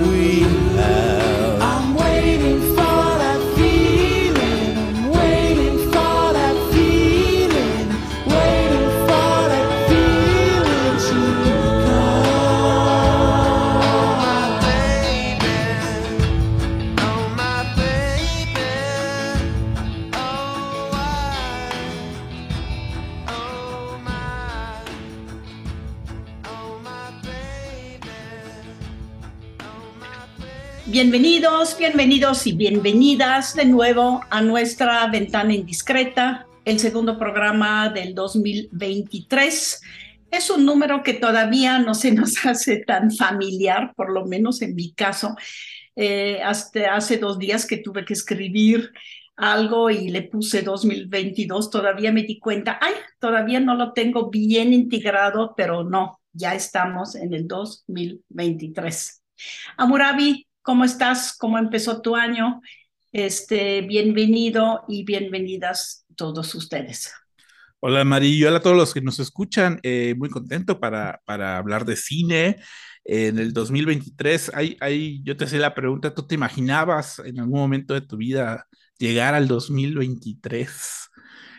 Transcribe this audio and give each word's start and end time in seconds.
We 0.00 0.71
Bienvenidos, 31.82 32.46
y 32.46 32.52
bienvenidas 32.52 33.56
de 33.56 33.64
nuevo 33.64 34.20
a 34.30 34.40
nuestra 34.40 35.04
ventana 35.08 35.52
indiscreta, 35.52 36.46
el 36.64 36.78
segundo 36.78 37.18
programa 37.18 37.88
del 37.88 38.14
2023. 38.14 39.82
Es 40.30 40.50
un 40.50 40.64
número 40.64 41.02
que 41.02 41.14
todavía 41.14 41.80
no 41.80 41.94
se 41.94 42.12
nos 42.12 42.34
hace 42.46 42.76
tan 42.84 43.10
familiar, 43.10 43.94
por 43.96 44.12
lo 44.12 44.26
menos 44.26 44.62
en 44.62 44.76
mi 44.76 44.92
caso. 44.92 45.34
Eh, 45.96 46.40
hasta 46.40 46.94
hace 46.94 47.16
dos 47.18 47.36
días 47.40 47.66
que 47.66 47.78
tuve 47.78 48.04
que 48.04 48.12
escribir 48.12 48.92
algo 49.34 49.90
y 49.90 50.08
le 50.10 50.22
puse 50.22 50.62
2022, 50.62 51.68
todavía 51.68 52.12
me 52.12 52.22
di 52.22 52.38
cuenta, 52.38 52.78
ay, 52.80 52.94
todavía 53.18 53.58
no 53.58 53.74
lo 53.74 53.92
tengo 53.92 54.30
bien 54.30 54.72
integrado, 54.72 55.52
pero 55.56 55.82
no, 55.82 56.20
ya 56.32 56.54
estamos 56.54 57.16
en 57.16 57.34
el 57.34 57.48
2023. 57.48 59.24
Amurabi, 59.78 60.46
¿cómo 60.62 60.84
estás? 60.84 61.36
¿Cómo 61.36 61.58
empezó 61.58 62.00
tu 62.00 62.16
año? 62.16 62.62
Este, 63.10 63.82
bienvenido 63.82 64.84
y 64.88 65.04
bienvenidas 65.04 66.06
todos 66.16 66.54
ustedes. 66.54 67.12
Hola 67.80 68.04
María, 68.04 68.48
hola 68.48 68.58
a 68.58 68.62
todos 68.62 68.76
los 68.76 68.94
que 68.94 69.00
nos 69.00 69.18
escuchan, 69.18 69.80
eh, 69.82 70.14
muy 70.16 70.30
contento 70.30 70.78
para, 70.78 71.20
para 71.24 71.58
hablar 71.58 71.84
de 71.84 71.96
cine. 71.96 72.62
En 73.04 73.40
el 73.40 73.52
2023, 73.52 74.52
hay, 74.54 74.76
hay, 74.80 75.20
yo 75.24 75.36
te 75.36 75.44
hacía 75.44 75.58
la 75.58 75.74
pregunta, 75.74 76.14
¿tú 76.14 76.24
te 76.24 76.36
imaginabas 76.36 77.18
en 77.18 77.40
algún 77.40 77.58
momento 77.58 77.94
de 77.94 78.02
tu 78.02 78.16
vida 78.16 78.68
llegar 78.98 79.34
al 79.34 79.48
2023? 79.48 81.10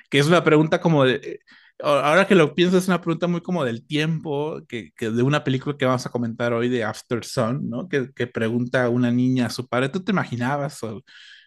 Que 0.09 0.19
es 0.19 0.27
una 0.27 0.45
pregunta 0.45 0.79
como 0.79 1.03
de, 1.03 1.41
ahora 1.89 2.27
que 2.27 2.35
lo 2.35 2.55
pienso, 2.55 2.77
es 2.77 2.87
una 2.87 3.01
pregunta 3.01 3.27
muy 3.27 3.41
como 3.41 3.63
del 3.65 3.85
tiempo, 3.85 4.61
que, 4.67 4.91
que 4.95 5.09
de 5.09 5.23
una 5.23 5.43
película 5.43 5.77
que 5.77 5.85
vamos 5.85 6.05
a 6.05 6.09
comentar 6.11 6.53
hoy 6.53 6.69
de 6.69 6.83
After 6.83 7.23
Sun, 7.25 7.69
¿no? 7.69 7.87
Que, 7.89 8.27
pregunta 8.27 8.85
a 8.85 8.89
una 8.89 9.11
niña 9.11 9.47
a 9.47 9.49
su 9.49 9.67
padre, 9.67 9.89
¿tú 9.89 10.03
te 10.03 10.11
imaginabas 10.11 10.79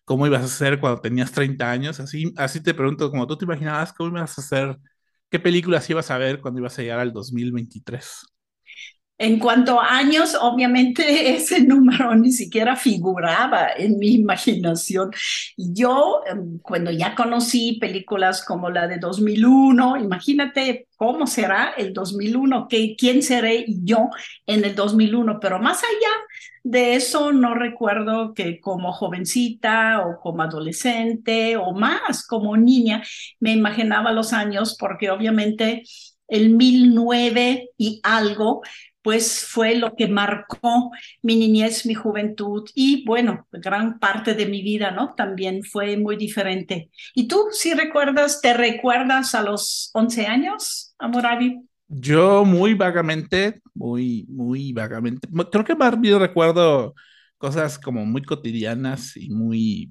cómo 0.05 0.27
ibas 0.27 0.45
a 0.45 0.49
ser 0.49 0.81
cuando 0.81 1.01
tenías 1.01 1.33
30 1.33 1.71
años? 1.71 2.01
Así, 2.01 2.33
así 2.37 2.63
te 2.63 2.75
pregunto, 2.75 3.11
como 3.11 3.27
tú 3.27 3.37
te 3.39 3.45
imaginabas, 3.45 3.93
¿cómo 3.93 4.17
ibas 4.19 4.39
a 4.39 4.41
hacer? 4.43 4.79
¿Qué 5.31 5.39
películas 5.41 5.89
ibas 5.91 6.11
a 6.11 6.19
ver 6.19 6.41
cuando 6.41 6.61
ibas 6.61 6.79
a 6.79 6.83
llegar 6.83 7.01
al 7.01 7.13
2023? 7.13 8.27
En 9.19 9.39
cuanto 9.39 9.81
a 9.81 9.97
años, 9.97 10.37
obviamente 10.39 11.35
ese 11.37 11.63
número 11.63 12.15
ni 12.15 12.33
siquiera 12.33 12.77
figuraba 12.77 13.69
en 13.77 13.99
mi 13.99 14.15
imaginación. 14.15 15.11
Yo, 15.57 16.21
em, 16.27 16.59
cuando 16.59 16.91
ya 16.91 17.15
conocí 17.15 17.79
películas 17.81 18.45
como 18.45 18.69
la 18.69 18.87
de 18.87 18.99
2001, 18.99 19.97
imagínate 19.97 20.89
cómo 20.97 21.27
será 21.27 21.73
el 21.77 21.93
2001, 21.95 22.69
¿Qué, 22.69 22.95
quién 22.97 23.23
seré 23.23 23.65
yo 23.69 24.11
en 24.47 24.65
el 24.65 24.75
2001, 24.75 25.41
pero 25.41 25.59
más 25.61 25.79
allá 25.83 26.13
de 26.63 26.97
eso 26.97 27.33
no 27.33 27.55
recuerdo 27.55 28.35
que 28.35 28.61
como 28.61 28.93
jovencita 28.93 30.05
o 30.05 30.19
como 30.21 30.43
adolescente 30.43 31.57
o 31.57 31.73
más 31.73 32.27
como 32.27 32.57
niña 32.57 33.03
me 33.39 33.53
imaginaba 33.53 34.11
los 34.11 34.33
años 34.33 34.77
porque 34.77 35.11
obviamente 35.11 35.85
el 36.29 36.51
1009 36.51 37.71
y 37.79 38.01
algo 38.03 38.63
pues 39.07 39.47
fue 39.49 39.77
lo 39.77 39.95
que 39.95 40.09
marcó 40.09 40.91
mi 41.23 41.37
niñez, 41.37 41.87
mi 41.87 41.95
juventud 41.95 42.69
y 42.75 43.05
bueno, 43.05 43.47
gran 43.53 44.01
parte 44.01 44.35
de 44.35 44.47
mi 44.47 44.63
vida, 44.63 44.91
¿no? 44.91 45.15
También 45.15 45.63
fue 45.63 45.97
muy 45.97 46.17
diferente. 46.17 46.91
¿Y 47.15 47.29
tú, 47.29 47.45
si 47.53 47.73
recuerdas, 47.73 48.41
te 48.41 48.53
recuerdas 48.53 49.37
a 49.37 49.45
los 49.45 49.91
11 49.95 50.27
años, 50.27 50.97
Amorabi? 50.99 51.61
Yo 51.87 52.45
muy 52.45 52.75
vagamente, 52.75 53.61
muy, 53.75 54.27
muy 54.29 54.73
vagamente, 54.73 55.29
creo 55.53 55.65
que 55.65 55.77
más 55.77 56.01
bien 56.01 56.19
recuerdo 56.19 56.93
cosas 57.39 57.79
como 57.79 58.05
muy 58.05 58.23
cotidianas 58.25 59.17
y 59.17 59.31
muy 59.31 59.89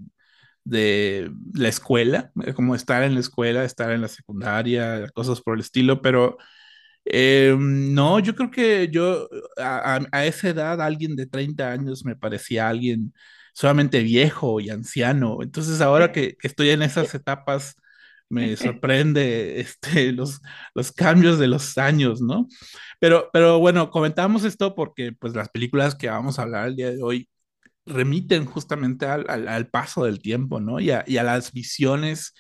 de 0.65 1.31
la 1.53 1.69
escuela, 1.69 2.33
como 2.53 2.75
estar 2.75 3.01
en 3.03 3.13
la 3.13 3.21
escuela, 3.21 3.63
estar 3.63 3.91
en 3.91 4.01
la 4.01 4.09
secundaria, 4.09 5.07
cosas 5.13 5.39
por 5.39 5.53
el 5.53 5.62
estilo, 5.62 6.01
pero 6.01 6.35
eh, 7.05 7.55
no, 7.59 8.19
yo 8.19 8.35
creo 8.35 8.51
que 8.51 8.89
yo 8.91 9.29
a, 9.57 9.99
a, 10.11 10.25
esa 10.25 10.49
edad 10.49 10.81
alguien 10.81 11.15
de 11.15 11.27
30 11.27 11.71
años 11.71 12.03
me 12.05 12.15
parecía 12.15 12.67
alguien 12.67 13.13
solamente 13.53 14.01
viejo 14.03 14.59
y 14.59 14.69
anciano. 14.69 15.39
Entonces 15.41 15.81
ahora 15.81 16.11
que, 16.11 16.35
que 16.37 16.47
estoy 16.47 16.69
en 16.71 16.81
esas 16.81 17.13
etapas 17.15 17.75
me 18.29 18.55
sorprende 18.57 19.59
este, 19.59 20.11
los, 20.11 20.41
los 20.73 20.91
cambios 20.91 21.39
de 21.39 21.47
los 21.47 21.77
años, 21.77 22.21
¿no? 22.21 22.47
Pero, 22.99 23.29
pero 23.33 23.59
bueno, 23.59 23.91
comentamos 23.91 24.43
esto 24.43 24.75
porque 24.75 25.11
pues 25.13 25.35
las 25.35 25.49
películas 25.49 25.95
que 25.95 26.09
vamos 26.09 26.39
a 26.39 26.43
hablar 26.43 26.67
el 26.67 26.75
día 26.75 26.91
de 26.91 27.03
hoy 27.03 27.29
remiten 27.85 28.45
justamente 28.45 29.05
al, 29.05 29.25
al, 29.29 29.47
al 29.47 29.67
paso 29.69 30.05
del 30.05 30.19
tiempo, 30.21 30.59
¿no? 30.59 30.79
Y 30.79 30.91
a, 30.91 31.03
y 31.07 31.17
a 31.17 31.23
las 31.23 31.51
visiones 31.53 32.33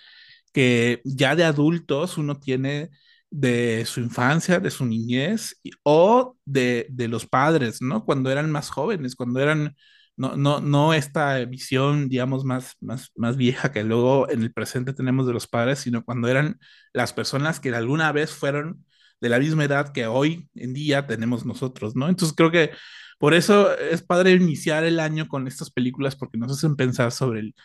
que 0.53 1.01
ya 1.05 1.35
de 1.35 1.43
adultos 1.43 2.17
uno 2.17 2.39
tiene 2.39 2.89
de 3.35 3.85
su 3.85 3.99
infancia, 3.99 4.59
de 4.59 4.71
su 4.71 4.85
niñez 4.85 5.59
o 5.83 6.37
de, 6.45 6.87
de, 6.89 7.07
los 7.09 7.25
padres, 7.27 7.81
¿no? 7.81 8.05
Cuando 8.05 8.31
eran 8.31 8.49
más 8.49 8.69
jóvenes, 8.69 9.15
cuando 9.15 9.41
eran 9.41 9.75
no, 10.15 10.37
no, 10.37 10.61
no 10.61 10.93
esta 10.93 11.43
visión, 11.45 12.07
digamos, 12.07 12.45
más, 12.45 12.77
más, 12.79 13.11
más 13.15 13.35
vieja 13.35 13.71
que 13.73 13.83
luego 13.83 14.29
en 14.29 14.41
el 14.41 14.53
presente 14.53 14.93
tenemos 14.93 15.27
de 15.27 15.33
los 15.33 15.47
padres, 15.47 15.79
sino 15.79 16.05
cuando 16.05 16.29
eran 16.29 16.59
las 16.93 17.11
personas 17.13 17.59
que 17.59 17.75
alguna 17.75 18.11
vez 18.13 18.31
fueron 18.31 18.85
de 19.19 19.29
la 19.29 19.39
misma 19.39 19.65
edad 19.65 19.91
que 19.91 20.07
hoy 20.07 20.49
en 20.55 20.73
día 20.73 21.05
tenemos 21.07 21.45
nosotros, 21.45 21.95
¿no? 21.95 22.07
Entonces 22.07 22.35
creo 22.37 22.51
que 22.51 22.71
por 23.19 23.33
eso 23.33 23.77
es 23.77 24.01
padre 24.01 24.31
iniciar 24.31 24.85
el 24.85 24.99
año 24.99 25.27
con 25.27 25.47
estas 25.47 25.71
películas 25.71 26.15
porque 26.15 26.37
nos 26.37 26.51
hacen 26.53 26.75
pensar 26.77 27.11
sobre 27.11 27.41
el, 27.41 27.55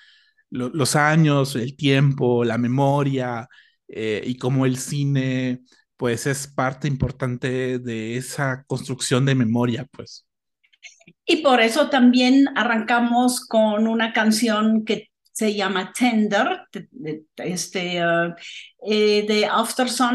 lo, 0.50 0.68
los 0.70 0.96
años, 0.96 1.54
el 1.56 1.76
tiempo, 1.76 2.44
la 2.44 2.58
memoria 2.58 3.48
eh, 3.92 4.22
y 4.24 4.36
cómo 4.36 4.66
el 4.66 4.76
cine 4.76 5.60
pues 5.96 6.26
es 6.26 6.46
parte 6.46 6.88
importante 6.88 7.78
de 7.78 8.16
esa 8.16 8.64
construcción 8.66 9.26
de 9.26 9.34
memoria, 9.34 9.86
pues. 9.90 10.26
Y 11.26 11.42
por 11.42 11.60
eso 11.60 11.90
también 11.90 12.48
arrancamos 12.56 13.44
con 13.46 13.86
una 13.86 14.14
canción 14.14 14.84
que 14.86 15.10
se 15.32 15.54
llama 15.54 15.92
Tender, 15.92 16.62
este, 17.36 18.04
uh, 18.04 18.34
eh, 18.86 19.26
de 19.28 19.46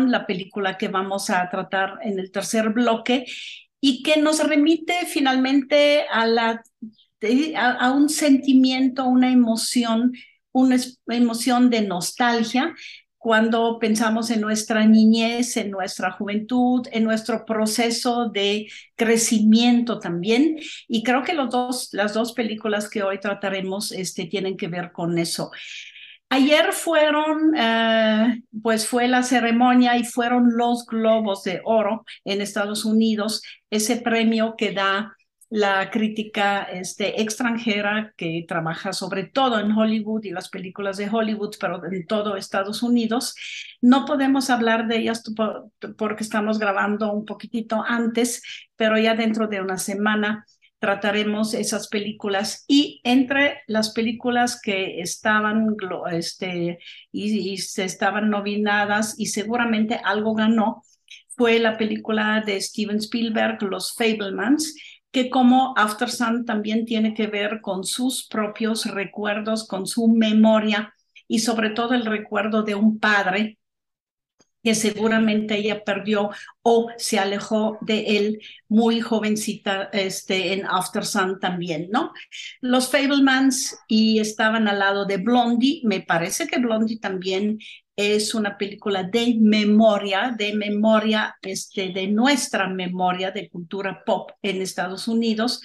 la 0.08 0.26
película 0.26 0.78
que 0.78 0.88
vamos 0.88 1.30
a 1.30 1.48
tratar 1.50 2.00
en 2.02 2.20
el 2.20 2.32
tercer 2.32 2.70
bloque, 2.70 3.26
y 3.80 4.02
que 4.02 4.20
nos 4.20 4.44
remite 4.44 5.06
finalmente 5.06 6.06
a, 6.12 6.26
la, 6.26 6.64
a, 7.56 7.72
a 7.72 7.92
un 7.92 8.10
sentimiento, 8.10 9.06
una 9.06 9.32
emoción, 9.32 10.14
una 10.52 10.78
emoción 11.08 11.70
de 11.70 11.82
nostalgia, 11.82 12.74
cuando 13.26 13.80
pensamos 13.80 14.30
en 14.30 14.40
nuestra 14.40 14.86
niñez, 14.86 15.58
en 15.58 15.72
nuestra 15.72 16.12
juventud, 16.12 16.88
en 16.92 17.04
nuestro 17.04 17.44
proceso 17.44 18.30
de 18.30 18.68
crecimiento 18.96 19.98
también. 19.98 20.60
Y 20.88 21.02
creo 21.02 21.24
que 21.24 21.34
los 21.34 21.50
dos, 21.50 21.90
las 21.92 22.14
dos 22.14 22.34
películas 22.34 22.88
que 22.88 23.02
hoy 23.02 23.20
trataremos 23.20 23.92
este, 23.92 24.26
tienen 24.28 24.58
que 24.58 24.68
ver 24.68 24.92
con 24.92 25.18
eso. 25.18 25.50
Ayer 26.30 26.72
fueron, 26.72 27.56
uh, 27.56 28.60
pues 28.62 28.88
fue 28.88 29.08
la 29.08 29.24
ceremonia 29.24 29.98
y 29.98 30.04
fueron 30.04 30.56
los 30.56 30.86
globos 30.86 31.44
de 31.46 31.62
oro 31.66 32.06
en 32.26 32.42
Estados 32.42 32.86
Unidos, 32.86 33.42
ese 33.72 33.96
premio 33.96 34.54
que 34.56 34.72
da 34.72 35.15
la 35.50 35.92
crítica 35.92 36.64
este, 36.64 37.22
extranjera 37.22 38.14
que 38.18 38.46
trabaja 38.48 38.94
sobre 38.94 39.26
todo 39.26 39.60
en 39.60 39.72
Hollywood 39.72 40.24
y 40.24 40.32
las 40.32 40.50
películas 40.50 40.98
de 40.98 41.10
Hollywood, 41.10 41.56
pero 41.60 41.82
en 41.86 42.06
todo 42.08 42.36
Estados 42.36 42.82
Unidos. 42.82 43.36
No 43.82 44.06
podemos 44.06 44.50
hablar 44.50 44.88
de 44.88 44.98
ellas 44.98 45.24
porque 45.98 46.24
estamos 46.24 46.60
grabando 46.60 47.14
un 47.14 47.26
poquitito 47.26 47.84
antes, 47.86 48.42
pero 48.76 48.98
ya 48.98 49.16
dentro 49.16 49.48
de 49.48 49.62
una 49.62 49.78
semana 49.78 50.46
trataremos 50.80 51.54
esas 51.54 51.88
películas 51.88 52.66
y 52.68 53.02
entre 53.04 53.62
las 53.68 53.92
películas 53.92 54.60
que 54.62 55.00
estaban 55.00 55.76
este, 56.12 56.80
y, 57.12 57.54
y 57.54 57.58
se 57.58 57.86
estaban 57.86 58.30
nominadas 58.30 59.18
y 59.18 59.28
seguramente 59.28 60.00
algo 60.04 60.36
ganó 60.36 60.84
fue 61.36 61.60
la 61.60 61.78
película 61.78 62.42
de 62.46 62.62
Steven 62.62 62.98
Spielberg, 62.98 63.62
Los 63.64 63.94
Fablemans, 63.94 64.74
que 65.16 65.30
como 65.30 65.74
After 65.78 66.12
Sun 66.12 66.44
también 66.44 66.84
tiene 66.84 67.14
que 67.14 67.28
ver 67.28 67.62
con 67.62 67.86
sus 67.86 68.28
propios 68.28 68.84
recuerdos, 68.84 69.66
con 69.66 69.88
su 69.88 70.10
memoria 70.10 70.94
y 71.26 71.40
sobre 71.40 71.70
todo 71.70 71.94
el 71.94 72.06
recuerdo 72.06 72.64
de 72.64 72.76
un 72.76 73.00
padre 73.00 73.58
que 74.62 74.76
seguramente 74.76 75.56
ella 75.56 75.86
perdió 75.86 76.32
o 76.64 76.90
se 76.98 77.18
alejó 77.18 77.78
de 77.80 78.18
él 78.18 78.42
muy 78.68 79.00
jovencita 79.00 79.84
este, 79.94 80.52
en 80.52 80.66
After 80.66 81.06
Sun 81.06 81.40
también, 81.40 81.88
¿no? 81.94 82.12
Los 82.60 82.92
Fablemans 82.92 83.78
y 83.88 84.20
estaban 84.20 84.68
al 84.68 84.80
lado 84.80 85.06
de 85.06 85.16
Blondie, 85.16 85.80
me 85.86 86.02
parece 86.02 86.46
que 86.46 86.60
Blondie 86.60 87.00
también 87.00 87.60
es 87.96 88.36
una 88.36 88.58
película 88.58 89.04
de 89.04 89.36
memoria, 89.40 90.34
de 90.38 90.54
memoria, 90.54 91.36
este, 91.42 91.90
de 91.90 92.08
nuestra 92.08 92.68
memoria 92.68 93.32
de 93.32 93.50
cultura 93.50 94.04
pop 94.06 94.32
en 94.42 94.62
Estados 94.62 95.08
Unidos. 95.08 95.62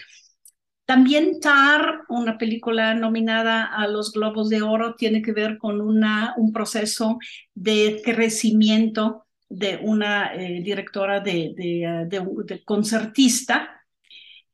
También 0.85 1.41
Tar, 1.41 2.03
una 2.09 2.37
película 2.38 2.94
nominada 2.94 3.65
a 3.65 3.87
los 3.87 4.12
Globos 4.12 4.49
de 4.49 4.62
Oro, 4.62 4.94
tiene 4.97 5.23
que 5.23 5.32
ver 5.32 5.59
con 5.59 5.81
una, 5.81 6.35
un 6.37 6.53
proceso 6.53 7.19
de 7.55 8.00
crecimiento 8.05 9.27
de 9.49 9.81
una 9.82 10.35
eh, 10.35 10.62
directora 10.62 11.21
de, 11.21 11.53
de, 11.56 12.06
de, 12.09 12.27
de, 12.44 12.65
concertista 12.65 13.80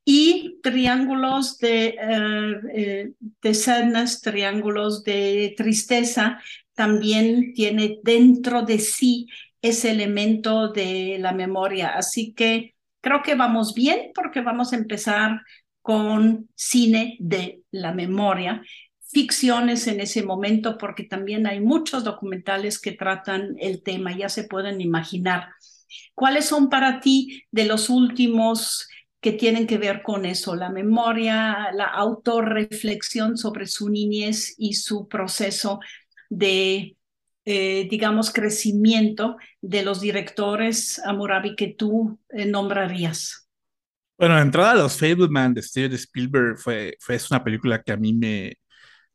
y 0.09 0.61
triángulos 0.63 1.57
de, 1.57 1.97
uh, 1.99 2.67
eh, 2.73 3.11
de 3.41 3.53
sadness, 3.53 4.21
triángulos 4.21 5.03
de 5.03 5.53
tristeza, 5.57 6.39
también 6.73 7.53
tiene 7.53 7.99
dentro 8.03 8.61
de 8.61 8.79
sí 8.79 9.27
ese 9.61 9.91
elemento 9.91 10.69
de 10.69 11.17
la 11.19 11.33
memoria. 11.33 11.89
Así 11.89 12.31
que 12.33 12.75
creo 13.01 13.21
que 13.21 13.35
vamos 13.35 13.73
bien 13.73 14.11
porque 14.15 14.39
vamos 14.39 14.71
a 14.71 14.77
empezar 14.77 15.41
con 15.81 16.47
cine 16.55 17.17
de 17.19 17.63
la 17.71 17.91
memoria, 17.91 18.61
ficciones 19.11 19.87
en 19.87 19.99
ese 19.99 20.23
momento, 20.23 20.77
porque 20.77 21.03
también 21.03 21.47
hay 21.47 21.59
muchos 21.59 22.05
documentales 22.05 22.79
que 22.79 22.93
tratan 22.93 23.57
el 23.59 23.83
tema, 23.83 24.17
ya 24.17 24.29
se 24.29 24.45
pueden 24.45 24.79
imaginar. 24.79 25.49
¿Cuáles 26.15 26.45
son 26.45 26.69
para 26.69 27.01
ti 27.01 27.43
de 27.51 27.65
los 27.65 27.89
últimos 27.89 28.87
que 29.21 29.31
tienen 29.31 29.67
que 29.67 29.77
ver 29.77 30.03
con 30.03 30.25
eso, 30.25 30.55
la 30.55 30.69
memoria, 30.69 31.71
la 31.73 31.85
autorreflexión 31.85 33.37
sobre 33.37 33.65
su 33.67 33.89
niñez 33.89 34.53
y 34.57 34.73
su 34.73 35.07
proceso 35.07 35.79
de, 36.29 36.95
eh, 37.45 37.87
digamos, 37.89 38.31
crecimiento 38.31 39.37
de 39.61 39.83
los 39.83 40.01
directores, 40.01 40.99
Amurabi, 41.03 41.55
que 41.55 41.67
tú 41.67 42.19
eh, 42.29 42.45
nombrarías? 42.45 43.47
Bueno, 44.19 44.35
la 44.35 44.41
entrada 44.41 44.71
a 44.71 44.75
los 44.75 44.97
Fableman 44.97 45.53
de 45.53 45.61
Steven 45.61 45.93
Spielberg 45.93 46.57
fue, 46.57 46.97
fue 46.99 47.15
es 47.15 47.29
una 47.29 47.43
película 47.43 47.81
que 47.83 47.91
a 47.91 47.97
mí 47.97 48.13
me, 48.13 48.57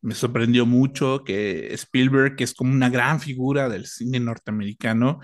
me 0.01 0.15
sorprendió 0.15 0.67
mucho, 0.67 1.25
que 1.25 1.73
Spielberg, 1.75 2.37
que 2.37 2.45
es 2.45 2.55
como 2.55 2.73
una 2.73 2.91
gran 2.91 3.21
figura 3.21 3.69
del 3.69 3.87
cine 3.87 4.21
norteamericano, 4.21 5.21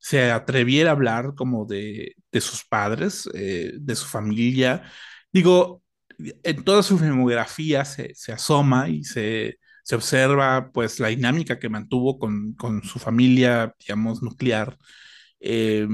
se 0.00 0.32
atreviera 0.32 0.90
a 0.90 0.94
hablar 0.94 1.34
como 1.36 1.66
de, 1.66 2.16
de 2.32 2.42
sus 2.42 2.64
padres, 2.64 3.30
eh, 3.34 3.72
de 3.76 3.96
su 3.96 4.06
familia. 4.06 4.84
Digo, 5.32 5.82
en 6.18 6.64
toda 6.64 6.82
su 6.82 6.98
filmografía 6.98 7.84
se, 7.84 8.14
se 8.14 8.32
asoma 8.32 8.88
y 8.88 9.04
se, 9.04 9.58
se 9.84 9.96
observa 9.96 10.70
pues 10.72 11.00
la 11.00 11.08
dinámica 11.08 11.58
que 11.58 11.68
mantuvo 11.68 12.18
con, 12.18 12.54
con 12.54 12.82
su 12.84 12.98
familia, 12.98 13.74
digamos, 13.80 14.22
nuclear, 14.22 14.76
eh, 15.40 15.86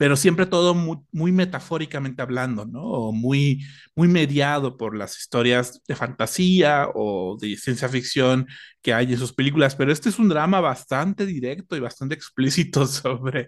pero 0.00 0.16
siempre 0.16 0.46
todo 0.46 0.74
muy, 0.74 1.30
metafóricamente 1.30 2.22
hablando, 2.22 2.64
¿no? 2.64 2.84
O 2.84 3.12
muy, 3.12 3.66
muy 3.94 4.08
mediado 4.08 4.78
por 4.78 4.96
las 4.96 5.18
historias 5.18 5.82
de 5.86 5.94
fantasía 5.94 6.88
o 6.94 7.36
de 7.38 7.54
ciencia 7.58 7.86
ficción 7.86 8.46
que 8.80 8.94
hay 8.94 9.12
en 9.12 9.18
sus 9.18 9.34
películas, 9.34 9.76
pero 9.76 9.92
este 9.92 10.08
es 10.08 10.18
un 10.18 10.30
drama 10.30 10.62
bastante 10.62 11.26
directo 11.26 11.76
y 11.76 11.80
bastante 11.80 12.14
explícito 12.14 12.86
sobre 12.86 13.46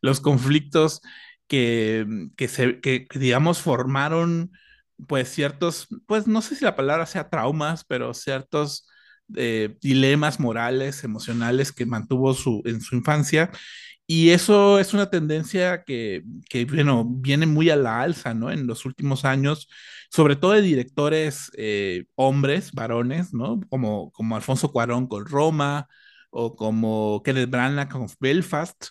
los 0.00 0.22
conflictos 0.22 1.02
que, 1.46 2.06
que, 2.34 2.48
se, 2.48 2.80
que 2.80 3.06
digamos, 3.14 3.60
formaron 3.60 4.52
pues 5.06 5.28
ciertos, 5.28 5.86
pues 6.06 6.26
no 6.26 6.40
sé 6.40 6.56
si 6.56 6.64
la 6.64 6.76
palabra 6.76 7.04
sea 7.04 7.28
traumas, 7.28 7.84
pero 7.84 8.14
ciertos 8.14 8.88
eh, 9.36 9.76
dilemas 9.82 10.40
morales, 10.40 11.04
emocionales 11.04 11.72
que 11.72 11.84
mantuvo 11.84 12.32
su, 12.32 12.62
en 12.64 12.80
su 12.80 12.96
infancia. 12.96 13.50
Y 14.12 14.30
eso 14.30 14.80
es 14.80 14.92
una 14.92 15.08
tendencia 15.08 15.84
que, 15.84 16.24
que, 16.48 16.64
bueno, 16.64 17.04
viene 17.08 17.46
muy 17.46 17.70
a 17.70 17.76
la 17.76 18.00
alza, 18.00 18.34
¿no? 18.34 18.50
En 18.50 18.66
los 18.66 18.84
últimos 18.84 19.24
años, 19.24 19.68
sobre 20.10 20.34
todo 20.34 20.50
de 20.52 20.62
directores 20.62 21.52
eh, 21.56 22.06
hombres, 22.16 22.72
varones, 22.72 23.32
¿no? 23.32 23.60
Como, 23.68 24.10
como 24.10 24.34
Alfonso 24.34 24.72
Cuarón 24.72 25.06
con 25.06 25.26
Roma, 25.26 25.86
o 26.30 26.56
como 26.56 27.22
Kenneth 27.24 27.50
Branagh 27.50 27.88
con 27.88 28.08
Belfast, 28.18 28.86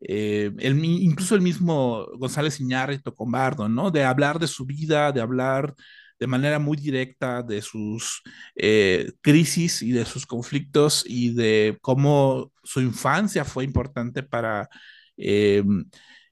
eh, 0.00 0.50
el, 0.58 0.84
incluso 0.84 1.36
el 1.36 1.40
mismo 1.40 2.06
González 2.18 2.58
Iñárritu 2.60 3.14
con 3.14 3.30
Bardo, 3.30 3.68
¿no? 3.68 3.92
De 3.92 4.02
hablar 4.04 4.40
de 4.40 4.48
su 4.48 4.66
vida, 4.66 5.12
de 5.12 5.20
hablar 5.20 5.72
de 6.24 6.28
manera 6.28 6.58
muy 6.58 6.78
directa 6.78 7.42
de 7.42 7.60
sus 7.60 8.22
eh, 8.54 9.12
crisis 9.20 9.82
y 9.82 9.92
de 9.92 10.06
sus 10.06 10.24
conflictos 10.24 11.04
y 11.06 11.34
de 11.34 11.76
cómo 11.82 12.50
su 12.62 12.80
infancia 12.80 13.44
fue 13.44 13.64
importante 13.64 14.22
para, 14.22 14.70
eh, 15.18 15.62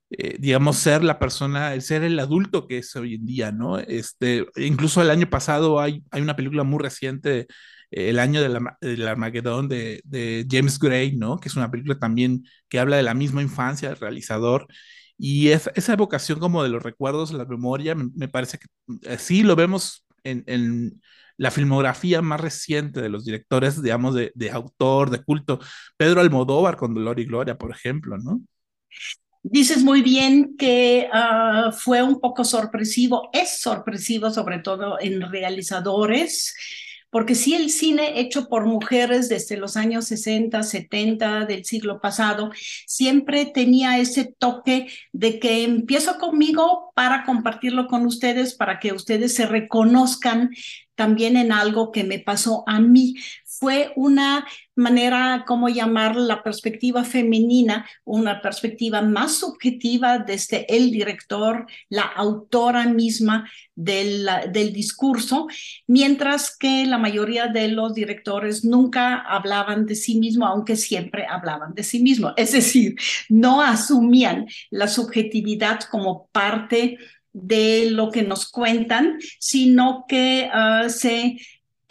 eh, 0.09 0.37
digamos, 0.39 0.79
ser 0.79 1.05
la 1.05 1.19
persona, 1.19 1.79
ser 1.83 2.05
el 2.05 2.19
adulto 2.19 2.67
que 2.67 2.79
es 2.79 2.97
hoy 2.97 3.17
en 3.17 3.27
día, 3.27 3.53
¿no? 3.53 3.79
Este, 3.79 4.47
incluso 4.57 5.03
el 5.03 5.11
año 5.11 5.29
pasado 5.29 5.79
hay, 5.79 6.03
hay 6.11 6.23
una 6.23 6.37
película 6.37 6.65
muy 6.65 6.83
reciente, 6.83 7.47
el 7.91 8.19
año 8.19 8.41
del 8.41 8.59
de 8.81 9.07
Armagedón 9.07 9.69
de, 9.69 10.01
de 10.05 10.47
James 10.51 10.79
Gray, 10.79 11.17
¿no? 11.19 11.39
Que 11.39 11.51
es 11.51 11.57
una 11.57 11.71
película 11.71 11.99
también 11.99 12.45
que 12.71 12.79
habla 12.79 12.97
de 12.97 13.03
la 13.03 13.13
misma 13.13 13.43
infancia 13.43 13.91
del 13.91 13.99
realizador 13.99 14.67
y 15.25 15.51
esa, 15.51 15.71
esa 15.77 15.93
evocación 15.93 16.41
como 16.41 16.65
de 16.65 16.69
los 16.69 16.83
recuerdos, 16.83 17.33
la 17.33 17.45
memoria, 17.45 17.95
me, 17.95 18.11
me 18.17 18.27
parece 18.27 18.59
que 18.59 18.67
eh, 19.09 19.19
sí 19.19 19.45
lo 19.45 19.55
vemos 19.55 20.05
en, 20.25 20.43
en 20.49 21.01
la 21.37 21.53
filmografía 21.53 22.21
más 22.23 22.41
reciente 22.41 23.01
de 23.01 23.09
los 23.09 23.25
directores, 23.25 23.81
digamos, 23.81 24.17
de, 24.17 24.33
de 24.35 24.51
autor, 24.51 25.11
de 25.11 25.23
culto. 25.23 25.61
Pedro 25.97 26.21
Almodóvar 26.21 26.77
con 26.77 26.93
Dolor 26.93 27.21
y 27.21 27.27
Gloria, 27.27 27.57
por 27.57 27.71
ejemplo, 27.71 28.19
¿no? 28.19 28.41
Dices 29.45 29.85
muy 29.85 30.03
bien 30.03 30.57
que 30.57 31.09
uh, 31.13 31.71
fue 31.71 32.03
un 32.03 32.19
poco 32.19 32.45
sorpresivo, 32.45 33.31
es 33.33 33.61
sorpresivo 33.61 34.29
sobre 34.31 34.59
todo 34.59 34.99
en 35.01 35.21
realizadores, 35.21 36.53
porque 37.13 37.35
sí 37.35 37.55
el 37.55 37.69
cine 37.69 38.19
hecho 38.21 38.49
por 38.49 38.65
mujeres 38.65 39.29
desde 39.29 39.59
los 39.59 39.77
años 39.77 40.07
60, 40.07 40.63
70 40.63 41.45
del 41.45 41.67
siglo 41.67 42.01
pasado, 42.01 42.51
siempre 42.87 43.45
tenía 43.45 43.99
ese 43.99 44.25
toque 44.25 44.89
de 45.13 45.39
que 45.39 45.63
empiezo 45.63 46.17
conmigo 46.19 46.91
para 46.95 47.25
compartirlo 47.25 47.87
con 47.87 48.07
ustedes, 48.07 48.55
para 48.55 48.81
que 48.81 48.95
ustedes 48.95 49.35
se 49.35 49.45
reconozcan 49.45 50.53
también 50.95 51.37
en 51.37 51.53
algo 51.53 51.93
que 51.93 52.03
me 52.03 52.19
pasó 52.19 52.65
a 52.67 52.81
mí. 52.81 53.15
Fue 53.45 53.93
una 53.95 54.47
manera, 54.83 55.45
¿cómo 55.47 55.69
llamar 55.69 56.17
la 56.17 56.43
perspectiva 56.43 57.05
femenina? 57.05 57.87
Una 58.05 58.43
perspectiva 58.43 59.01
más 59.01 59.39
subjetiva 59.39 60.19
desde 60.19 60.67
el 60.69 60.91
director, 60.91 61.67
la 61.89 62.03
autora 62.03 62.87
misma 62.87 63.51
del, 63.75 64.29
del 64.53 64.73
discurso, 64.73 65.47
mientras 65.87 66.57
que 66.57 66.85
la 66.87 66.99
mayoría 66.99 67.47
de 67.47 67.69
los 67.69 67.95
directores 67.95 68.65
nunca 68.65 69.21
hablaban 69.21 69.87
de 69.87 69.95
sí 69.95 70.19
mismo, 70.19 70.47
aunque 70.47 70.77
siempre 70.77 71.27
hablaban 71.27 71.73
de 71.75 71.83
sí 71.85 72.03
mismo. 72.03 72.33
Es 72.37 72.53
decir, 72.53 72.97
no 73.29 73.63
asumían 73.63 74.47
la 74.71 74.89
subjetividad 74.89 75.81
como 75.91 76.29
parte 76.33 76.99
de 77.33 77.91
lo 77.91 78.11
que 78.11 78.23
nos 78.23 78.51
cuentan, 78.51 79.19
sino 79.39 80.05
que 80.07 80.51
uh, 80.53 80.89
se 80.91 81.39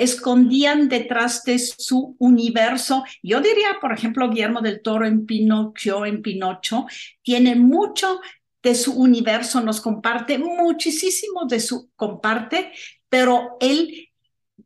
escondían 0.01 0.89
detrás 0.89 1.43
de 1.43 1.59
su 1.59 2.15
universo. 2.17 3.03
Yo 3.21 3.39
diría, 3.39 3.77
por 3.79 3.93
ejemplo, 3.93 4.29
Guillermo 4.29 4.61
del 4.61 4.81
Toro 4.81 5.05
en 5.05 5.27
Pinocchio, 5.27 6.07
en 6.07 6.23
Pinocho, 6.23 6.87
tiene 7.21 7.55
mucho 7.55 8.19
de 8.63 8.73
su 8.73 8.93
universo, 8.93 9.61
nos 9.61 9.79
comparte 9.79 10.39
muchísimo 10.39 11.45
de 11.45 11.59
su 11.59 11.91
comparte, 11.95 12.71
pero 13.09 13.57
él 13.59 14.09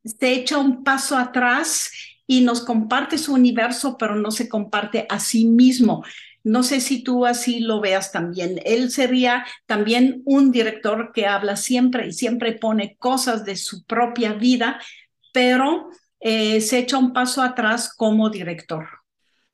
se 0.05 0.33
echa 0.33 0.57
un 0.57 0.85
paso 0.85 1.17
atrás 1.17 1.91
y 2.25 2.39
nos 2.39 2.61
comparte 2.61 3.17
su 3.17 3.33
universo, 3.33 3.97
pero 3.97 4.15
no 4.15 4.31
se 4.31 4.47
comparte 4.47 5.05
a 5.09 5.19
sí 5.19 5.45
mismo. 5.45 6.03
No 6.45 6.63
sé 6.63 6.79
si 6.79 7.03
tú 7.03 7.25
así 7.25 7.59
lo 7.59 7.81
veas 7.81 8.11
también. 8.11 8.61
Él 8.65 8.91
sería 8.91 9.45
también 9.65 10.21
un 10.25 10.51
director 10.51 11.11
que 11.13 11.25
habla 11.25 11.55
siempre 11.55 12.07
y 12.07 12.13
siempre 12.13 12.53
pone 12.53 12.95
cosas 12.97 13.45
de 13.45 13.55
su 13.55 13.83
propia 13.83 14.33
vida, 14.33 14.79
pero 15.35 15.89
eh, 16.21 16.61
se 16.61 16.79
echa 16.79 16.97
un 16.97 17.11
paso 17.11 17.43
atrás 17.43 17.93
como 17.93 18.29
director. 18.29 18.87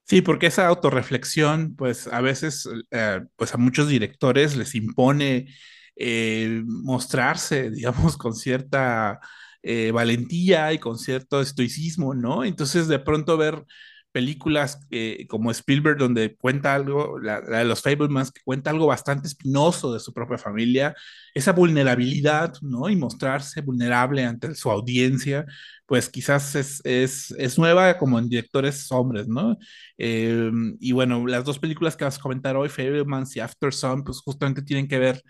Sí, 0.04 0.22
porque 0.22 0.46
esa 0.46 0.68
autorreflexión, 0.68 1.76
pues 1.76 2.06
a 2.08 2.22
veces, 2.22 2.70
eh, 2.92 3.22
pues 3.36 3.56
a 3.56 3.58
muchos 3.58 3.88
directores 3.88 4.56
les 4.56 4.76
impone 4.76 5.48
eh, 5.96 6.62
mostrarse, 6.66 7.72
digamos, 7.72 8.16
con 8.16 8.36
cierta 8.36 9.20
valentía 9.94 10.74
y 10.74 10.80
con 10.80 10.98
cierto 10.98 11.40
estoicismo, 11.40 12.16
¿no? 12.16 12.44
Entonces, 12.44 12.88
de 12.88 12.98
pronto 12.98 13.38
ver 13.38 13.64
películas 14.12 14.86
eh, 14.91 15.25
como 15.27 15.51
Spielberg, 15.51 15.98
donde 15.98 16.36
cuenta 16.36 16.75
algo, 16.75 17.20
la, 17.20 17.41
la, 17.41 17.60
de 17.60 17.65
los 17.65 17.82
Fablemans, 17.82 18.32
que 18.32 18.41
cuenta 18.44 18.70
algo 18.70 18.88
bastante 18.88 19.27
espinoso 19.27 19.94
de 19.94 20.00
su 20.00 20.13
propia 20.13 20.38
familia, 20.38 20.96
esa 21.34 21.53
vulnerabilidad, 21.53 22.53
¿no? 22.62 22.89
Y 22.89 22.96
mostrarse 22.96 23.62
vulnerable 23.62 24.25
ante 24.25 24.53
su 24.56 24.70
audiencia, 24.70 25.46
pues 25.86 26.10
quizás 26.10 26.56
es, 26.56 26.82
es, 26.86 27.32
es 27.32 27.58
nueva 27.58 27.98
como 27.98 28.20
en 28.20 28.30
directores 28.30 28.91
hombres, 28.91 29.27
¿no? 29.27 29.58
Eh, 29.98 30.51
y 30.80 30.91
bueno, 30.91 31.25
las 31.27 31.44
dos 31.44 31.60
películas 31.60 31.96
que 31.96 32.06
vas 32.06 32.18
a 32.18 32.22
comentar 32.22 32.56
hoy, 32.56 32.70
Fablemans 32.70 33.36
y 33.36 33.39
After 33.39 33.74
Sun, 33.74 34.03
pues 34.03 34.20
justamente 34.22 34.62
tienen 34.62 34.88
que 34.88 35.00
ver 35.00 35.22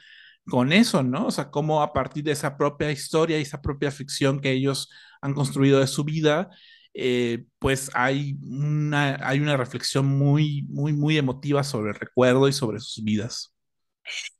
con 0.45 0.73
eso, 0.73 1.03
¿no? 1.03 1.27
O 1.27 1.31
sea, 1.31 1.49
cómo 1.51 1.81
a 1.81 1.93
partir 1.93 2.23
de 2.23 2.31
esa 2.31 2.57
propia 2.57 2.91
historia 2.91 3.37
y 3.39 3.43
esa 3.43 3.61
propia 3.61 3.91
ficción 3.91 4.39
que 4.39 4.51
ellos 4.51 4.89
han 5.21 5.33
construido 5.33 5.79
de 5.79 5.87
su 5.87 6.03
vida, 6.03 6.49
eh, 6.93 7.45
pues 7.59 7.89
hay 7.93 8.37
una, 8.43 9.17
hay 9.21 9.39
una 9.39 9.57
reflexión 9.57 10.05
muy, 10.05 10.63
muy, 10.63 10.93
muy 10.93 11.17
emotiva 11.17 11.63
sobre 11.63 11.91
el 11.91 11.95
recuerdo 11.95 12.47
y 12.47 12.53
sobre 12.53 12.79
sus 12.79 13.03
vidas. 13.03 13.53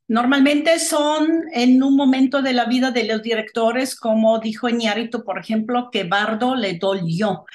Normalmente 0.08 0.78
son 0.80 1.44
en 1.54 1.82
un 1.82 1.96
momento 1.96 2.42
de 2.42 2.52
la 2.52 2.66
vida 2.66 2.92
de 2.92 3.06
los 3.06 3.22
directores, 3.22 3.96
como 3.96 4.40
dijo 4.40 4.68
Iñárritu, 4.68 5.24
por 5.24 5.40
ejemplo, 5.40 5.90
que 5.90 6.04
Bardo 6.04 6.56
le 6.56 6.78
dolió 6.78 7.46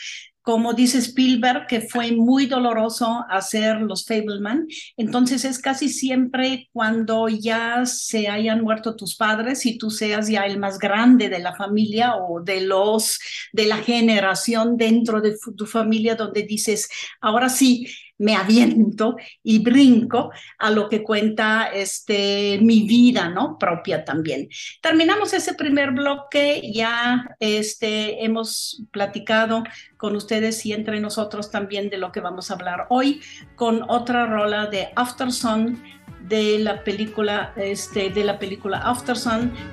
como 0.47 0.75
dice 0.75 0.99
Spielberg, 0.99 1.67
que 1.67 1.81
fue 1.81 2.13
muy 2.13 2.47
doloroso 2.47 3.25
hacer 3.29 3.81
los 3.81 4.07
Fableman. 4.07 4.69
Entonces 4.97 5.45
es 5.45 5.59
casi 5.59 5.89
siempre 5.89 6.69
cuando 6.73 7.27
ya 7.27 7.85
se 7.85 8.29
hayan 8.29 8.63
muerto 8.63 8.95
tus 8.95 9.17
padres 9.17 9.67
y 9.67 9.77
tú 9.77 9.91
seas 9.91 10.29
ya 10.29 10.47
el 10.47 10.61
más 10.61 10.79
grande 10.79 11.29
de 11.29 11.41
la 11.41 11.57
familia 11.57 12.15
o 12.15 12.41
de 12.41 12.61
los 12.61 13.19
de 13.53 13.67
la 13.67 13.79
generación 13.79 14.77
dentro 14.77 15.21
de 15.21 15.35
tu 15.57 15.67
familia 15.67 16.15
donde 16.15 16.45
dices, 16.45 16.89
ahora 17.21 17.49
sí, 17.49 17.89
me 18.19 18.35
aviento 18.35 19.17
y 19.43 19.59
brinco 19.59 20.31
a 20.59 20.71
lo 20.71 20.89
que 20.89 21.03
cuenta 21.03 21.69
este, 21.73 22.59
mi 22.63 22.87
vida, 22.87 23.29
¿no? 23.29 23.59
Propia 23.59 24.05
también. 24.05 24.49
Terminamos 24.81 25.33
ese 25.33 25.55
primer 25.55 25.93
bloque, 25.93 26.71
ya 26.73 27.37
este, 27.41 28.25
hemos 28.25 28.85
platicado 28.91 29.65
con 29.97 30.17
ustedes 30.17 30.65
y 30.67 30.73
entre 30.73 31.01
nosotros 31.01 31.51
también 31.51 31.91
de 31.91 31.99
lo 31.99 32.13
que 32.13 32.21
vamos 32.21 32.51
a 32.51 32.55
hablar 32.55 32.87
hoy 32.91 33.21
con 33.55 33.85
otra 33.89 34.27
rola 34.27 34.67
de 34.67 34.89
After 34.97 35.33
Sun 35.33 35.83
de 36.29 36.59
la 36.59 36.83
película, 36.83 37.53
este, 37.57 38.11
de 38.11 38.25
la 38.25 38.39
película 38.39 38.79
After 38.79 39.17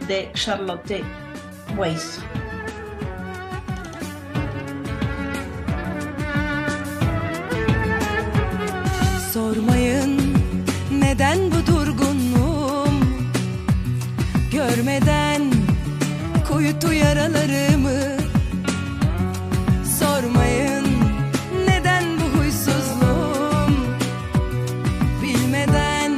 de 0.07 0.29
Charlotte 0.33 1.03
Weiss. 1.77 2.19
Yaralarımı 17.15 17.99
Sormayın. 19.99 20.85
Neden 21.67 22.03
bu 22.17 22.39
huysuzluğum? 22.39 23.73
Bilmeden 25.23 26.11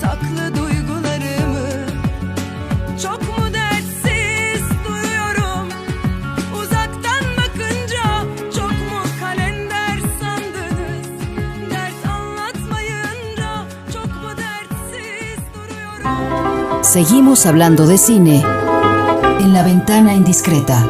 saklı 0.00 0.56
duygularımı 0.56 1.68
Çok 3.02 3.20
mu 3.20 3.44
dertsiz 3.54 4.62
duyuyorum? 4.88 5.68
Uzaktan 6.62 7.24
bakınca 7.36 8.04
çok 8.56 8.70
mu 8.70 9.02
kalender 9.20 9.98
sandınız? 10.20 11.08
Dert 11.70 12.10
anlatmayınca 12.10 13.64
çok 13.92 14.06
mu 14.06 14.30
dertsiz 14.36 15.44
duruyorum? 15.54 16.84
Seguimos 16.84 17.46
hablando 17.46 17.88
de 17.88 17.98
cine 17.98 18.65
la 19.56 19.62
ventana 19.62 20.12
indiscreta. 20.12 20.86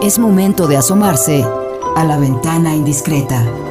Es 0.00 0.20
momento 0.20 0.68
de 0.68 0.76
asomarse 0.76 1.44
a 1.96 2.04
la 2.04 2.16
ventana 2.16 2.76
indiscreta. 2.76 3.61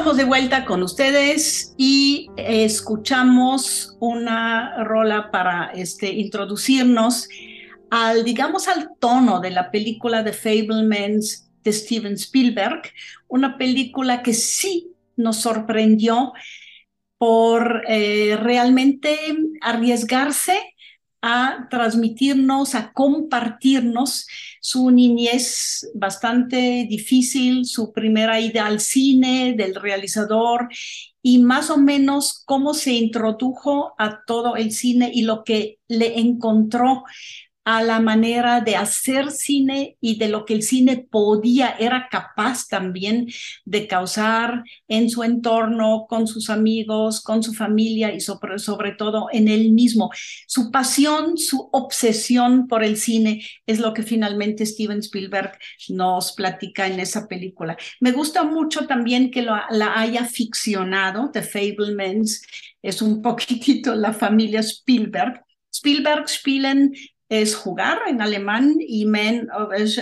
Estamos 0.00 0.16
de 0.16 0.24
vuelta 0.24 0.64
con 0.64 0.82
ustedes 0.82 1.74
y 1.76 2.30
escuchamos 2.38 3.98
una 4.00 4.82
rola 4.82 5.30
para 5.30 5.72
este, 5.74 6.08
introducirnos 6.08 7.28
al, 7.90 8.24
digamos, 8.24 8.66
al 8.66 8.92
tono 8.98 9.40
de 9.40 9.50
la 9.50 9.70
película 9.70 10.22
de 10.22 10.32
Fablemans 10.32 11.50
de 11.62 11.72
Steven 11.74 12.14
Spielberg, 12.14 12.80
una 13.28 13.58
película 13.58 14.22
que 14.22 14.32
sí 14.32 14.90
nos 15.16 15.36
sorprendió 15.36 16.32
por 17.18 17.82
eh, 17.86 18.38
realmente 18.40 19.18
arriesgarse 19.60 20.58
a 21.22 21.68
transmitirnos, 21.70 22.74
a 22.74 22.92
compartirnos 22.92 24.26
su 24.60 24.90
niñez 24.90 25.90
bastante 25.94 26.86
difícil, 26.88 27.66
su 27.66 27.92
primera 27.92 28.40
ida 28.40 28.66
al 28.66 28.80
cine 28.80 29.54
del 29.56 29.74
realizador 29.74 30.68
y 31.22 31.38
más 31.38 31.70
o 31.70 31.76
menos 31.76 32.42
cómo 32.46 32.74
se 32.74 32.92
introdujo 32.92 33.94
a 33.98 34.24
todo 34.24 34.56
el 34.56 34.72
cine 34.72 35.10
y 35.12 35.22
lo 35.22 35.44
que 35.44 35.78
le 35.88 36.18
encontró 36.20 37.04
a 37.70 37.84
la 37.84 38.00
manera 38.00 38.60
de 38.60 38.74
hacer 38.74 39.30
cine 39.30 39.96
y 40.00 40.18
de 40.18 40.26
lo 40.26 40.44
que 40.44 40.54
el 40.54 40.64
cine 40.64 41.06
podía, 41.08 41.76
era 41.78 42.08
capaz 42.10 42.66
también 42.66 43.28
de 43.64 43.86
causar 43.86 44.64
en 44.88 45.08
su 45.08 45.22
entorno, 45.22 46.06
con 46.08 46.26
sus 46.26 46.50
amigos, 46.50 47.20
con 47.22 47.44
su 47.44 47.54
familia 47.54 48.12
y 48.12 48.18
sobre, 48.18 48.90
todo 48.98 49.28
en 49.30 49.46
él 49.46 49.70
mismo. 49.70 50.10
Su 50.48 50.72
pasión, 50.72 51.38
su 51.38 51.68
obsesión 51.70 52.66
por 52.66 52.82
el 52.82 52.96
cine 52.96 53.46
es 53.66 53.78
lo 53.78 53.94
que 53.94 54.02
finalmente 54.02 54.66
Steven 54.66 54.98
Spielberg 54.98 55.56
nos 55.90 56.32
platica 56.32 56.88
en 56.88 56.98
esa 56.98 57.28
película. 57.28 57.76
Me 58.00 58.10
gusta 58.10 58.42
mucho 58.42 58.88
también 58.88 59.30
que 59.30 59.42
lo, 59.42 59.54
la 59.70 59.96
haya 59.96 60.24
ficcionado, 60.24 61.30
The 61.32 61.42
Fablemans, 61.42 62.42
es 62.82 63.00
un 63.00 63.22
poquitito 63.22 63.94
la 63.94 64.12
familia 64.12 64.58
Spielberg. 64.58 65.44
Spielberg, 65.72 66.28
Spielen 66.28 66.92
es 67.30 67.54
jugar 67.54 68.00
en 68.08 68.20
alemán 68.20 68.74
y 68.78 69.06
men, 69.06 69.48
es, 69.74 69.98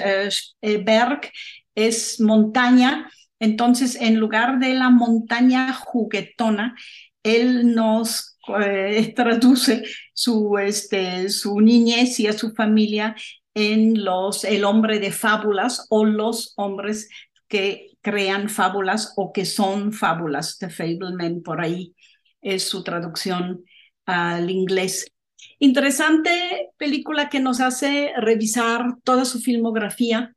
eh, 0.62 0.82
Berg 0.82 1.30
es 1.74 2.20
montaña. 2.20 3.08
Entonces, 3.38 3.94
en 3.94 4.16
lugar 4.16 4.58
de 4.58 4.74
la 4.74 4.90
montaña 4.90 5.72
juguetona, 5.72 6.74
él 7.22 7.74
nos 7.74 8.38
eh, 8.60 9.12
traduce 9.16 9.84
su, 10.12 10.58
este, 10.58 11.28
su 11.28 11.60
niñez 11.60 12.18
y 12.18 12.26
a 12.26 12.32
su 12.32 12.52
familia 12.54 13.14
en 13.54 14.04
los, 14.04 14.44
el 14.44 14.64
hombre 14.64 14.98
de 14.98 15.12
fábulas 15.12 15.86
o 15.90 16.04
los 16.04 16.54
hombres 16.56 17.08
que 17.46 17.90
crean 18.00 18.48
fábulas 18.48 19.12
o 19.16 19.32
que 19.32 19.44
son 19.44 19.92
fábulas, 19.92 20.58
The 20.58 20.70
Fableman, 20.70 21.42
por 21.42 21.60
ahí 21.60 21.94
es 22.40 22.64
su 22.64 22.82
traducción 22.82 23.64
al 24.06 24.50
inglés. 24.50 25.12
Interesante 25.58 26.70
película 26.76 27.28
que 27.28 27.40
nos 27.40 27.60
hace 27.60 28.12
revisar 28.16 28.96
toda 29.02 29.24
su 29.24 29.40
filmografía. 29.40 30.34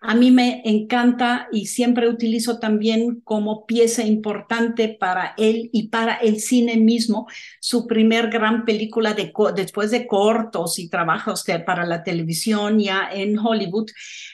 A 0.00 0.14
mí 0.14 0.30
me 0.30 0.62
encanta 0.64 1.48
y 1.52 1.66
siempre 1.66 2.08
utilizo 2.08 2.58
también 2.58 3.20
como 3.20 3.64
pieza 3.64 4.04
importante 4.04 4.88
para 4.88 5.34
él 5.38 5.70
y 5.72 5.88
para 5.88 6.16
el 6.16 6.40
cine 6.40 6.76
mismo 6.76 7.26
su 7.60 7.86
primer 7.86 8.28
gran 8.28 8.64
película 8.64 9.14
de 9.14 9.32
después 9.54 9.90
de 9.90 10.06
cortos 10.06 10.78
y 10.78 10.88
trabajos 10.88 11.44
para 11.64 11.86
la 11.86 12.02
televisión 12.02 12.80
ya 12.80 13.08
en 13.12 13.38
Hollywood, 13.38 13.88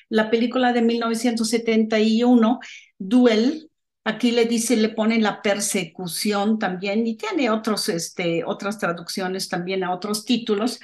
la 0.09 0.31
película 0.31 0.73
de 0.73 0.83
1971, 0.83 2.59
Duel, 2.99 3.68
Aquí 4.09 4.31
le 4.31 4.47
dice, 4.47 4.75
le 4.75 4.89
ponen 4.89 5.23
la 5.23 5.43
persecución 5.43 6.59
también 6.59 7.07
y 7.07 7.19
tiene 7.19 7.51
otros, 7.51 7.91
este, 7.91 8.43
otras 8.43 8.79
traducciones 8.79 9.51
también 9.51 9.85
a 9.85 9.93
otros 9.93 10.25
títulos. 10.25 10.81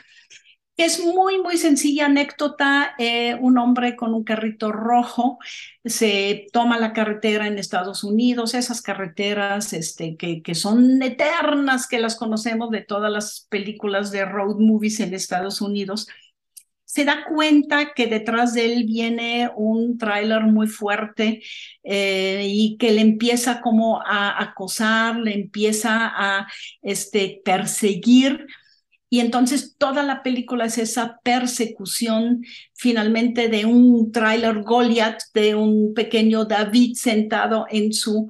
Es 0.76 1.02
muy, 1.02 1.40
muy 1.40 1.56
sencilla 1.56 2.04
anécdota. 2.04 2.94
Eh, 2.98 3.34
un 3.40 3.56
hombre 3.56 3.96
con 3.96 4.12
un 4.12 4.24
carrito 4.24 4.72
rojo 4.72 5.38
se 5.86 6.48
toma 6.52 6.78
la 6.78 6.92
carretera 6.92 7.46
en 7.46 7.58
Estados 7.58 8.04
Unidos, 8.04 8.52
esas 8.52 8.82
carreteras 8.82 9.72
este, 9.72 10.18
que, 10.18 10.42
que 10.42 10.54
son 10.54 11.02
eternas, 11.02 11.86
que 11.86 12.00
las 12.00 12.16
conocemos 12.16 12.70
de 12.70 12.82
todas 12.82 13.10
las 13.10 13.46
películas 13.48 14.10
de 14.10 14.26
road 14.26 14.56
movies 14.58 15.00
en 15.00 15.14
Estados 15.14 15.62
Unidos 15.62 16.08
se 16.94 17.04
da 17.04 17.24
cuenta 17.24 17.92
que 17.92 18.06
detrás 18.06 18.54
de 18.54 18.72
él 18.72 18.84
viene 18.84 19.50
un 19.56 19.98
tráiler 19.98 20.42
muy 20.42 20.68
fuerte 20.68 21.42
eh, 21.82 22.46
y 22.48 22.76
que 22.76 22.92
le 22.92 23.00
empieza 23.00 23.60
como 23.60 24.00
a 24.00 24.40
acosar, 24.40 25.16
le 25.16 25.34
empieza 25.34 26.12
a 26.14 26.46
este, 26.82 27.42
perseguir. 27.44 28.46
Y 29.10 29.18
entonces 29.18 29.74
toda 29.76 30.04
la 30.04 30.22
película 30.22 30.66
es 30.66 30.78
esa 30.78 31.18
persecución 31.24 32.44
finalmente 32.74 33.48
de 33.48 33.64
un 33.64 34.12
tráiler 34.12 34.62
Goliath, 34.62 35.20
de 35.34 35.56
un 35.56 35.94
pequeño 35.94 36.44
David 36.44 36.94
sentado 36.94 37.66
en 37.70 37.92
su 37.92 38.28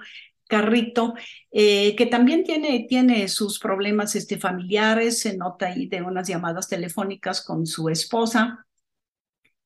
carrito, 0.49 1.13
eh, 1.57 1.95
que 1.95 2.07
también 2.07 2.43
tiene, 2.43 2.85
tiene 2.89 3.29
sus 3.29 3.61
problemas 3.61 4.17
este, 4.17 4.39
familiares, 4.39 5.21
se 5.21 5.37
nota 5.37 5.67
ahí 5.67 5.87
de 5.87 6.03
unas 6.03 6.27
llamadas 6.27 6.69
telefónicas 6.69 7.43
con 7.43 7.65
su 7.65 7.89
esposa. 7.89 8.67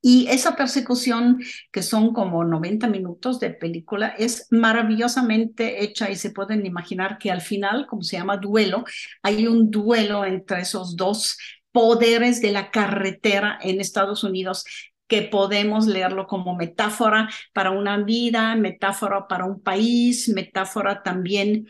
Y 0.03 0.27
esa 0.29 0.55
persecución, 0.55 1.40
que 1.72 1.83
son 1.83 2.12
como 2.12 2.44
90 2.44 2.88
minutos 2.88 3.40
de 3.40 3.51
película, 3.51 4.09
es 4.09 4.48
maravillosamente 4.51 5.83
hecha 5.83 6.11
y 6.11 6.16
se 6.16 6.31
pueden 6.31 6.66
imaginar 6.66 7.16
que 7.16 7.31
al 7.31 7.40
final, 7.40 7.87
como 7.87 8.03
se 8.03 8.18
llama 8.18 8.37
duelo, 8.37 8.85
hay 9.22 9.46
un 9.46 9.70
duelo 9.70 10.27
entre 10.27 10.61
esos 10.61 10.94
dos 10.94 11.38
poderes 11.72 12.42
de 12.42 12.53
la 12.53 12.70
carretera 12.70 13.59
en 13.62 13.81
Estados 13.81 14.24
Unidos 14.24 14.64
que 15.09 15.23
podemos 15.23 15.87
leerlo 15.87 16.27
como 16.27 16.55
metáfora 16.55 17.29
para 17.53 17.71
una 17.71 17.97
vida, 17.99 18.55
metáfora 18.55 19.27
para 19.27 19.47
un 19.47 19.61
país, 19.61 20.29
metáfora 20.29 21.03
también 21.03 21.66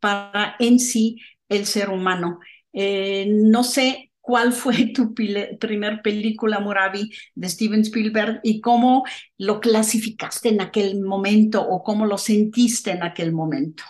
para 0.00 0.56
en 0.58 0.78
sí 0.78 1.18
el 1.48 1.66
ser 1.66 1.90
humano. 1.90 2.38
Eh, 2.72 3.26
no 3.28 3.64
sé 3.64 4.12
cuál 4.20 4.52
fue 4.52 4.86
tu 4.94 5.14
primer 5.14 6.02
película, 6.02 6.60
Murabi, 6.60 7.10
de 7.34 7.48
Steven 7.48 7.80
Spielberg 7.80 8.40
y 8.42 8.60
cómo 8.60 9.04
lo 9.38 9.60
clasificaste 9.60 10.48
en 10.50 10.60
aquel 10.60 11.00
momento 11.00 11.62
o 11.62 11.82
cómo 11.82 12.06
lo 12.06 12.18
sentiste 12.18 12.92
en 12.92 13.02
aquel 13.02 13.32
momento. 13.32 13.82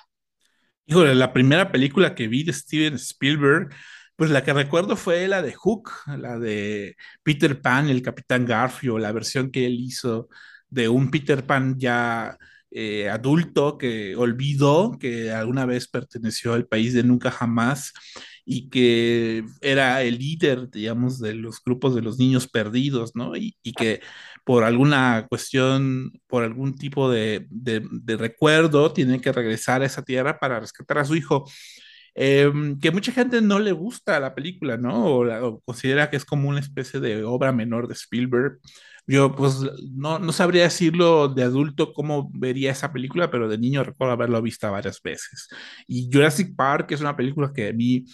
Híjole, 0.86 1.14
la 1.14 1.32
primera 1.32 1.72
película 1.72 2.14
que 2.14 2.28
vi 2.28 2.44
de 2.44 2.52
Steven 2.52 2.94
Spielberg 2.94 3.70
pues 4.16 4.30
la 4.30 4.42
que 4.44 4.52
recuerdo 4.52 4.96
fue 4.96 5.28
la 5.28 5.42
de 5.42 5.52
Hook, 5.52 5.90
la 6.18 6.38
de 6.38 6.96
Peter 7.22 7.60
Pan, 7.60 7.88
el 7.88 8.02
Capitán 8.02 8.46
Garfio, 8.46 8.98
la 8.98 9.12
versión 9.12 9.50
que 9.50 9.66
él 9.66 9.78
hizo 9.80 10.28
de 10.70 10.88
un 10.88 11.10
Peter 11.10 11.46
Pan 11.46 11.78
ya 11.78 12.36
eh, 12.70 13.08
adulto 13.08 13.78
que 13.78 14.16
olvidó 14.16 14.98
que 14.98 15.30
alguna 15.32 15.66
vez 15.66 15.88
perteneció 15.88 16.54
al 16.54 16.66
país 16.66 16.94
de 16.94 17.04
nunca 17.04 17.30
jamás 17.30 17.92
y 18.44 18.68
que 18.70 19.44
era 19.60 20.02
el 20.02 20.18
líder, 20.18 20.70
digamos, 20.70 21.18
de 21.20 21.34
los 21.34 21.62
grupos 21.64 21.94
de 21.94 22.02
los 22.02 22.18
niños 22.18 22.48
perdidos, 22.48 23.12
¿no? 23.14 23.36
Y, 23.36 23.56
que 23.76 24.00
por 24.44 24.64
alguna 24.64 25.26
cuestión, 25.28 26.12
por 26.28 26.44
algún 26.44 26.76
tipo 26.76 27.10
de, 27.10 27.46
de 27.50 28.16
recuerdo, 28.16 28.92
tiene 28.92 29.20
que 29.20 29.32
regresar 29.32 29.82
a 29.82 29.86
esa 29.86 30.02
tierra 30.02 30.38
para 30.38 30.60
rescatar 30.60 30.98
a 30.98 31.04
su 31.04 31.16
hijo. 31.16 31.44
Eh, 32.18 32.50
que 32.80 32.90
mucha 32.90 33.12
gente 33.12 33.42
no 33.42 33.58
le 33.58 33.72
gusta 33.72 34.18
la 34.18 34.34
película, 34.34 34.78
¿no? 34.78 35.06
O, 35.06 35.60
considera 35.60 36.08
que 36.08 36.16
es 36.16 36.24
como 36.24 36.48
una 36.48 36.60
especie 36.60 36.98
de 36.98 37.22
obra 37.24 37.52
menor 37.52 37.88
de 37.88 37.94
Spielberg. 37.94 38.58
Yo, 39.06 39.34
pues, 39.34 39.60
no, 39.92 40.18
no 40.18 40.32
sabría 40.32 40.64
decirlo 40.64 41.28
de 41.28 41.44
adulto 41.44 41.92
cómo 41.92 42.30
vería 42.32 42.72
esa 42.72 42.92
película, 42.92 43.30
pero 43.30 43.48
de 43.48 43.58
niño 43.58 43.84
recuerdo 43.84 44.14
haberlo 44.14 44.40
visto 44.42 44.70
varias 44.72 45.00
veces. 45.02 45.48
Y 45.86 46.08
Jurassic 46.12 46.56
Park 46.56 46.90
es 46.92 47.00
una 47.02 47.16
película 47.16 47.52
que 47.54 47.68
a 47.68 47.72
mí 47.72 48.06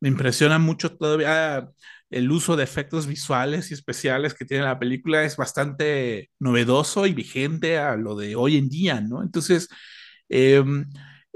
me 0.00 0.08
impresiona 0.08 0.58
mucho 0.58 0.96
todavía. 0.96 1.68
El 2.10 2.30
uso 2.30 2.56
de 2.56 2.62
efectos 2.64 3.06
visuales 3.06 3.70
y 3.70 3.74
especiales 3.74 4.34
que 4.34 4.44
tiene 4.44 4.64
la 4.64 4.78
película 4.78 5.24
es 5.24 5.36
bastante 5.36 6.30
novedoso 6.38 7.06
y 7.06 7.14
vigente 7.14 7.78
a 7.78 7.96
lo 7.96 8.14
de 8.16 8.36
hoy 8.36 8.58
en 8.58 8.68
día, 8.68 9.00
¿no? 9.00 9.22
Entonces, 9.22 9.68
eh, 10.28 10.62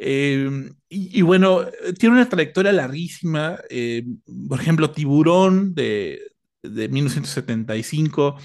eh, 0.02 0.72
y, 0.88 1.20
bueno, 1.20 1.66
tiene 1.98 2.16
una 2.16 2.28
trayectoria 2.28 2.72
larguísima. 2.72 3.58
Eh, 3.68 4.04
por 4.48 4.58
ejemplo, 4.58 4.90
Tiburón 4.90 5.74
de, 5.74 6.20
de 6.62 6.88
1975 6.88 8.36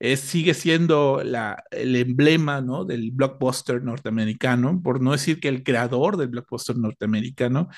es, 0.00 0.20
sigue 0.20 0.52
siendo 0.52 1.22
la, 1.24 1.62
el 1.70 1.94
emblema 1.94 2.60
¿no? 2.60 2.84
del 2.84 3.12
blockbuster 3.12 3.84
norteamericano, 3.84 4.82
por 4.82 5.00
no 5.00 5.12
decir 5.12 5.38
que 5.38 5.48
el 5.48 5.62
creador 5.62 6.16
del 6.16 6.28
blockbuster 6.28 6.76
norteamericano. 6.76 7.68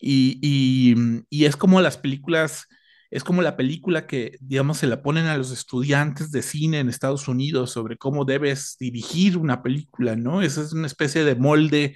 Y, 0.00 0.94
y 1.30 1.44
es 1.44 1.56
como 1.56 1.80
las 1.80 1.98
películas 1.98 2.66
es 3.10 3.24
como 3.24 3.42
la 3.42 3.58
película 3.58 4.06
que, 4.06 4.38
digamos, 4.40 4.78
se 4.78 4.86
la 4.86 5.02
ponen 5.02 5.26
a 5.26 5.36
los 5.36 5.50
estudiantes 5.52 6.32
de 6.32 6.40
cine 6.40 6.78
en 6.78 6.88
Estados 6.88 7.28
Unidos 7.28 7.70
sobre 7.70 7.98
cómo 7.98 8.24
debes 8.24 8.76
dirigir 8.80 9.36
una 9.36 9.62
película, 9.62 10.16
¿no? 10.16 10.40
Esa 10.40 10.62
es 10.62 10.72
una 10.72 10.86
especie 10.86 11.22
de 11.22 11.34
molde, 11.34 11.94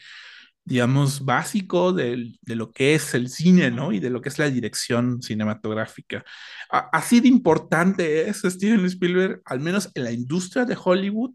digamos, 0.67 1.25
básico 1.25 1.93
de, 1.95 2.35
de 2.43 2.57
lo 2.57 2.73
que 2.73 2.95
es 2.97 3.15
el 3.15 3.31
cine, 3.31 3.71
¿no? 3.73 3.93
Y 3.93 4.01
de 4.01 4.11
lo 4.11 4.21
que 4.23 4.31
es 4.31 4.39
la 4.41 4.51
dirección 4.51 5.23
cinematográfica. 5.23 6.25
A- 6.71 6.91
así 6.93 7.21
de 7.21 7.29
importante 7.29 8.29
es 8.29 8.43
Steven 8.45 8.85
Spielberg, 8.87 9.43
al 9.47 9.61
menos 9.61 9.91
en 9.95 10.05
la 10.05 10.13
industria 10.13 10.65
de 10.67 10.77
Hollywood, 10.83 11.35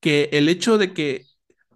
que 0.00 0.28
el 0.32 0.48
hecho 0.48 0.78
de 0.78 0.92
que 0.94 1.24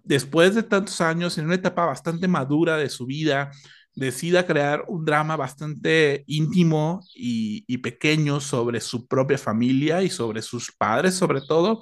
después 0.03 0.55
de 0.55 0.63
tantos 0.63 1.01
años, 1.01 1.37
en 1.37 1.45
una 1.45 1.55
etapa 1.55 1.85
bastante 1.85 2.27
madura 2.27 2.77
de 2.77 2.89
su 2.89 3.05
vida, 3.05 3.51
decida 3.95 4.45
crear 4.47 4.85
un 4.87 5.05
drama 5.05 5.35
bastante 5.35 6.23
íntimo 6.27 7.01
y, 7.15 7.63
y 7.67 7.79
pequeño 7.79 8.39
sobre 8.39 8.79
su 8.81 9.07
propia 9.07 9.37
familia 9.37 10.01
y 10.03 10.09
sobre 10.09 10.41
sus 10.41 10.71
padres, 10.71 11.15
sobre 11.15 11.41
todo. 11.41 11.81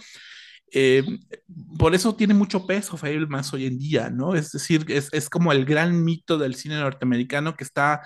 Eh, 0.71 1.03
por 1.77 1.95
eso 1.95 2.15
tiene 2.15 2.33
mucho 2.33 2.65
peso 2.65 2.97
Fablemans 2.97 3.53
hoy 3.53 3.65
en 3.65 3.77
día, 3.77 4.09
¿no? 4.09 4.35
Es 4.35 4.51
decir, 4.51 4.85
es, 4.89 5.09
es 5.11 5.29
como 5.29 5.51
el 5.51 5.65
gran 5.65 6.03
mito 6.03 6.37
del 6.37 6.55
cine 6.55 6.79
norteamericano 6.79 7.55
que 7.55 7.63
está 7.63 8.01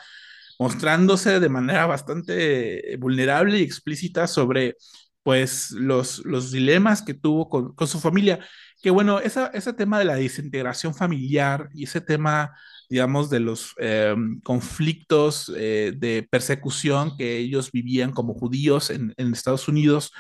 mostrándose 0.60 1.40
de 1.40 1.50
manera 1.50 1.86
bastante 1.86 2.96
vulnerable 2.98 3.60
y 3.60 3.64
explícita 3.64 4.28
sobre 4.28 4.76
pues 5.24 5.72
los, 5.72 6.20
los 6.26 6.52
dilemas 6.52 7.02
que 7.02 7.14
tuvo 7.14 7.50
con, 7.50 7.74
con 7.74 7.88
su 7.88 8.00
familia. 8.00 8.40
Que 8.82 8.92
bueno, 8.92 9.20
ese 9.20 9.74
tema 9.74 9.98
de 9.98 10.06
la 10.06 10.16
desintegración 10.16 10.94
familiar 10.94 11.70
y 11.74 11.86
ese 11.86 12.02
tema, 12.02 12.52
digamos, 12.90 13.30
de 13.30 13.40
los 13.40 13.74
eh, 13.80 14.14
conflictos 14.44 15.52
eh, 15.56 15.94
de 15.96 16.28
persecución 16.30 17.16
que 17.18 17.38
ellos 17.38 17.72
vivían 17.72 18.12
como 18.12 18.34
judíos 18.34 18.90
en, 18.90 19.14
en 19.16 19.32
Estados 19.32 19.70
Unidos, 19.70 20.12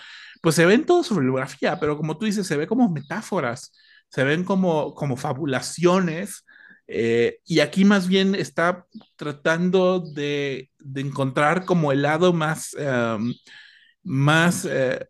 pues 0.43 0.55
se 0.57 0.65
ven 0.67 0.85
toda 0.85 1.03
su 1.03 1.15
bibliografía, 1.15 1.79
pero 1.79 1.97
como 1.97 2.17
tú 2.19 2.25
dices, 2.27 2.45
se 2.47 2.57
ve 2.57 2.67
como 2.67 2.89
metáforas, 2.91 3.71
se 4.09 4.25
ven 4.25 4.43
como, 4.43 4.93
como 4.95 5.17
fabulaciones. 5.17 6.45
eh, 6.87 7.39
y 7.45 7.61
aquí 7.61 7.85
más 7.85 8.07
bien 8.09 8.35
está 8.35 8.85
tratando 9.17 10.01
de, 10.01 10.69
de 10.79 11.01
encontrar 11.01 11.65
como 11.65 11.93
el 11.93 12.01
lado 12.03 12.33
más, 12.33 12.75
em, 12.77 13.33
más 14.03 14.65
eh, 14.65 15.07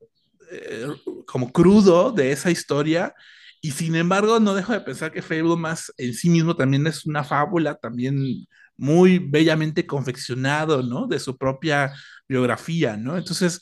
eh, 0.52 0.88
como 1.26 1.52
crudo 1.52 2.12
de 2.12 2.32
esa 2.32 2.52
historia. 2.52 3.14
Y 3.62 3.72
sin 3.72 3.96
embargo, 3.96 4.40
no 4.40 4.54
dejo 4.56 4.74
de 4.74 4.82
pensar 4.82 5.12
que 5.12 5.22
Fablemas 5.24 5.92
en 5.98 6.14
sí 6.14 6.30
mismo 6.30 6.56
también 6.56 6.86
es 6.88 7.06
una 7.06 7.24
fábula, 7.24 7.76
también 7.76 8.46
muy 8.78 9.20
bellamente 9.20 9.86
confeccionado, 9.88 10.84
¿no? 10.84 11.08
De 11.08 11.20
su 11.20 11.38
propia 11.38 11.94
biografía, 12.28 12.98
¿no? 12.98 13.18
Entonces, 13.18 13.62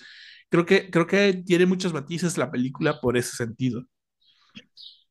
creo 0.51 0.65
que, 0.65 0.91
creo 0.91 1.07
que 1.07 1.41
tiene 1.45 1.65
muchos 1.65 1.93
matices 1.93 2.37
la 2.37 2.51
película 2.51 2.99
por 2.99 3.17
ese 3.17 3.35
sentido. 3.35 3.87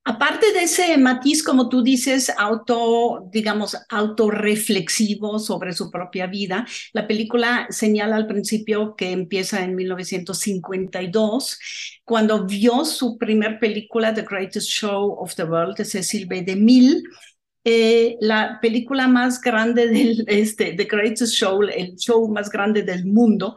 Aparte 0.05 0.53
de 0.53 0.63
ese 0.63 0.97
matiz, 0.97 1.43
como 1.43 1.69
tú 1.69 1.83
dices, 1.83 2.33
auto, 2.39 3.29
digamos, 3.33 3.77
autorreflexivo 3.89 5.39
sobre 5.39 5.73
su 5.73 5.91
propia 5.91 6.27
vida, 6.27 6.67
la 6.93 7.07
película 7.07 7.67
señala 7.71 8.17
al 8.17 8.27
principio 8.27 8.97
que 8.97 9.13
empieza 9.13 9.63
en 9.63 9.77
1952, 9.77 11.59
cuando 12.05 12.47
vio 12.47 12.85
su 12.85 13.19
primer 13.19 13.59
película, 13.61 14.15
The 14.15 14.23
Greatest 14.23 14.69
Show 14.69 15.17
of 15.21 15.35
the 15.35 15.45
World, 15.45 15.77
de 15.77 15.85
Cecil 15.85 16.27
B. 16.27 16.43
DeMille, 16.43 17.03
eh, 17.65 18.17
la 18.21 18.59
película 18.61 19.07
más 19.07 19.39
grande 19.41 19.87
del, 19.87 20.25
este, 20.29 20.73
The 20.73 20.85
Greatest 20.85 21.35
Show, 21.35 21.63
el 21.63 21.97
show 21.97 22.27
más 22.33 22.51
grande 22.51 22.83
del 22.83 23.05
mundo, 23.05 23.55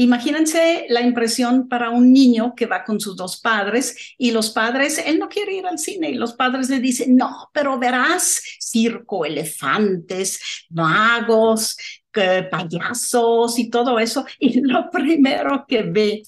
Imagínense 0.00 0.86
la 0.88 1.02
impresión 1.02 1.68
para 1.68 1.90
un 1.90 2.10
niño 2.10 2.54
que 2.56 2.64
va 2.64 2.84
con 2.84 2.98
sus 2.98 3.16
dos 3.16 3.38
padres 3.38 4.14
y 4.16 4.30
los 4.30 4.48
padres, 4.48 4.96
él 5.04 5.18
no 5.18 5.28
quiere 5.28 5.52
ir 5.52 5.66
al 5.66 5.78
cine 5.78 6.08
y 6.08 6.14
los 6.14 6.32
padres 6.32 6.70
le 6.70 6.80
dicen, 6.80 7.16
no, 7.16 7.50
pero 7.52 7.78
verás 7.78 8.40
circo, 8.58 9.26
elefantes, 9.26 10.40
magos, 10.70 11.76
que, 12.10 12.48
payasos 12.50 13.58
y 13.58 13.68
todo 13.68 13.98
eso. 13.98 14.24
Y 14.38 14.62
lo 14.62 14.88
primero 14.90 15.66
que 15.68 15.82
ve 15.82 16.22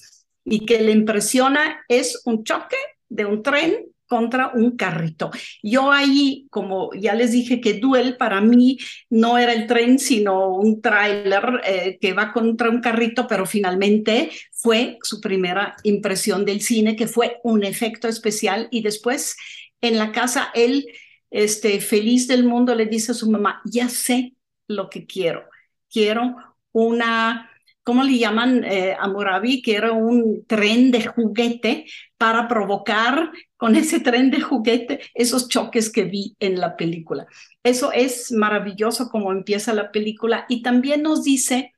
y 0.45 0.67
que 0.67 0.79
le 0.79 0.91
impresiona 0.91 1.83
es 1.87 2.21
un 2.25 2.43
choque 2.43 2.77
de 3.09 3.25
un 3.25 3.41
tren 3.41 3.87
contra 4.13 4.51
un 4.53 4.77
carrito. 4.77 5.31
Yo 5.63 5.91
ahí, 5.91 6.45
como 6.51 6.93
ya 6.93 7.15
les 7.15 7.31
dije 7.31 7.59
que 7.59 7.73
Duel 7.73 8.15
para 8.15 8.41
mí 8.41 8.77
no 9.09 9.39
era 9.39 9.53
el 9.53 9.65
tren, 9.65 9.97
sino 9.97 10.49
un 10.49 10.83
tráiler 10.83 11.61
eh, 11.65 11.97
que 11.99 12.13
va 12.13 12.31
contra 12.31 12.69
un 12.69 12.79
carrito, 12.79 13.25
pero 13.25 13.47
finalmente 13.47 14.29
fue 14.51 14.99
su 15.01 15.19
primera 15.19 15.75
impresión 15.81 16.45
del 16.45 16.61
cine, 16.61 16.95
que 16.95 17.07
fue 17.07 17.39
un 17.43 17.63
efecto 17.63 18.07
especial 18.07 18.67
y 18.69 18.83
después 18.83 19.35
en 19.81 19.97
la 19.97 20.11
casa 20.11 20.51
él, 20.53 20.85
este, 21.31 21.81
feliz 21.81 22.27
del 22.27 22.43
mundo, 22.43 22.75
le 22.75 22.85
dice 22.85 23.13
a 23.13 23.15
su 23.15 23.31
mamá, 23.31 23.63
ya 23.65 23.89
sé 23.89 24.35
lo 24.67 24.91
que 24.91 25.07
quiero, 25.07 25.49
quiero 25.89 26.35
una 26.71 27.49
¿cómo 27.83 28.03
le 28.03 28.17
llaman 28.17 28.63
eh, 28.63 28.95
a 28.99 29.07
Murabi? 29.07 29.61
Que 29.61 29.75
era 29.75 29.91
un 29.91 30.45
tren 30.47 30.91
de 30.91 31.05
juguete 31.05 31.85
para 32.17 32.47
provocar 32.47 33.31
con 33.57 33.75
ese 33.77 33.99
tren 33.99 34.31
de 34.31 34.41
juguete 34.41 35.01
esos 35.13 35.47
choques 35.47 35.91
que 35.91 36.03
vi 36.03 36.35
en 36.39 36.59
la 36.59 36.75
película. 36.75 37.27
Eso 37.63 37.91
es 37.91 38.31
maravilloso 38.31 39.09
como 39.09 39.31
empieza 39.31 39.73
la 39.73 39.91
película 39.91 40.45
y 40.49 40.61
también 40.61 41.03
nos 41.03 41.23
dice 41.23 41.73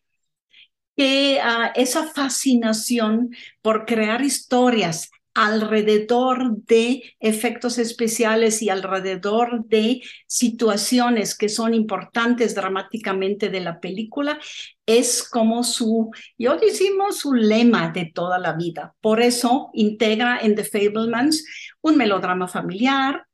que 0.95 1.39
uh, 1.43 1.71
esa 1.75 2.07
fascinación 2.07 3.35
por 3.61 3.85
crear 3.85 4.21
historias 4.21 5.11
alrededor 5.35 6.63
de 6.63 7.03
efectos 7.19 7.77
especiales 7.77 8.61
y 8.61 8.69
alrededor 8.69 9.65
de 9.67 10.01
situaciones 10.25 11.37
que 11.37 11.49
son 11.49 11.73
importantes 11.73 12.55
dramáticamente 12.55 13.49
de 13.49 13.59
la 13.59 13.79
película, 13.81 14.39
es 14.85 15.27
como 15.27 15.63
su, 15.63 16.09
yo 16.37 16.57
decimos, 16.57 17.19
su 17.19 17.33
lema 17.33 17.91
de 17.91 18.11
toda 18.13 18.39
la 18.39 18.53
vida. 18.53 18.95
Por 19.01 19.21
eso 19.21 19.71
integra 19.73 20.39
en 20.39 20.55
The 20.55 20.63
Fablemans 20.63 21.45
un 21.81 21.97
melodrama 21.97 22.47
familiar, 22.47 23.27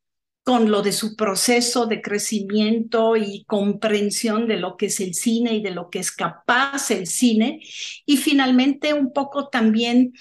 con 0.43 0.71
lo 0.71 0.81
de 0.81 0.91
su 0.91 1.15
proceso 1.15 1.85
de 1.85 2.01
crecimiento 2.01 3.15
y 3.15 3.43
comprensión 3.45 4.47
de 4.47 4.57
lo 4.57 4.75
que 4.75 4.87
es 4.87 4.99
el 4.99 5.13
cine 5.13 5.53
y 5.53 5.61
de 5.61 5.69
lo 5.69 5.91
que 5.91 5.99
es 5.99 6.11
capaz 6.11 6.89
el 6.89 7.05
cine, 7.05 7.61
y 8.07 8.17
finalmente 8.17 8.95
un 8.95 9.13
poco 9.13 9.49
también 9.49 10.13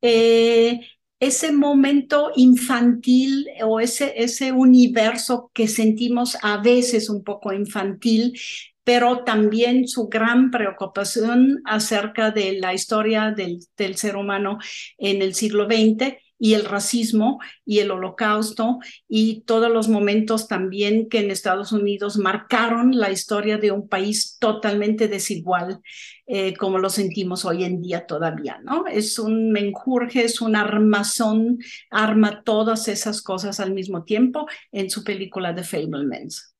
eh, 0.00 0.80
ese 1.18 1.52
momento 1.52 2.30
infantil 2.36 3.46
o 3.64 3.80
ese, 3.80 4.14
ese 4.16 4.52
universo 4.52 5.50
que 5.54 5.68
sentimos 5.68 6.36
a 6.42 6.58
veces 6.58 7.08
un 7.08 7.24
poco 7.24 7.52
infantil, 7.52 8.38
pero 8.84 9.24
también 9.24 9.88
su 9.88 10.08
gran 10.08 10.50
preocupación 10.50 11.62
acerca 11.64 12.30
de 12.30 12.58
la 12.60 12.74
historia 12.74 13.32
del, 13.32 13.60
del 13.76 13.96
ser 13.96 14.16
humano 14.16 14.58
en 14.98 15.22
el 15.22 15.34
siglo 15.34 15.66
XX 15.66 16.16
y 16.38 16.54
el 16.54 16.64
racismo 16.64 17.40
y 17.64 17.78
el 17.78 17.90
holocausto 17.90 18.78
y 19.08 19.42
todos 19.42 19.70
los 19.70 19.88
momentos 19.88 20.48
también 20.48 21.08
que 21.08 21.20
en 21.20 21.30
Estados 21.30 21.72
Unidos 21.72 22.18
marcaron 22.18 22.96
la 22.98 23.10
historia 23.10 23.58
de 23.58 23.70
un 23.70 23.88
país 23.88 24.36
totalmente 24.38 25.08
desigual 25.08 25.80
eh, 26.28 26.56
como 26.56 26.78
lo 26.78 26.90
sentimos 26.90 27.44
hoy 27.44 27.62
en 27.62 27.80
día 27.80 28.04
todavía, 28.04 28.58
¿no? 28.64 28.86
Es 28.88 29.20
un 29.20 29.52
menjurje, 29.52 30.24
es 30.24 30.40
un 30.40 30.56
armazón, 30.56 31.58
arma 31.88 32.42
todas 32.42 32.88
esas 32.88 33.22
cosas 33.22 33.60
al 33.60 33.72
mismo 33.72 34.02
tiempo 34.02 34.48
en 34.72 34.90
su 34.90 35.04
película 35.04 35.54
The 35.54 35.62
Fablemans. 35.62 36.56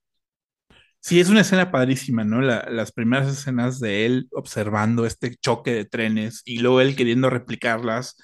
Sí, 1.01 1.19
es 1.19 1.29
una 1.29 1.41
escena 1.41 1.73
padrísima, 1.73 2.23
¿no? 2.23 2.41
La, 2.43 2.69
las 2.71 2.93
primeras 2.93 3.29
escenas 3.29 3.81
de 3.81 4.07
él 4.07 4.29
observando 4.31 5.05
este 5.05 5.35
choque 5.35 5.73
de 5.73 5.85
trenes 5.85 6.43
y 6.45 6.59
luego 6.59 6.81
él 6.81 6.95
queriendo 6.95 7.29
replicarlas 7.29 8.17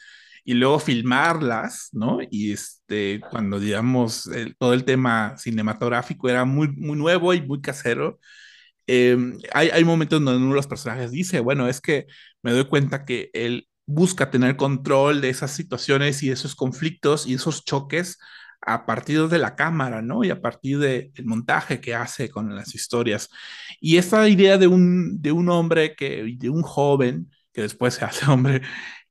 y 0.44 0.55
luego 0.55 0.78
filmarlas, 0.78 1.88
¿no? 1.92 2.18
Y 2.31 2.52
este, 2.52 3.20
cuando 3.31 3.61
digamos 3.61 4.26
el, 4.26 4.57
todo 4.57 4.74
el 4.74 4.85
tema 4.85 5.37
cinematográfico 5.38 6.28
era 6.28 6.44
muy, 6.44 6.68
muy 6.68 6.96
nuevo 6.96 7.33
y 7.35 7.42
muy 7.42 7.61
casero, 7.61 8.18
eh, 8.87 9.16
hay, 9.52 9.70
hay 9.70 9.85
momentos 9.85 10.22
donde 10.22 10.38
uno 10.38 10.50
de 10.50 10.57
los 10.57 10.66
personajes 10.66 11.11
dice, 11.12 11.40
bueno, 11.40 11.68
es 11.68 11.81
que 11.81 12.07
me 12.42 12.52
doy 12.52 12.64
cuenta 12.66 13.05
que 13.05 13.31
él 13.33 13.68
busca 13.87 14.31
tener 14.31 14.57
control 14.57 15.20
de 15.20 15.28
esas 15.31 15.52
situaciones 15.52 16.22
y 16.22 16.31
esos 16.31 16.55
conflictos 16.55 17.26
y 17.26 17.35
esos 17.35 17.64
choques 17.64 18.18
a 18.61 18.87
partir 18.87 19.28
de 19.28 19.38
la 19.38 19.57
cámara, 19.57 20.02
¿no? 20.02 20.24
Y 20.24 20.31
a 20.31 20.40
partir 20.40 20.78
del 20.78 21.12
de 21.12 21.22
montaje 21.24 21.81
que 21.81 21.94
hace 21.94 22.31
con 22.31 22.55
las 22.55 22.74
historias. 22.74 23.28
Y 23.81 23.96
esta 23.96 24.28
idea 24.28 24.57
de 24.57 24.68
un, 24.68 25.20
de 25.20 25.33
un 25.33 25.48
hombre, 25.48 25.96
que, 25.96 26.37
de 26.38 26.48
un 26.50 26.62
joven, 26.62 27.31
que 27.52 27.62
después 27.62 27.94
se 27.94 28.05
hace 28.05 28.31
hombre, 28.31 28.62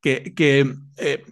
que, 0.02 0.34
que, 0.36 0.76
eh, 0.98 1.26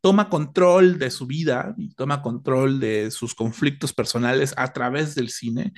toma 0.00 0.30
control 0.30 0.98
de 0.98 1.10
su 1.10 1.26
vida 1.26 1.74
y 1.76 1.94
toma 1.94 2.22
control 2.22 2.80
de 2.80 3.10
sus 3.10 3.34
conflictos 3.34 3.92
personales 3.92 4.54
a 4.56 4.72
través 4.72 5.14
del 5.14 5.28
cine, 5.28 5.72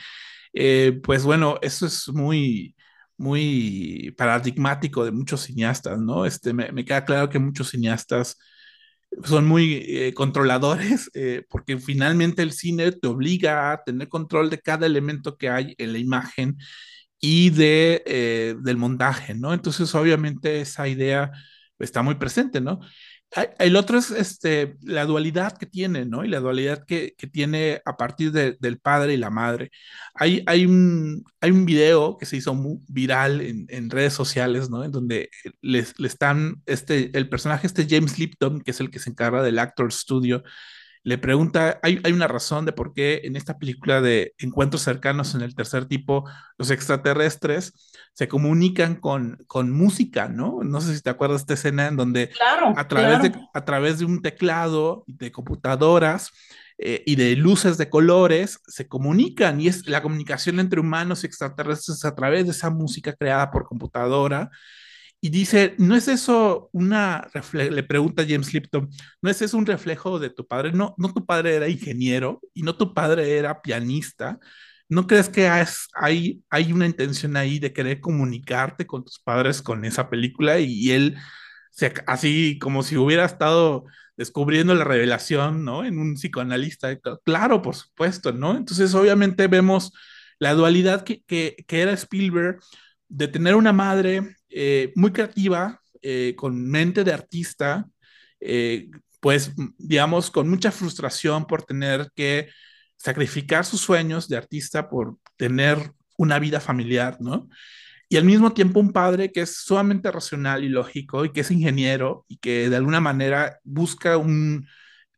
eh, 0.53 1.01
pues 1.03 1.25
bueno, 1.25 1.59
eso 1.63 1.87
es 1.87 2.09
muy, 2.09 2.77
muy 3.17 4.15
paradigmático 4.17 5.05
de 5.05 5.11
muchos 5.11 5.43
cineastas, 5.43 5.99
¿no? 5.99 6.27
Este, 6.27 6.53
me, 6.53 6.71
me 6.73 6.85
queda 6.85 7.05
claro 7.05 7.29
que 7.29 7.39
muchos 7.41 7.71
cineastas 7.71 8.39
son 9.25 9.47
muy 9.47 9.85
eh, 9.87 10.15
controladores, 10.15 11.11
eh, 11.15 11.45
porque 11.49 11.79
finalmente 11.79 12.43
el 12.43 12.53
cine 12.53 12.93
te 12.93 13.09
obliga 13.09 13.73
a 13.73 13.83
tener 13.85 14.09
control 14.09 14.51
de 14.51 14.61
cada 14.61 14.87
elemento 14.87 15.37
que 15.37 15.49
hay 15.49 15.75
en 15.79 15.93
la 15.93 15.99
imagen 15.99 16.57
y 17.21 17.51
de, 17.51 18.03
eh, 18.07 18.57
del 18.61 18.77
montaje, 18.77 19.35
¿no? 19.35 19.55
Entonces, 19.55 19.95
obviamente, 19.95 20.61
esa 20.61 20.89
idea 20.89 21.31
está 21.83 22.03
muy 22.03 22.15
presente, 22.15 22.61
¿no? 22.61 22.81
El 23.59 23.77
otro 23.77 23.99
es 23.99 24.11
este, 24.11 24.77
la 24.83 25.07
dualidad 25.07 25.57
que 25.57 25.65
tiene, 25.65 26.05
¿no? 26.05 26.25
Y 26.25 26.29
la 26.29 26.41
dualidad 26.41 26.85
que, 26.87 27.15
tiene 27.33 27.81
a 27.87 27.97
partir 27.97 28.31
de, 28.31 28.57
del 28.61 28.79
padre 28.79 29.15
y 29.15 29.17
la 29.17 29.31
madre. 29.31 29.71
Hay, 30.15 30.43
hay, 30.47 30.67
un, 30.67 31.25
hay 31.41 31.51
un 31.51 31.65
video 31.65 32.19
que 32.19 32.27
se 32.27 32.37
hizo 32.37 32.55
muy 32.55 32.81
viral 32.89 33.41
en, 33.41 33.67
en 33.71 33.89
redes 33.89 34.13
sociales, 34.13 34.69
¿no? 34.69 34.85
En 34.85 34.93
donde 34.93 35.31
les, 35.63 35.99
le 35.99 36.09
están, 36.09 36.63
este, 36.67 37.11
el 37.17 37.29
personaje 37.31 37.67
este 37.67 37.87
James 37.89 38.19
Lipton, 38.19 38.61
que 38.61 38.73
es 38.73 38.81
el 38.81 38.91
que 38.91 38.99
se 38.99 39.11
encarga 39.11 39.43
del 39.43 39.59
Actor 39.59 39.93
Studio, 39.93 40.43
le 41.05 41.19
pregunta, 41.19 41.81
hay, 41.83 42.01
hay 42.05 42.13
una 42.13 42.29
razón 42.29 42.65
de 42.65 42.73
por 42.73 42.95
qué 42.95 43.23
en 43.25 43.35
esta 43.35 43.59
película 43.59 44.01
de 44.01 44.35
encuentros 44.39 44.83
cercanos 44.83 45.35
en 45.35 45.43
el 45.43 45.55
tercer 45.55 45.87
tipo, 45.87 46.25
los 46.59 46.71
extraterrestres 46.71 47.73
se 48.13 48.29
comunican 48.29 48.97
con, 48.97 49.43
con 49.47 49.71
música, 49.73 50.29
¿no? 50.29 50.61
No 50.63 50.81
sé 50.81 50.95
si 50.95 51.03
te 51.03 51.11
acuerdas 51.11 51.41
de 51.41 51.55
esta 51.55 51.69
escena 51.69 51.89
en 51.89 51.97
donde 51.97 52.29
Claro, 52.29 52.73
a 52.77 52.87
través, 52.87 53.19
claro. 53.19 53.35
de, 53.35 53.47
a 53.53 53.65
través 53.65 53.99
de 53.99 54.05
un 54.05 54.23
teclado, 54.23 55.03
de 55.07 55.33
computadoras 55.33 56.31
eh, 56.79 57.03
y 57.05 57.17
de 57.17 57.35
luces 57.35 57.79
de 57.79 57.91
colores, 57.91 58.61
se 58.67 58.87
comunican 58.87 59.61
y 59.61 59.69
es 59.69 59.89
la 59.89 60.03
comunicación 60.03 60.61
entre 60.61 60.81
humanos 60.81 61.25
y 61.25 61.27
extraterrestres 61.27 62.05
a 62.05 62.15
través 62.15 62.45
de 62.45 62.53
esa 62.53 62.71
música 62.71 63.13
creada 63.13 63.51
por 63.51 63.65
computadora. 63.65 64.51
Y 65.25 65.31
dice, 65.31 65.77
¿no 65.79 65.95
es 65.95 66.09
eso 66.09 66.69
una, 66.73 67.29
le 67.55 67.85
pregunta 67.85 68.25
James 68.29 68.53
Lipton, 68.53 68.91
¿no 69.23 69.31
es 69.31 69.41
eso 69.41 69.57
un 69.57 69.67
reflejo 69.67 70.19
de 70.19 70.31
tu 70.31 70.47
padre? 70.49 70.73
No, 70.73 70.97
no 70.99 71.15
tu 71.15 71.25
padre 71.25 71.55
era 71.55 71.69
ingeniero 71.69 72.41
y 72.55 72.63
no 72.65 72.77
tu 72.77 72.93
padre 72.93 73.39
era 73.39 73.63
pianista. 73.63 74.41
¿No 74.89 75.07
crees 75.07 75.29
que 75.29 75.47
has- 75.49 75.89
hay, 75.95 76.43
hay 76.51 76.73
una 76.73 76.87
intención 76.87 77.37
ahí 77.37 77.59
de 77.61 77.73
querer 77.73 78.01
comunicarte 78.01 78.85
con 78.87 79.05
tus 79.05 79.21
padres 79.21 79.63
con 79.63 79.85
esa 79.85 80.11
película? 80.11 80.59
Y, 80.61 80.73
y 80.89 80.91
él, 80.93 81.17
se, 81.71 81.93
así 82.07 82.59
como 82.59 82.83
si 82.83 82.97
hubiera 82.97 83.25
estado 83.25 83.85
descubriendo 84.17 84.75
la 84.75 84.85
revelación, 84.85 85.65
¿no? 85.65 85.85
En 85.85 85.99
un 85.99 86.15
psicoanalista. 86.15 86.99
Claro, 87.25 87.63
por 87.63 87.75
supuesto, 87.77 88.33
¿no? 88.33 88.57
Entonces, 88.57 88.93
obviamente 88.95 89.47
vemos 89.49 89.93
la 90.39 90.55
dualidad 90.55 91.05
que, 91.05 91.23
que, 91.25 91.57
que 91.69 91.81
era 91.83 91.93
Spielberg 91.93 92.59
de 93.13 93.29
tener 93.29 93.55
una 93.55 93.75
madre 93.75 94.37
eh, 94.49 94.91
muy 94.97 95.13
creativa, 95.13 95.79
eh, 96.01 96.35
con 96.35 96.67
mente 96.67 97.05
de 97.05 97.13
artista, 97.13 97.87
eh, 98.41 98.89
pues 99.21 99.53
digamos, 99.77 100.31
con 100.31 100.49
mucha 100.49 100.73
frustración 100.73 101.47
por 101.47 101.63
tener 101.63 102.11
que 102.17 102.49
sacrificar 102.97 103.67
sus 103.67 103.83
sueños 103.83 104.29
de 104.29 104.39
artista 104.39 104.89
por 104.89 105.19
tener 105.37 105.93
una 106.17 106.39
vida 106.39 106.59
familiar, 106.59 107.19
¿no? 107.21 107.49
Y 108.09 108.17
al 108.17 108.25
mismo 108.25 108.53
tiempo 108.53 108.81
un 108.81 108.93
padre 108.93 109.31
que 109.31 109.43
es 109.43 109.57
sumamente 109.57 110.11
racional 110.11 110.65
y 110.65 110.69
lógico 110.71 111.25
y 111.25 111.33
que 111.33 111.41
es 111.41 111.51
ingeniero 111.51 112.25
y 112.29 112.39
que 112.39 112.71
de 112.71 112.77
alguna 112.77 113.01
manera 113.01 113.59
busca 113.63 114.17
un, 114.17 114.67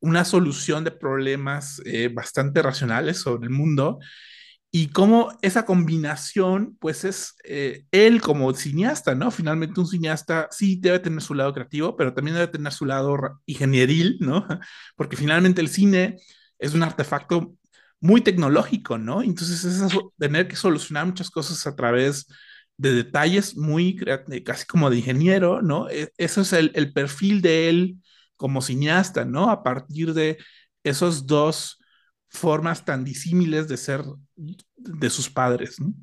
una 0.01 0.25
solución 0.25 0.85
de 0.85 0.91
problemas 0.91 1.81
bastante 2.13 2.63
racionales 2.63 3.19
sobre 3.19 3.45
el 3.45 3.51
mundo 3.51 3.99
y 4.77 4.89
cómo 4.89 5.31
esa 5.43 5.65
combinación, 5.67 6.77
pues 6.81 7.05
es 7.05 7.37
eh, 7.45 7.85
él 7.93 8.21
como 8.21 8.53
cineasta, 8.55 9.15
¿no? 9.15 9.31
Finalmente 9.31 9.79
un 9.81 9.87
cineasta 9.87 10.49
sí 10.51 10.79
debe 10.81 10.99
tener 10.99 11.23
su 11.23 11.35
lado 11.35 11.53
creativo, 11.55 11.97
pero 11.97 12.13
también 12.13 12.35
debe 12.35 12.49
tener 12.49 12.73
su 12.73 12.85
lado 12.85 13.17
ingenieril, 13.47 14.17
¿no? 14.21 14.47
Porque 14.97 15.17
finalmente 15.17 15.61
el 15.61 15.69
cine 15.69 16.17
es 16.59 16.75
un 16.75 16.83
artefacto 16.83 17.55
muy 18.01 18.21
tecnológico, 18.23 18.99
¿no? 18.99 19.23
Entonces 19.23 19.65
es 19.65 19.93
tener 20.19 20.49
que 20.49 20.57
solucionar 20.57 21.07
muchas 21.07 21.31
cosas 21.31 21.65
a 21.69 21.77
través 21.77 22.27
de 22.77 22.93
detalles 22.95 23.57
muy, 23.57 23.97
casi 24.45 24.67
como 24.67 24.91
de 24.91 24.97
ingeniero, 24.99 25.63
¿no? 25.63 25.89
E- 25.89 26.13
Eso 26.19 26.41
es 26.41 26.53
el, 26.53 26.73
el 26.75 26.93
perfil 26.93 27.43
de 27.43 27.69
él 27.69 27.97
como 28.37 28.61
cineasta, 28.61 29.25
¿no? 29.25 29.51
A 29.51 29.63
partir 29.63 30.15
de 30.15 30.39
esos 30.83 31.27
dos 31.29 31.79
formas 32.35 32.85
tan 32.85 33.05
disímiles 33.05 33.69
de 33.69 33.77
ser 33.77 34.03
de 34.77 35.11
sus 35.11 35.31
padres, 35.31 35.81
¿no? 35.81 35.95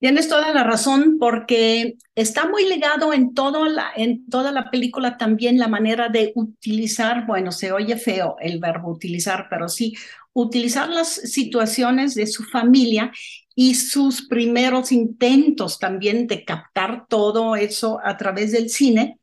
Tienes 0.00 0.28
toda 0.28 0.54
la 0.54 0.62
razón 0.62 1.16
porque 1.18 1.96
está 2.14 2.48
muy 2.48 2.68
ligado 2.68 3.12
en, 3.12 3.34
todo 3.34 3.66
la, 3.66 3.90
en 3.96 4.28
toda 4.28 4.52
la 4.52 4.70
película 4.70 5.16
también 5.16 5.58
la 5.58 5.66
manera 5.66 6.08
de 6.08 6.30
utilizar, 6.36 7.26
bueno, 7.26 7.50
se 7.50 7.72
oye 7.72 7.96
feo 7.96 8.36
el 8.38 8.60
verbo 8.60 8.92
utilizar, 8.92 9.48
pero 9.50 9.68
sí, 9.68 9.96
utilizar 10.32 10.88
las 10.88 11.08
situaciones 11.08 12.14
de 12.14 12.28
su 12.28 12.44
familia 12.44 13.10
y 13.56 13.74
sus 13.74 14.28
primeros 14.28 14.92
intentos 14.92 15.80
también 15.80 16.28
de 16.28 16.44
captar 16.44 17.06
todo 17.08 17.56
eso 17.56 17.98
a 18.04 18.16
través 18.16 18.52
del 18.52 18.70
cine 18.70 19.18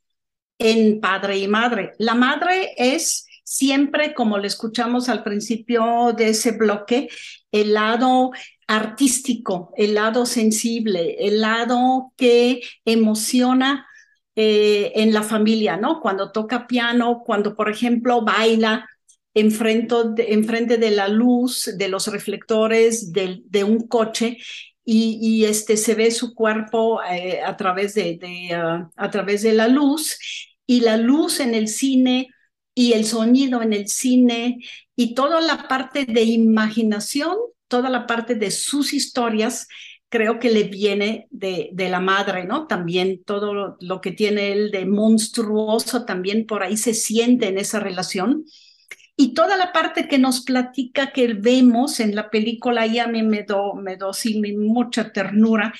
en 0.58 1.00
padre 1.00 1.38
y 1.38 1.48
madre. 1.48 1.92
La 1.98 2.14
madre 2.14 2.74
es 2.76 3.25
siempre, 3.46 4.12
como 4.12 4.38
le 4.38 4.48
escuchamos 4.48 5.08
al 5.08 5.22
principio 5.22 6.12
de 6.16 6.30
ese 6.30 6.50
bloque, 6.50 7.08
el 7.52 7.74
lado 7.74 8.32
artístico, 8.66 9.72
el 9.76 9.94
lado 9.94 10.26
sensible, 10.26 11.16
el 11.20 11.40
lado 11.40 12.12
que 12.16 12.60
emociona 12.84 13.86
eh, 14.34 14.92
en 14.96 15.14
la 15.14 15.22
familia, 15.22 15.76
¿no? 15.76 16.00
Cuando 16.00 16.32
toca 16.32 16.66
piano, 16.66 17.22
cuando, 17.24 17.54
por 17.54 17.70
ejemplo, 17.70 18.22
baila 18.22 18.88
enfrente 19.32 20.76
de, 20.78 20.90
la 20.90 21.06
luz, 21.06 21.70
de 21.76 21.88
los 21.88 22.08
reflectores 22.08 23.12
de, 23.12 23.64
un 23.64 23.86
coche 23.86 24.38
y, 24.84 25.44
este 25.44 25.76
se 25.76 25.94
ve 25.94 26.10
su 26.10 26.34
cuerpo 26.34 27.00
eh, 27.02 27.42
a 27.44 27.56
través 27.56 27.94
de, 27.94 28.18
uh, 28.50 28.90
a 28.96 29.10
través 29.10 29.42
de 29.42 29.52
la 29.52 29.68
luz 29.68 30.18
y 30.66 30.80
la 30.80 30.96
luz 30.96 31.38
en 31.38 31.54
el 31.54 31.68
cine 31.68 32.30
y 32.78 32.92
el 32.92 33.06
sonido 33.06 33.62
en 33.62 33.72
el 33.72 33.88
cine 33.88 34.58
y 34.94 35.14
toda 35.14 35.40
la 35.40 35.66
parte 35.66 36.04
de 36.04 36.22
imaginación, 36.24 37.34
toda 37.68 37.88
la 37.88 38.06
parte 38.06 38.34
de 38.34 38.50
sus 38.50 38.92
historias, 38.92 39.66
creo 40.10 40.38
que 40.38 40.50
le 40.50 40.64
viene 40.64 41.26
de, 41.30 41.70
de 41.72 41.88
la 41.88 42.00
madre, 42.00 42.44
¿no? 42.44 42.66
También 42.66 43.24
todo 43.24 43.78
lo, 43.80 44.00
que 44.02 44.12
tiene 44.12 44.52
él 44.52 44.70
de 44.70 44.84
monstruoso 44.84 46.04
también 46.04 46.46
por 46.46 46.62
ahí 46.62 46.76
se 46.76 46.92
siente 46.92 47.48
en 47.48 47.56
esa 47.56 47.80
relación. 47.80 48.44
Y 49.16 49.32
toda 49.32 49.56
la 49.56 49.72
parte 49.72 50.06
que 50.06 50.18
nos 50.18 50.42
platica, 50.42 51.12
que 51.12 51.32
vemos 51.32 51.98
en 52.00 52.14
la 52.14 52.28
película, 52.28 52.86
y 52.86 52.98
a 52.98 53.06
mí 53.06 53.22
me 53.22 53.44
dio 53.44 53.72
me 53.72 53.96
do, 53.96 54.12
sí, 54.12 54.38
mucha 54.54 55.12
ternura 55.12 55.72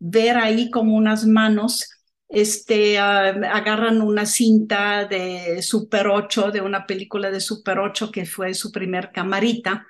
ver 0.00 0.36
ahí 0.36 0.68
como 0.68 0.96
unas 0.96 1.26
manos 1.26 1.88
este, 2.30 2.96
uh, 2.98 3.44
agarran 3.52 4.00
una 4.02 4.24
cinta 4.24 5.04
de 5.04 5.62
Super 5.62 6.06
8, 6.08 6.52
de 6.52 6.60
una 6.60 6.86
película 6.86 7.30
de 7.30 7.40
Super 7.40 7.78
8 7.80 8.10
que 8.10 8.24
fue 8.24 8.54
su 8.54 8.70
primer 8.72 9.10
camarita. 9.12 9.86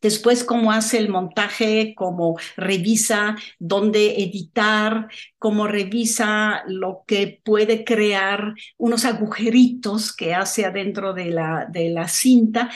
Después, 0.00 0.44
cómo 0.44 0.72
hace 0.72 0.98
el 0.98 1.08
montaje, 1.08 1.94
cómo 1.96 2.38
revisa 2.56 3.36
dónde 3.58 4.22
editar, 4.22 5.08
cómo 5.38 5.66
revisa 5.66 6.62
lo 6.68 7.02
que 7.06 7.40
puede 7.44 7.84
crear, 7.84 8.54
unos 8.76 9.04
agujeritos 9.04 10.14
que 10.14 10.34
hace 10.34 10.64
adentro 10.64 11.12
de 11.12 11.26
la, 11.26 11.66
de 11.70 11.90
la 11.90 12.06
cinta. 12.08 12.70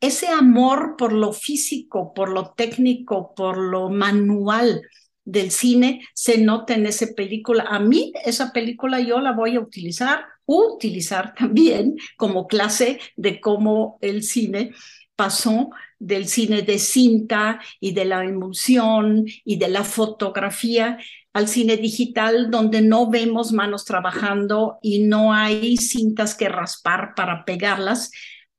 Ese 0.00 0.28
amor 0.28 0.94
por 0.96 1.12
lo 1.12 1.32
físico, 1.32 2.14
por 2.14 2.30
lo 2.30 2.52
técnico, 2.52 3.34
por 3.34 3.58
lo 3.58 3.90
manual, 3.90 4.82
del 5.30 5.50
cine 5.50 6.06
se 6.14 6.38
nota 6.38 6.74
en 6.74 6.86
esa 6.86 7.06
película. 7.14 7.64
A 7.68 7.78
mí 7.78 8.12
esa 8.24 8.52
película 8.52 9.00
yo 9.00 9.20
la 9.20 9.32
voy 9.32 9.56
a 9.56 9.60
utilizar, 9.60 10.24
utilizar 10.46 11.34
también 11.38 11.96
como 12.16 12.46
clase 12.46 12.98
de 13.16 13.40
cómo 13.40 13.98
el 14.00 14.22
cine 14.22 14.72
pasó 15.14 15.70
del 15.98 16.28
cine 16.28 16.62
de 16.62 16.78
cinta 16.78 17.60
y 17.78 17.92
de 17.92 18.06
la 18.06 18.24
emulsión 18.24 19.26
y 19.44 19.56
de 19.56 19.68
la 19.68 19.84
fotografía 19.84 20.98
al 21.34 21.46
cine 21.46 21.76
digital 21.76 22.50
donde 22.50 22.80
no 22.80 23.10
vemos 23.10 23.52
manos 23.52 23.84
trabajando 23.84 24.78
y 24.82 25.00
no 25.00 25.32
hay 25.32 25.76
cintas 25.76 26.34
que 26.34 26.48
raspar 26.48 27.12
para 27.14 27.44
pegarlas, 27.44 28.10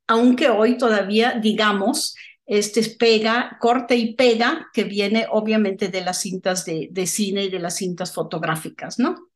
aunque 0.07 0.49
hoy 0.49 0.77
todavía 0.77 1.39
digamos 1.41 2.15
este 2.51 2.81
es 2.81 2.89
pega, 2.89 3.57
corte 3.61 3.95
y 3.95 4.13
pega, 4.13 4.67
que 4.73 4.83
viene 4.83 5.25
obviamente 5.31 5.87
de 5.87 6.01
las 6.01 6.19
cintas 6.19 6.65
de, 6.65 6.89
de, 6.91 7.07
cine 7.07 7.45
y 7.45 7.49
de 7.49 7.59
las 7.59 7.77
cintas 7.77 8.13
fotográficas, 8.13 8.99
¿no? 8.99 9.29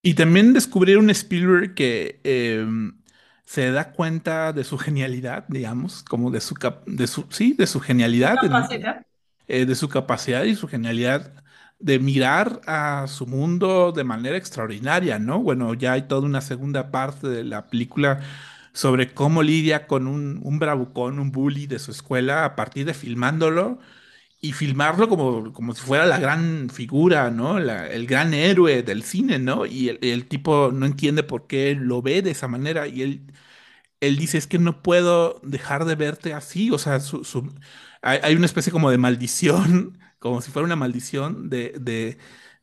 Y 0.00 0.14
también 0.14 0.54
descubrir 0.54 0.96
un 0.96 1.10
Spielberg 1.10 1.74
que 1.74 2.18
eh, 2.24 2.66
se 3.44 3.70
da 3.72 3.92
cuenta 3.92 4.54
de 4.54 4.64
su 4.64 4.78
genialidad, 4.78 5.44
digamos, 5.48 6.02
como 6.02 6.30
de 6.30 6.40
su, 6.40 6.54
de 6.86 7.06
su 7.06 7.26
sí, 7.28 7.52
de 7.52 7.66
su 7.66 7.78
genialidad. 7.78 8.36
Capacidad. 8.40 9.04
eh, 9.46 9.66
de 9.66 9.74
su 9.74 9.90
capacidad 9.90 10.44
y 10.44 10.54
su 10.54 10.66
genialidad 10.66 11.44
de 11.78 11.98
mirar 11.98 12.62
a 12.66 13.04
su 13.06 13.26
mundo 13.26 13.92
de 13.92 14.04
manera 14.04 14.38
extraordinaria, 14.38 15.18
¿no? 15.18 15.40
Bueno, 15.40 15.74
ya 15.74 15.92
hay 15.92 16.08
toda 16.08 16.22
una 16.22 16.40
segunda 16.40 16.90
parte 16.90 17.28
de 17.28 17.44
la 17.44 17.66
película 17.66 18.22
sobre 18.74 19.14
cómo 19.14 19.42
lidia 19.42 19.86
con 19.88 20.06
un, 20.08 20.40
un 20.44 20.58
bravucón, 20.60 21.18
un 21.20 21.32
bully 21.32 21.66
de 21.68 21.78
su 21.80 21.92
escuela 21.92 22.44
a 22.44 22.56
partir 22.56 22.86
de 22.86 22.94
filmándolo 22.94 23.78
y 24.40 24.52
filmarlo 24.52 25.08
como, 25.08 25.52
como 25.52 25.74
si 25.74 25.82
fuera 25.82 26.06
la 26.06 26.18
gran 26.18 26.70
figura, 26.70 27.30
¿no? 27.30 27.58
El 27.58 28.06
gran 28.06 28.34
héroe 28.34 28.82
del 28.82 29.02
cine, 29.04 29.38
¿no? 29.38 29.66
Y 29.66 29.90
el, 30.02 30.26
tipo 30.28 30.70
no 30.72 30.86
entiende 30.86 31.22
por 31.24 31.46
qué 31.46 31.74
lo 31.78 32.02
ve 32.02 32.22
de 32.22 32.32
esa 32.32 32.48
manera 32.48 32.86
y 32.88 33.02
él 33.02 33.32
él 34.00 34.16
dice, 34.16 34.38
es 34.38 34.46
que 34.46 34.58
no 34.58 34.82
puedo 34.82 35.40
dejar 35.44 35.84
de 35.84 35.94
verte 35.94 36.34
así, 36.34 36.70
o 36.70 36.78
sea, 36.78 37.00
su, 37.00 37.24
su- 37.24 37.52
hay, 38.02 38.34
una 38.36 38.46
especie 38.46 38.72
como 38.72 38.90
de 38.90 38.98
maldición, 38.98 39.98
como 40.18 40.40
si 40.42 40.50
fuera 40.50 40.66
una 40.66 40.76
maldición 40.76 41.48
de, 41.50 41.74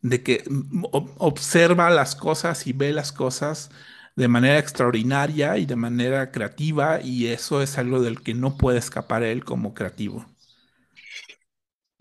de, 0.02 0.24
que 0.24 0.44
ob- 0.46 1.14
observa 1.18 1.90
las 1.90 2.16
cosas 2.16 2.68
y 2.68 2.74
ve 2.74 2.92
las 2.94 3.12
cosas 3.12 3.72
de 4.16 4.28
manera 4.28 4.60
extraordinaria 4.60 5.58
y 5.58 5.66
de 5.66 5.76
manera 5.76 6.32
creativa, 6.32 7.02
y 7.02 7.28
eso 7.28 7.62
es 7.62 7.78
algo 7.78 8.02
del 8.02 8.22
que 8.22 8.34
no 8.34 8.58
puede 8.58 8.80
escapar 8.80 9.24
él 9.24 9.44
como 9.44 9.74
creativo. 9.74 10.26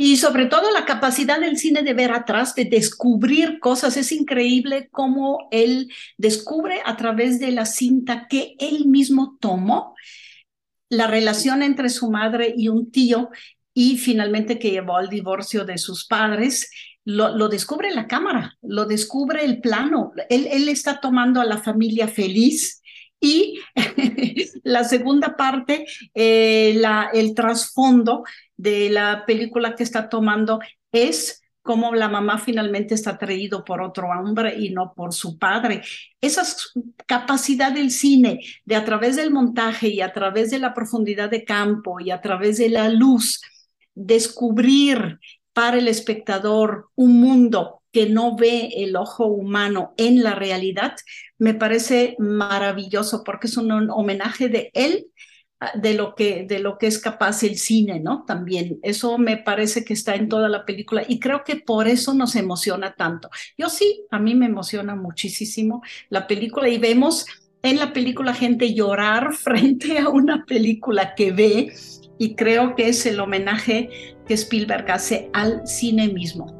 Y 0.02 0.16
sobre 0.16 0.46
todo 0.46 0.72
la 0.72 0.86
capacidad 0.86 1.38
del 1.38 1.58
cine 1.58 1.82
de 1.82 1.92
ver 1.92 2.12
atrás, 2.12 2.54
de 2.54 2.64
descubrir 2.64 3.58
cosas. 3.60 3.98
Es 3.98 4.12
increíble 4.12 4.88
cómo 4.90 5.46
él 5.50 5.92
descubre 6.16 6.80
a 6.86 6.96
través 6.96 7.38
de 7.38 7.50
la 7.50 7.66
cinta 7.66 8.26
que 8.26 8.54
él 8.58 8.86
mismo 8.86 9.36
tomó 9.38 9.94
la 10.88 11.06
relación 11.06 11.62
entre 11.62 11.90
su 11.90 12.10
madre 12.10 12.54
y 12.56 12.68
un 12.68 12.90
tío 12.90 13.28
y 13.74 13.98
finalmente 13.98 14.58
que 14.58 14.70
llevó 14.70 14.96
al 14.96 15.10
divorcio 15.10 15.66
de 15.66 15.76
sus 15.76 16.06
padres. 16.06 16.70
Lo, 17.04 17.48
descubre 17.48 17.92
la 17.92 18.06
cámara, 18.06 18.56
lo 18.62 18.84
descubre 18.84 19.44
el 19.44 19.60
plano. 19.60 20.12
Él, 20.28 20.46
él 20.50 20.68
está 20.68 21.00
tomando 21.00 21.40
a 21.40 21.46
la 21.46 21.58
familia 21.58 22.06
feliz 22.08 22.80
y 23.20 23.60
la 24.64 24.84
segunda 24.84 25.36
parte, 25.36 25.86
eh, 26.14 26.72
la, 26.76 27.10
el 27.12 27.34
trasfondo 27.34 28.24
de 28.56 28.90
la 28.90 29.24
película 29.26 29.74
que 29.74 29.82
está 29.82 30.08
tomando 30.08 30.60
es 30.90 31.42
cómo 31.62 31.94
la 31.94 32.08
mamá 32.08 32.38
finalmente 32.38 32.94
está 32.94 33.10
atraído 33.10 33.64
por 33.64 33.82
otro 33.82 34.08
hombre 34.08 34.56
y 34.58 34.70
no 34.70 34.94
por 34.94 35.12
su 35.12 35.38
padre. 35.38 35.82
Esa 36.20 36.42
capacidad 37.06 37.70
del 37.70 37.90
cine 37.90 38.40
de 38.64 38.76
a 38.76 38.84
través 38.84 39.16
del 39.16 39.30
montaje 39.30 39.88
y 39.88 40.00
a 40.00 40.12
través 40.12 40.50
de 40.50 40.58
la 40.58 40.72
profundidad 40.72 41.30
de 41.30 41.44
campo 41.44 42.00
y 42.00 42.10
a 42.10 42.22
través 42.22 42.56
de 42.56 42.70
la 42.70 42.88
luz, 42.88 43.42
descubrir 43.94 45.18
el 45.68 45.88
espectador 45.88 46.88
un 46.94 47.20
mundo 47.20 47.82
que 47.92 48.08
no 48.08 48.36
ve 48.36 48.70
el 48.76 48.96
ojo 48.96 49.26
humano 49.26 49.94
en 49.96 50.22
la 50.22 50.34
realidad, 50.34 50.96
me 51.38 51.54
parece 51.54 52.14
maravilloso 52.18 53.24
porque 53.24 53.48
es 53.48 53.56
un 53.56 53.90
homenaje 53.90 54.48
de 54.48 54.70
él 54.74 55.06
de 55.74 55.94
lo 55.94 56.14
que 56.14 56.46
de 56.48 56.58
lo 56.58 56.78
que 56.78 56.86
es 56.86 56.98
capaz 56.98 57.42
el 57.42 57.58
cine, 57.58 58.00
¿no? 58.00 58.24
También 58.26 58.78
eso 58.82 59.18
me 59.18 59.36
parece 59.36 59.84
que 59.84 59.92
está 59.92 60.14
en 60.14 60.28
toda 60.28 60.48
la 60.48 60.64
película 60.64 61.04
y 61.06 61.20
creo 61.20 61.44
que 61.44 61.56
por 61.56 61.86
eso 61.86 62.14
nos 62.14 62.34
emociona 62.34 62.94
tanto. 62.94 63.28
Yo 63.58 63.68
sí, 63.68 64.06
a 64.10 64.18
mí 64.18 64.34
me 64.34 64.46
emociona 64.46 64.94
muchísimo 64.94 65.82
la 66.08 66.26
película 66.26 66.68
y 66.68 66.78
vemos 66.78 67.26
en 67.62 67.78
la 67.78 67.92
película 67.92 68.32
gente 68.32 68.72
llorar 68.72 69.34
frente 69.34 69.98
a 69.98 70.08
una 70.08 70.44
película 70.46 71.14
que 71.14 71.32
ve 71.32 71.72
y 72.20 72.34
creo 72.34 72.76
que 72.76 72.90
es 72.90 73.06
el 73.06 73.18
homenaje 73.18 73.88
que 74.28 74.34
Spielberg 74.34 74.88
hace 74.90 75.30
al 75.32 75.66
cine 75.66 76.08
mismo. 76.08 76.59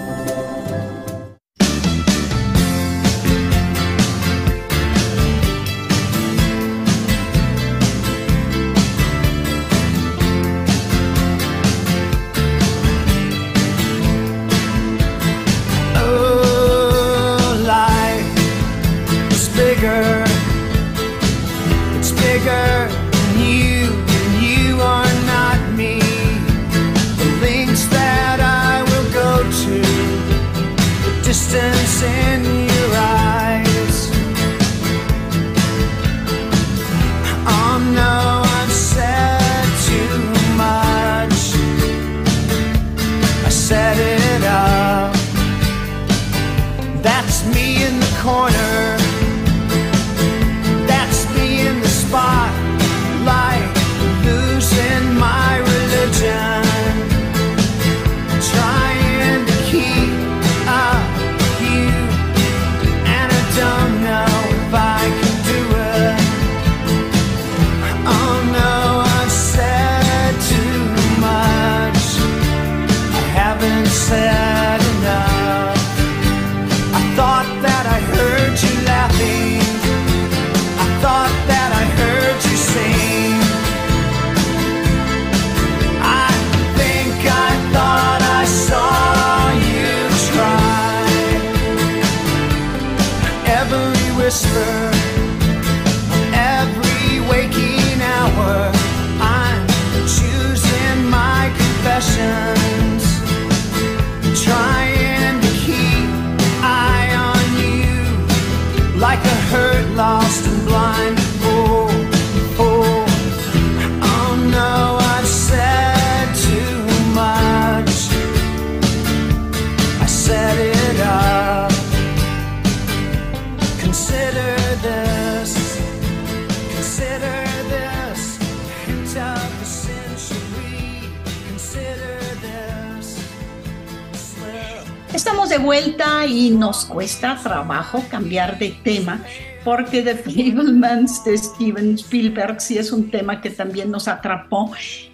Vuelta 135.83 136.27
y 136.27 136.51
nos 136.51 136.85
cuesta 136.85 137.39
trabajo 137.41 138.03
cambiar 138.07 138.59
de 138.59 138.69
tema 138.83 139.23
porque 139.63 140.03
The 140.03 140.15
Fablemans 140.15 141.23
de 141.23 141.35
Steven 141.35 141.95
Spielberg 141.95 142.61
sí 142.61 142.77
es 142.77 142.91
un 142.91 143.09
tema 143.09 143.41
que 143.41 143.49
también 143.49 143.89
nos 143.89 144.07
atrapó 144.07 144.71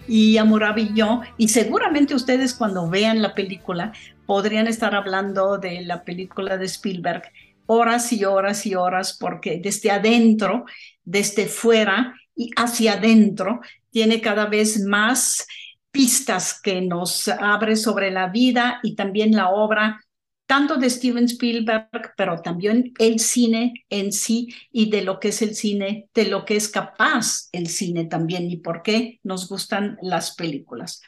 y 0.10 0.36
Amurabi 0.36 0.94
y 1.38 1.48
seguramente 1.48 2.16
ustedes 2.16 2.54
cuando 2.54 2.90
vean 2.90 3.22
la 3.22 3.34
película 3.34 3.94
podrían 4.26 4.68
estar 4.68 4.94
hablando 4.94 5.58
de 5.58 5.84
la 5.84 6.04
película 6.04 6.58
de 6.58 6.66
Spielberg 6.66 7.24
horas 7.68 8.12
y 8.12 8.26
horas 8.26 8.66
y 8.66 8.76
horas 8.76 9.18
porque 9.18 9.62
desde 9.64 9.92
adentro, 9.92 10.66
desde 11.06 11.46
fuera 11.46 12.14
y 12.36 12.50
hacia 12.58 12.94
adentro 12.94 13.62
tiene 13.90 14.20
cada 14.20 14.48
vez 14.48 14.84
más 14.84 15.48
pistas 15.92 16.60
que 16.62 16.82
nos 16.82 17.30
abre 17.30 17.78
sobre 17.78 18.12
la 18.12 18.28
vida 18.28 18.80
y 18.84 18.96
también 18.96 19.32
la 19.32 19.50
obra 19.50 20.02
tanto 20.48 20.78
de 20.78 20.90
Steven 20.90 21.26
Spielberg, 21.26 22.14
pero 22.16 22.42
también 22.42 22.94
el 22.98 23.20
cine 23.20 23.86
en 23.90 24.12
sí 24.12 24.48
y 24.72 24.90
de 24.90 25.04
lo 25.04 25.20
que 25.20 25.28
es 25.28 25.42
el 25.42 25.54
cine, 25.56 26.10
de 26.14 26.26
lo 26.26 26.46
que 26.46 26.56
es 26.56 26.70
capaz 26.70 27.50
el 27.52 27.68
cine 27.68 28.06
también 28.06 28.50
y 28.50 28.58
por 28.58 28.82
qué 28.82 29.20
nos 29.24 29.50
gustan 29.50 29.98
las 30.02 30.36
películas. 30.36 31.02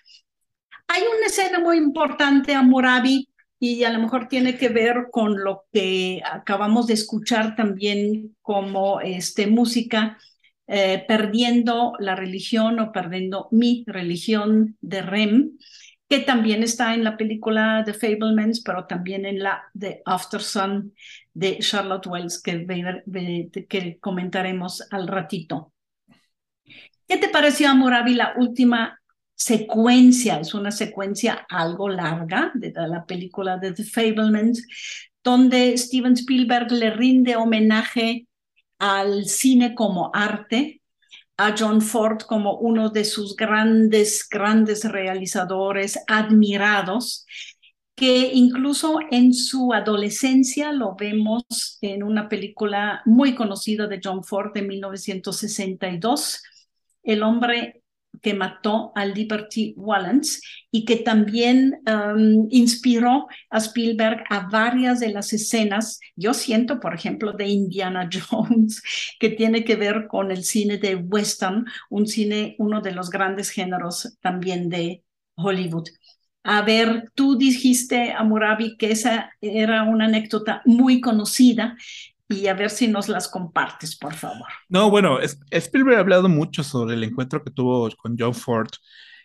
Hay 0.87 1.03
una 1.03 1.27
escena 1.27 1.59
muy 1.59 1.77
importante, 1.77 2.53
Amurabi, 2.53 3.29
y 3.59 3.83
a 3.83 3.91
lo 3.91 3.99
mejor 3.99 4.27
tiene 4.27 4.57
que 4.57 4.69
ver 4.69 5.07
con 5.11 5.43
lo 5.43 5.65
que 5.71 6.21
acabamos 6.29 6.87
de 6.87 6.93
escuchar 6.93 7.55
también 7.55 8.35
como 8.41 9.01
este, 9.01 9.47
música, 9.47 10.17
eh, 10.67 11.03
perdiendo 11.07 11.93
la 11.99 12.15
religión 12.15 12.79
o 12.79 12.91
perdiendo 12.91 13.47
mi 13.51 13.83
religión 13.87 14.77
de 14.81 15.01
Rem 15.01 15.57
que 16.09 16.19
también 16.19 16.63
está 16.63 16.95
en 16.95 17.03
la 17.03 17.15
película 17.15 17.83
The 17.85 17.93
Fablemans, 17.93 18.61
pero 18.61 18.85
también 18.85 19.27
en 19.27 19.43
la 19.43 19.63
de 19.73 20.01
After 20.05 20.41
Sun 20.41 20.95
de 21.33 21.59
Charlotte 21.59 22.07
Wells, 22.07 22.41
que, 22.41 23.97
comentaremos 24.01 24.87
al 24.89 25.07
ratito. 25.07 25.71
¿Qué 27.07 27.17
te 27.17 27.29
pareció, 27.29 27.69
Amoravi, 27.69 28.15
la 28.15 28.33
última 28.37 28.99
secuencia? 29.35 30.39
Es 30.39 30.55
una 30.55 30.71
secuencia 30.71 31.45
algo 31.47 31.89
larga 31.89 32.51
de 32.55 32.73
la 32.75 33.05
película 33.05 33.57
de 33.57 33.73
The 33.73 33.83
Fablemans, 33.83 34.65
donde 35.23 35.77
Steven 35.77 36.13
Spielberg 36.13 36.71
le 36.71 36.89
rinde 36.89 37.35
homenaje 37.35 38.27
al 38.79 39.25
cine 39.25 39.75
como 39.75 40.09
arte, 40.11 40.78
a 41.39 41.55
John 41.57 41.81
Ford 41.81 42.23
como 42.27 42.57
uno 42.57 42.89
de 42.89 43.05
sus 43.05 43.37
grandes, 43.37 44.27
grandes 44.29 44.83
realizadores 44.83 45.97
admirados, 46.05 47.25
que 47.95 48.31
incluso 48.33 48.99
en 49.09 49.33
su 49.33 49.71
adolescencia 49.73 50.73
lo 50.73 50.95
vemos 50.97 51.77
en 51.79 52.03
una 52.03 52.27
película 52.27 53.01
muy 53.05 53.35
conocida 53.35 53.87
de 53.87 54.01
John 54.03 54.25
Ford 54.25 54.51
de 54.53 54.63
1962, 54.63 56.43
El 57.03 57.23
hombre 57.23 57.78
que 58.21 58.33
mató 58.33 58.91
a 58.95 59.05
Liberty 59.05 59.73
Valance 59.77 60.41
y 60.71 60.85
que 60.85 60.97
también 60.97 61.81
um, 61.87 62.47
inspiró 62.49 63.27
a 63.49 63.57
Spielberg 63.59 64.23
a 64.29 64.47
varias 64.49 64.99
de 64.99 65.09
las 65.09 65.33
escenas, 65.33 65.99
yo 66.15 66.33
siento, 66.33 66.79
por 66.79 66.93
ejemplo, 66.93 67.33
de 67.33 67.47
Indiana 67.47 68.09
Jones, 68.29 68.81
que 69.19 69.29
tiene 69.29 69.63
que 69.63 69.75
ver 69.75 70.07
con 70.07 70.31
el 70.31 70.43
cine 70.43 70.77
de 70.77 70.95
western, 70.95 71.65
un 71.89 72.07
cine, 72.07 72.55
uno 72.59 72.81
de 72.81 72.91
los 72.91 73.09
grandes 73.09 73.49
géneros 73.49 74.17
también 74.21 74.69
de 74.69 75.03
Hollywood. 75.35 75.87
A 76.43 76.61
ver, 76.61 77.11
tú 77.15 77.37
dijiste, 77.37 78.13
Amurabi, 78.13 78.77
que 78.77 78.91
esa 78.91 79.31
era 79.41 79.83
una 79.83 80.05
anécdota 80.05 80.61
muy 80.65 81.01
conocida 81.01 81.75
y 82.29 82.47
a 82.47 82.53
ver 82.53 82.69
si 82.69 82.87
nos 82.87 83.09
las 83.09 83.27
compartes, 83.27 83.97
por 83.97 84.13
favor. 84.13 84.47
No, 84.69 84.89
bueno, 84.91 85.19
Spielberg 85.51 85.97
ha 85.97 86.01
hablado 86.01 86.29
mucho 86.29 86.63
sobre 86.63 86.93
el 86.93 87.03
encuentro 87.03 87.43
que 87.43 87.49
tuvo 87.49 87.89
con 87.97 88.15
John 88.17 88.35
Ford, 88.35 88.69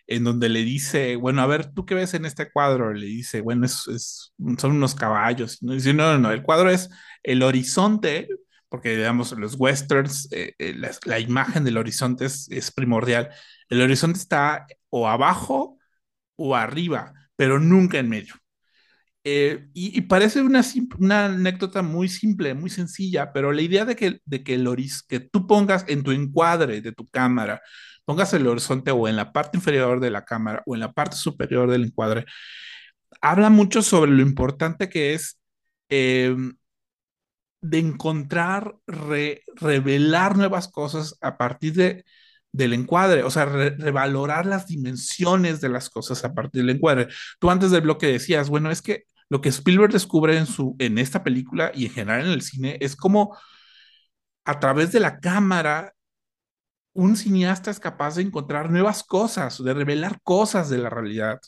en 0.07 0.23
donde 0.23 0.49
le 0.49 0.63
dice, 0.63 1.15
bueno, 1.15 1.41
a 1.41 1.47
ver, 1.47 1.71
¿tú 1.71 1.85
qué 1.85 1.93
ves 1.93 2.15
en 2.15 2.25
este 2.25 2.51
cuadro? 2.51 2.93
Le 2.93 3.05
dice, 3.05 3.41
bueno, 3.41 3.65
es, 3.65 4.33
son 4.57 4.71
unos 4.71 4.95
caballos. 4.95 5.59
Dice, 5.61 5.93
no, 5.93 6.13
no, 6.13 6.19
no, 6.19 6.31
el 6.31 6.41
cuadro 6.41 6.71
es 6.71 6.89
el 7.21 7.43
horizonte, 7.43 8.27
porque 8.69 8.97
digamos, 8.97 9.31
los 9.33 9.55
westerns, 9.55 10.27
eh, 10.31 10.55
eh, 10.57 10.75
la, 11.05 11.19
imagen 11.19 11.63
del 11.63 11.77
horizonte 11.77 12.25
es 12.25 12.71
primordial. 12.75 13.29
El 13.69 13.81
horizonte 13.81 14.19
está 14.19 14.65
o 14.89 15.07
abajo 15.07 15.77
o 16.35 16.55
arriba, 16.55 17.13
pero 17.35 17.59
nunca 17.59 17.99
en 17.99 18.09
medio. 18.09 18.33
Eh, 19.27 19.69
y, 19.73 20.01
parece 20.01 20.41
una, 20.43 20.61
anécdota 21.25 21.81
muy 21.81 22.09
simple, 22.09 22.53
muy 22.53 22.69
sencilla, 22.69 23.33
pero 23.33 23.51
la 23.51 23.63
idea 23.63 23.83
de 23.83 23.95
que, 23.95 24.21
de 24.23 24.43
que, 24.43 24.53
el 24.53 24.69
que 25.07 25.19
tú 25.19 25.47
pongas 25.47 25.83
en 25.87 26.03
tu 26.03 26.11
encuadre 26.11 26.79
de 26.81 26.91
tu 26.91 27.07
cámara, 27.07 27.59
pongas 28.05 28.33
el 28.33 28.45
horizonte 28.45 28.91
o 28.91 29.07
en 29.07 29.15
la 29.15 29.33
parte 29.33 29.57
inferior 29.57 29.99
de 29.99 30.11
la 30.11 30.25
cámara 30.25 30.61
o 30.67 30.75
en 30.75 30.81
la 30.81 30.93
parte 30.93 31.15
superior 31.17 31.71
del 31.71 31.85
encuadre, 31.85 32.25
habla 33.21 33.49
mucho 33.49 33.81
sobre 33.81 34.11
lo 34.11 34.21
importante 34.21 34.89
que 34.89 35.15
es 35.15 35.39
eh, 35.89 36.35
de 37.61 37.79
encontrar, 37.79 38.75
re, 38.87 39.41
revelar 39.55 40.37
nuevas 40.37 40.67
cosas 40.67 41.17
a 41.21 41.37
partir 41.37 41.73
de, 41.73 42.05
del 42.51 42.73
encuadre, 42.73 43.23
o 43.23 43.31
sea, 43.31 43.45
re, 43.45 43.71
revalorar 43.71 44.45
las 44.45 44.67
dimensiones 44.67 45.61
de 45.61 45.69
las 45.69 45.89
cosas 45.89 46.23
a 46.25 46.33
partir 46.35 46.63
del 46.63 46.75
encuadre. 46.75 47.07
Tú 47.39 47.49
antes 47.49 47.71
del 47.71 47.81
bloque 47.81 48.07
decías, 48.07 48.49
bueno, 48.49 48.71
es 48.71 48.81
que 48.83 49.05
lo 49.29 49.41
que 49.41 49.49
Spielberg 49.49 49.91
descubre 49.93 50.37
en, 50.37 50.45
su, 50.45 50.75
en 50.79 50.97
esta 50.97 51.23
película 51.23 51.71
y 51.73 51.85
en 51.85 51.91
general 51.91 52.21
en 52.25 52.31
el 52.33 52.41
cine 52.41 52.77
es 52.81 52.95
como 52.95 53.35
a 54.45 54.59
través 54.59 54.91
de 54.91 54.99
la 54.99 55.19
cámara 55.19 55.93
un 56.93 57.17
cineasta 57.17 57.71
es 57.71 57.79
capaz 57.79 58.15
de 58.15 58.21
encontrar 58.23 58.71
nuevas 58.71 59.03
cosas, 59.03 59.61
de 59.63 59.73
revelar 59.73 60.19
cosas 60.23 60.69
de 60.69 60.77
la 60.77 60.89
realidad 60.89 61.39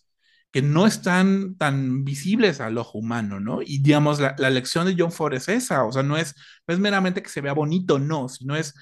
que 0.52 0.62
no 0.62 0.88
están 0.88 1.56
tan 1.58 2.04
visibles 2.04 2.62
al 2.62 2.78
ojo 2.78 2.98
humano, 3.00 3.40
¿no? 3.40 3.62
Y 3.62 3.80
digamos, 3.80 4.20
la, 4.20 4.36
la 4.38 4.50
lección 4.50 4.88
de 4.88 4.96
John 4.98 5.12
Ford 5.12 5.34
es 5.34 5.48
esa, 5.50 5.84
o 5.86 5.92
sea, 5.92 6.04
no 6.04 6.18
es, 6.18 6.36
es 6.68 6.80
meramente 6.80 7.22
que 7.22 7.30
se 7.30 7.42
vea 7.42 7.54
bonito, 7.54 8.00
no, 8.00 8.30
sino 8.30 8.56
es 8.56 8.74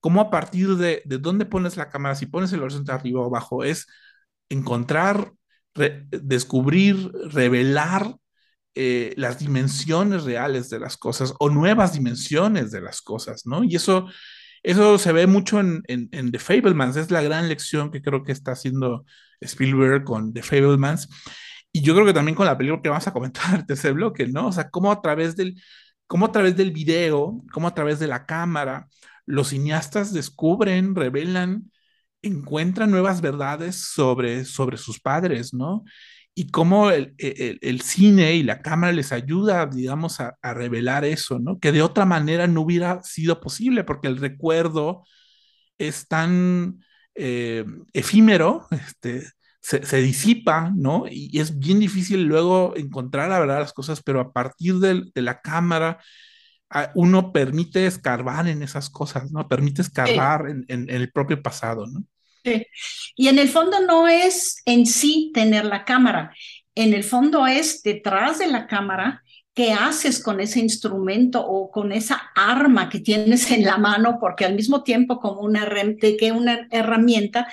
cómo 0.00 0.20
a 0.20 0.30
partir 0.30 0.76
de, 0.76 1.02
de 1.04 1.18
dónde 1.18 1.46
pones 1.46 1.76
la 1.76 1.88
cámara, 1.90 2.14
si 2.14 2.26
pones 2.26 2.52
el 2.52 2.62
horizonte 2.62 2.92
arriba 2.92 3.20
o 3.20 3.26
abajo, 3.26 3.64
es 3.64 3.86
encontrar, 4.48 5.32
descubrir, 6.10 7.10
revelar 7.32 8.16
eh, 8.74 9.14
las 9.16 9.38
dimensiones 9.38 10.24
reales 10.24 10.70
de 10.70 10.80
las 10.80 10.96
cosas 10.96 11.34
o 11.38 11.50
nuevas 11.50 11.94
dimensiones 11.94 12.70
de 12.70 12.80
las 12.80 13.02
cosas, 13.02 13.46
¿no? 13.46 13.64
Y 13.64 13.76
eso, 13.76 14.06
eso 14.62 14.98
se 14.98 15.12
ve 15.12 15.26
mucho 15.26 15.60
en, 15.60 15.82
en, 15.88 16.08
en, 16.12 16.30
The 16.32 16.38
Fablemans, 16.38 16.96
es 16.96 17.10
la 17.10 17.22
gran 17.22 17.48
lección 17.48 17.90
que 17.90 18.02
creo 18.02 18.22
que 18.22 18.32
está 18.32 18.52
haciendo 18.52 19.04
Spielberg 19.40 20.04
con 20.04 20.32
The 20.32 20.42
Fablemans. 20.42 21.08
Y 21.72 21.82
yo 21.82 21.94
creo 21.94 22.06
que 22.06 22.12
también 22.12 22.34
con 22.34 22.46
la 22.46 22.58
película 22.58 22.82
que 22.82 22.88
vamos 22.88 23.06
a 23.06 23.12
comentar 23.12 23.54
el 23.54 23.66
tercer 23.66 23.94
bloque, 23.94 24.26
¿no? 24.28 24.48
O 24.48 24.52
sea, 24.52 24.70
cómo 24.70 24.92
a 24.92 25.00
través 25.02 25.36
del, 25.36 25.60
cómo 26.06 26.26
a 26.26 26.32
través 26.32 26.56
del 26.56 26.72
video, 26.72 27.42
cómo 27.52 27.68
a 27.68 27.74
través 27.74 27.98
de 27.98 28.06
la 28.08 28.26
cámara, 28.26 28.88
los 29.26 29.48
cineastas 29.48 30.12
descubren, 30.12 30.94
revelan, 30.94 31.70
encuentran 32.22 32.90
nuevas 32.90 33.20
verdades 33.20 33.76
sobre, 33.76 34.44
sobre 34.44 34.76
sus 34.76 35.00
padres, 35.00 35.54
¿no? 35.54 35.84
Y 36.34 36.50
cómo 36.50 36.90
el, 36.90 37.14
el, 37.18 37.58
el, 37.60 37.80
cine 37.82 38.34
y 38.34 38.42
la 38.42 38.62
cámara 38.62 38.92
les 38.92 39.12
ayuda, 39.12 39.66
digamos, 39.66 40.20
a, 40.20 40.36
a, 40.42 40.54
revelar 40.54 41.04
eso, 41.04 41.38
¿no? 41.38 41.58
Que 41.58 41.72
de 41.72 41.82
otra 41.82 42.06
manera 42.06 42.46
no 42.46 42.62
hubiera 42.62 43.02
sido 43.02 43.40
posible, 43.40 43.84
porque 43.84 44.08
el 44.08 44.16
recuerdo 44.16 45.04
es 45.78 46.08
tan 46.08 46.80
eh, 47.14 47.64
efímero, 47.92 48.66
este, 48.70 49.24
se, 49.60 49.84
se, 49.84 49.98
disipa, 50.02 50.72
¿no? 50.74 51.06
Y, 51.08 51.30
y, 51.32 51.40
es 51.40 51.58
bien 51.58 51.80
difícil 51.80 52.24
luego 52.24 52.74
encontrar 52.76 53.28
la 53.30 53.40
verdad 53.40 53.60
las 53.60 53.72
cosas, 53.72 54.02
pero 54.02 54.20
a 54.20 54.32
partir 54.32 54.76
de, 54.76 55.04
de 55.14 55.22
la 55.22 55.40
cámara, 55.40 55.98
uno 56.94 57.32
permite 57.32 57.86
escarbar 57.86 58.46
en 58.48 58.62
esas 58.62 58.90
cosas, 58.90 59.32
¿no? 59.32 59.48
Permite 59.48 59.82
escarbar 59.82 60.44
sí. 60.46 60.52
en, 60.52 60.64
en, 60.68 60.90
en 60.90 60.96
el 61.02 61.10
propio 61.10 61.42
pasado, 61.42 61.86
¿no? 61.86 62.04
Y 63.16 63.28
en 63.28 63.38
el 63.38 63.48
fondo 63.48 63.80
no 63.80 64.08
es 64.08 64.62
en 64.64 64.86
sí 64.86 65.30
tener 65.34 65.64
la 65.64 65.84
cámara, 65.84 66.32
en 66.74 66.94
el 66.94 67.04
fondo 67.04 67.46
es 67.46 67.82
detrás 67.82 68.38
de 68.38 68.46
la 68.46 68.66
cámara 68.66 69.22
qué 69.54 69.72
haces 69.72 70.22
con 70.22 70.40
ese 70.40 70.60
instrumento 70.60 71.44
o 71.44 71.70
con 71.70 71.92
esa 71.92 72.30
arma 72.34 72.88
que 72.88 73.00
tienes 73.00 73.50
en 73.50 73.64
la 73.64 73.76
mano, 73.78 74.18
porque 74.20 74.44
al 74.44 74.54
mismo 74.54 74.82
tiempo 74.82 75.18
como 75.18 75.40
una 75.40 75.68
herramienta, 76.70 77.46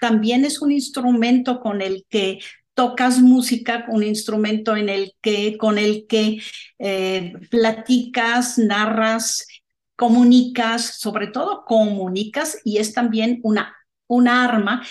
también 0.00 0.44
es 0.44 0.62
un 0.62 0.72
instrumento 0.72 1.60
con 1.60 1.82
el 1.82 2.06
que 2.08 2.38
tocas 2.74 3.18
música, 3.18 3.84
un 3.88 4.02
instrumento 4.04 4.76
en 4.76 4.88
el 4.88 5.12
que, 5.20 5.58
con 5.58 5.76
el 5.76 6.06
que 6.06 6.40
eh, 6.78 7.34
platicas, 7.50 8.56
narras, 8.56 9.46
comunicas, 9.96 10.98
sobre 10.98 11.26
todo 11.26 11.64
comunicas 11.66 12.58
y 12.64 12.78
es 12.78 12.94
también 12.94 13.40
una 13.42 13.76
un 14.10 14.28
arma 14.28 14.82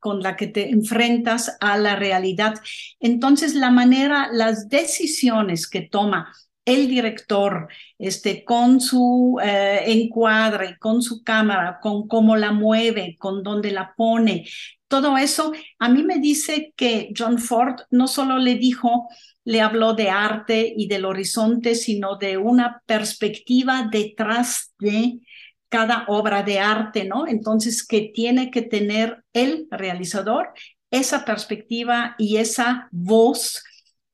con 0.00 0.20
la 0.20 0.36
que 0.36 0.46
te 0.46 0.70
enfrentas 0.70 1.56
a 1.60 1.76
la 1.76 1.96
realidad. 1.96 2.54
Entonces, 2.98 3.54
la 3.54 3.70
manera, 3.70 4.28
las 4.32 4.68
decisiones 4.68 5.68
que 5.68 5.82
toma 5.82 6.32
el 6.64 6.88
director, 6.88 7.68
este, 7.98 8.44
con 8.44 8.80
su 8.80 9.38
eh, 9.42 9.84
encuadre, 9.86 10.78
con 10.78 11.02
su 11.02 11.22
cámara, 11.22 11.78
con 11.80 12.08
cómo 12.08 12.36
la 12.36 12.52
mueve, 12.52 13.16
con 13.18 13.42
dónde 13.42 13.70
la 13.70 13.94
pone, 13.96 14.44
todo 14.88 15.18
eso, 15.18 15.52
a 15.78 15.88
mí 15.90 16.02
me 16.02 16.18
dice 16.18 16.72
que 16.74 17.12
John 17.16 17.38
Ford 17.38 17.80
no 17.90 18.08
solo 18.08 18.38
le 18.38 18.54
dijo, 18.54 19.08
le 19.44 19.60
habló 19.60 19.92
de 19.92 20.08
arte 20.08 20.72
y 20.74 20.88
del 20.88 21.04
horizonte, 21.04 21.74
sino 21.74 22.16
de 22.16 22.38
una 22.38 22.82
perspectiva 22.86 23.88
detrás 23.90 24.74
de 24.78 25.20
cada 25.68 26.04
obra 26.08 26.42
de 26.42 26.58
arte, 26.60 27.04
¿no? 27.04 27.26
Entonces, 27.26 27.86
que 27.86 28.10
tiene 28.14 28.50
que 28.50 28.62
tener 28.62 29.24
el 29.32 29.66
realizador 29.70 30.50
esa 30.90 31.24
perspectiva 31.24 32.14
y 32.18 32.38
esa 32.38 32.88
voz 32.90 33.62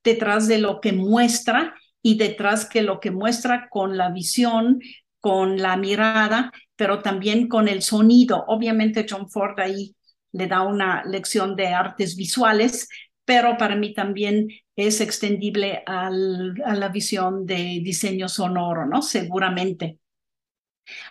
detrás 0.03 0.49
de 0.49 0.59
lo 0.59 0.81
que 0.81 0.93
muestra 0.93 1.75
y 2.03 2.19
detrás 2.19 2.67
que 2.67 2.83
lo 2.83 3.01
que 3.01 3.11
muestra 3.11 3.69
con 3.71 3.97
la 3.97 4.11
visión, 4.11 4.81
con 5.21 5.57
la 5.63 5.77
mirada, 5.77 6.53
pero 6.77 7.01
también 7.01 7.49
con 7.49 7.69
el 7.69 7.83
sonido. 7.83 8.45
Obviamente 8.49 9.07
John 9.09 9.31
Ford 9.31 9.59
ahí 9.61 9.95
le 10.33 10.47
da 10.47 10.63
una 10.63 11.05
lección 11.05 11.57
de 11.57 11.69
artes 11.69 12.17
visuales, 12.17 12.89
pero 13.25 13.57
para 13.57 13.77
mí 13.77 13.95
también 13.95 14.49
es 14.77 15.01
extendible 15.01 15.83
a 15.87 16.11
la 16.11 16.89
visión 16.89 17.47
de 17.47 17.81
diseño 17.83 18.29
sonoro, 18.29 18.85
¿no? 18.85 19.01
Seguramente. 19.01 19.99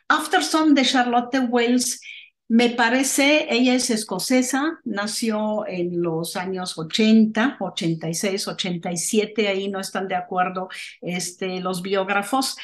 Afterson 0.08 0.74
de 0.74 0.84
Charlotte 0.84 1.40
Wells, 1.50 2.02
me 2.48 2.70
parece, 2.70 3.48
ella 3.50 3.74
es 3.74 3.90
escocesa, 3.90 4.80
nació 4.84 5.66
en 5.66 6.02
los 6.02 6.36
años 6.36 6.78
80, 6.78 7.58
86, 7.60 8.48
87, 8.48 9.48
ahí 9.48 9.70
no 9.70 9.80
están 9.80 10.08
de 10.08 10.16
acuerdo 10.16 10.70
este, 11.02 11.62
los 11.62 11.82
biógrafos. 11.82 12.58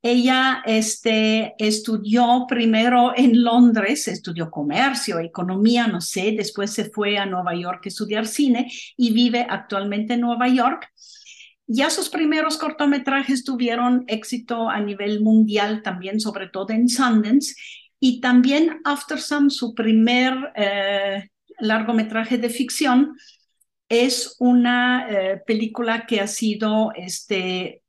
Ella 0.00 0.62
este, 0.64 1.54
estudió 1.58 2.46
primero 2.48 3.12
en 3.16 3.42
Londres, 3.42 4.06
estudió 4.06 4.50
comercio, 4.50 5.18
economía, 5.18 5.88
no 5.88 6.00
sé, 6.00 6.32
después 6.36 6.72
se 6.72 6.88
fue 6.88 7.18
a 7.18 7.26
Nueva 7.26 7.54
York 7.54 7.82
a 7.84 7.88
estudiar 7.88 8.26
cine 8.26 8.70
y 8.96 9.12
vive 9.12 9.44
actualmente 9.48 10.14
en 10.14 10.20
Nueva 10.20 10.48
York. 10.48 10.88
Ya 11.70 11.90
sus 11.90 12.08
primeros 12.08 12.56
cortometrajes 12.56 13.44
tuvieron 13.44 14.04
éxito 14.06 14.70
a 14.70 14.80
nivel 14.80 15.20
mundial, 15.20 15.82
también 15.82 16.18
sobre 16.18 16.48
todo 16.48 16.70
en 16.70 16.88
Sundance, 16.88 17.54
y 18.00 18.22
también 18.22 18.80
After 18.84 19.20
Sun, 19.20 19.50
su 19.50 19.74
primer 19.74 20.32
eh, 20.56 21.28
largometraje 21.60 22.38
de 22.38 22.48
ficción, 22.48 23.16
es 23.90 24.36
una 24.38 25.08
eh, 25.10 25.42
película 25.46 26.06
que 26.06 26.20
ha 26.20 26.26
sido 26.26 26.90
este, 26.94 27.82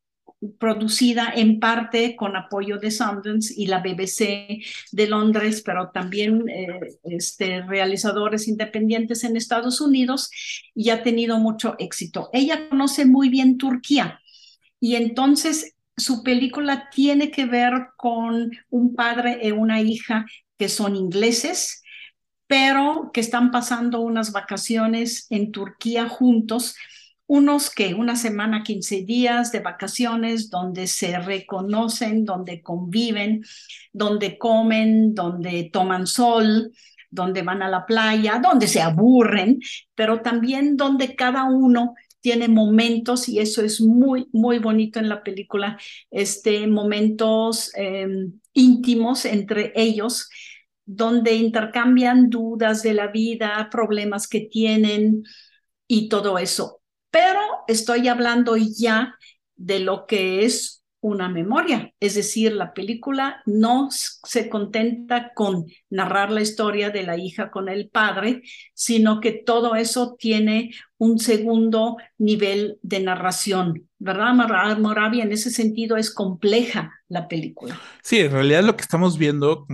producida 0.58 1.32
en 1.36 1.60
parte 1.60 2.16
con 2.16 2.36
apoyo 2.36 2.78
de 2.78 2.92
Sundance 2.92 3.54
y 3.56 3.68
la 3.68 3.80
BBC 3.80 4.62
de 4.92 5.08
Londres, 5.08 5.62
pero 5.66 5.90
también 5.92 6.48
eh, 6.50 6.98
este, 7.04 7.62
realizadores 7.64 8.48
independientes 8.48 9.24
en 9.24 9.36
Estados 9.36 9.82
Unidos 9.82 10.32
y 10.74 10.92
ha 10.92 11.04
tenido 11.04 11.40
mucho 11.40 11.76
éxito. 11.78 12.30
Ella 12.32 12.70
conoce 12.70 13.06
muy 13.06 13.30
bien 13.30 13.58
Turquía 13.58 14.22
y 14.80 14.96
entonces 14.96 15.76
su 15.98 16.24
película 16.24 16.90
tiene 16.90 17.32
que 17.32 17.46
ver 17.46 17.74
con 17.98 18.52
un 18.70 18.96
padre 18.96 19.40
y 19.44 19.52
una 19.52 19.82
hija 19.82 20.26
que 20.58 20.70
son 20.70 20.96
ingleses, 20.96 21.84
pero 22.48 23.12
que 23.14 23.20
están 23.20 23.52
pasando 23.52 24.00
unas 24.00 24.32
vacaciones 24.32 25.28
en 25.30 25.52
Turquía 25.52 26.08
juntos 26.08 26.76
unos 27.30 27.70
que 27.70 27.94
una 27.94 28.16
semana, 28.16 28.64
15 28.64 29.04
días 29.04 29.52
de 29.52 29.60
vacaciones 29.60 30.50
donde 30.50 30.88
se 30.88 31.20
reconocen, 31.20 32.26
donde 32.26 32.64
conviven, 32.64 33.44
donde 33.94 34.40
comen, 34.40 35.14
donde 35.14 35.70
toman 35.72 36.08
sol, 36.08 36.72
donde 37.12 37.44
van 37.44 37.62
a 37.62 37.70
la 37.70 37.86
playa, 37.86 38.42
donde 38.42 38.68
se 38.68 38.82
aburren, 38.82 39.60
pero 39.94 40.22
también 40.22 40.76
donde 40.76 41.16
cada 41.16 41.44
uno 41.44 41.94
tiene 42.20 42.48
momentos 42.48 43.30
y 43.30 43.38
eso 43.38 43.64
es 43.64 43.80
muy, 43.80 44.28
muy 44.34 44.58
bonito 44.58 44.98
en 44.98 45.08
la 45.08 45.22
película, 45.22 45.78
este, 46.10 46.66
momentos 46.66 47.72
eh, 47.78 48.08
íntimos 48.54 49.26
entre 49.26 49.72
ellos 49.76 50.32
donde 50.84 51.36
intercambian 51.36 52.32
dudas 52.32 52.82
de 52.82 52.96
la 52.96 53.06
vida, 53.06 53.70
problemas 53.72 54.28
que 54.28 54.42
tienen 54.42 55.24
y 55.88 56.10
todo 56.10 56.40
eso 56.40 56.79
pero 57.12 57.40
estoy 57.68 58.08
hablando 58.08 58.56
ya 58.58 59.16
de 59.56 59.80
lo 59.80 60.06
que 60.06 60.46
es 60.46 60.80
una 61.02 61.30
memoria, 61.30 61.94
es 62.00 62.16
decir, 62.16 62.52
la 62.52 62.74
película 62.74 63.42
no 63.46 63.88
se 63.90 64.50
contenta 64.50 65.32
con 65.34 65.66
narrar 65.90 66.30
la 66.30 66.42
historia 66.42 66.90
de 66.90 67.04
la 67.04 67.18
hija 67.18 67.52
con 67.52 67.70
el 67.70 67.90
padre, 67.90 68.42
sino 68.74 69.22
que 69.22 69.32
todo 69.32 69.76
eso 69.76 70.18
tiene 70.20 70.72
un 70.98 71.20
segundo 71.20 71.98
nivel 72.18 72.80
de 72.82 73.00
narración, 73.00 73.88
¿verdad, 73.98 74.34
Moravia? 74.78 75.24
En 75.24 75.32
ese 75.32 75.52
sentido 75.52 75.96
es 75.96 76.14
compleja 76.14 76.92
la 77.08 77.30
película. 77.30 77.80
Sí, 78.04 78.20
en 78.20 78.32
realidad 78.32 78.64
lo 78.64 78.76
que 78.76 78.82
estamos 78.82 79.18
viendo 79.18 79.66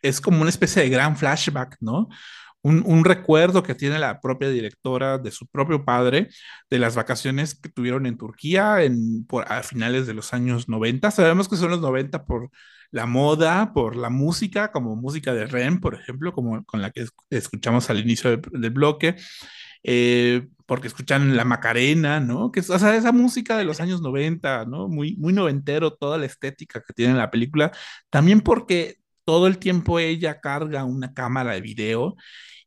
es 0.00 0.20
como 0.20 0.42
una 0.42 0.50
especie 0.50 0.82
de 0.82 0.90
gran 0.90 1.16
flashback, 1.16 1.76
¿no? 1.80 2.08
Un, 2.62 3.04
recuerdo 3.04 3.62
que 3.62 3.74
tiene 3.74 3.98
la 3.98 4.20
propia 4.20 4.48
directora 4.48 5.18
de 5.18 5.30
su 5.30 5.46
propio 5.46 5.84
padre 5.84 6.28
de 6.70 6.78
las 6.78 6.96
vacaciones 6.96 7.54
que 7.54 7.68
tuvieron 7.68 8.06
en 8.06 8.18
Turquía 8.18 8.82
en, 8.82 9.24
por, 9.26 9.50
a 9.50 9.62
finales 9.62 10.06
de 10.06 10.14
los 10.14 10.32
años 10.34 10.68
90. 10.68 11.10
Sabemos 11.10 11.48
que 11.48 11.56
son 11.56 11.70
los 11.70 11.80
90 11.80 12.24
por 12.24 12.50
la 12.90 13.06
moda, 13.06 13.72
por 13.72 13.96
la 13.96 14.10
música, 14.10 14.72
como 14.72 14.96
música 14.96 15.34
de 15.34 15.46
REM, 15.46 15.80
por 15.80 15.94
ejemplo, 15.94 16.32
como 16.32 16.64
con 16.64 16.82
la 16.82 16.90
que 16.90 17.06
escuchamos 17.30 17.90
al 17.90 18.00
inicio 18.00 18.36
del, 18.36 18.70
bloque. 18.70 19.16
Eh, 19.84 20.48
porque 20.66 20.88
escuchan 20.88 21.36
la 21.36 21.44
Macarena, 21.44 22.20
¿no? 22.20 22.52
Que 22.52 22.60
o 22.60 22.78
sea, 22.78 22.94
esa 22.96 23.12
música 23.12 23.56
de 23.56 23.64
los 23.64 23.80
años 23.80 24.02
90, 24.02 24.66
¿no? 24.66 24.88
Muy, 24.88 25.16
muy 25.16 25.32
noventero, 25.32 25.94
toda 25.94 26.18
la 26.18 26.26
estética 26.26 26.82
que 26.86 26.92
tiene 26.92 27.14
la 27.14 27.30
película. 27.30 27.72
También 28.10 28.42
porque 28.42 28.97
todo 29.28 29.46
el 29.46 29.58
tiempo 29.58 29.98
ella 29.98 30.40
carga 30.40 30.84
una 30.84 31.12
cámara 31.12 31.52
de 31.52 31.60
video 31.60 32.16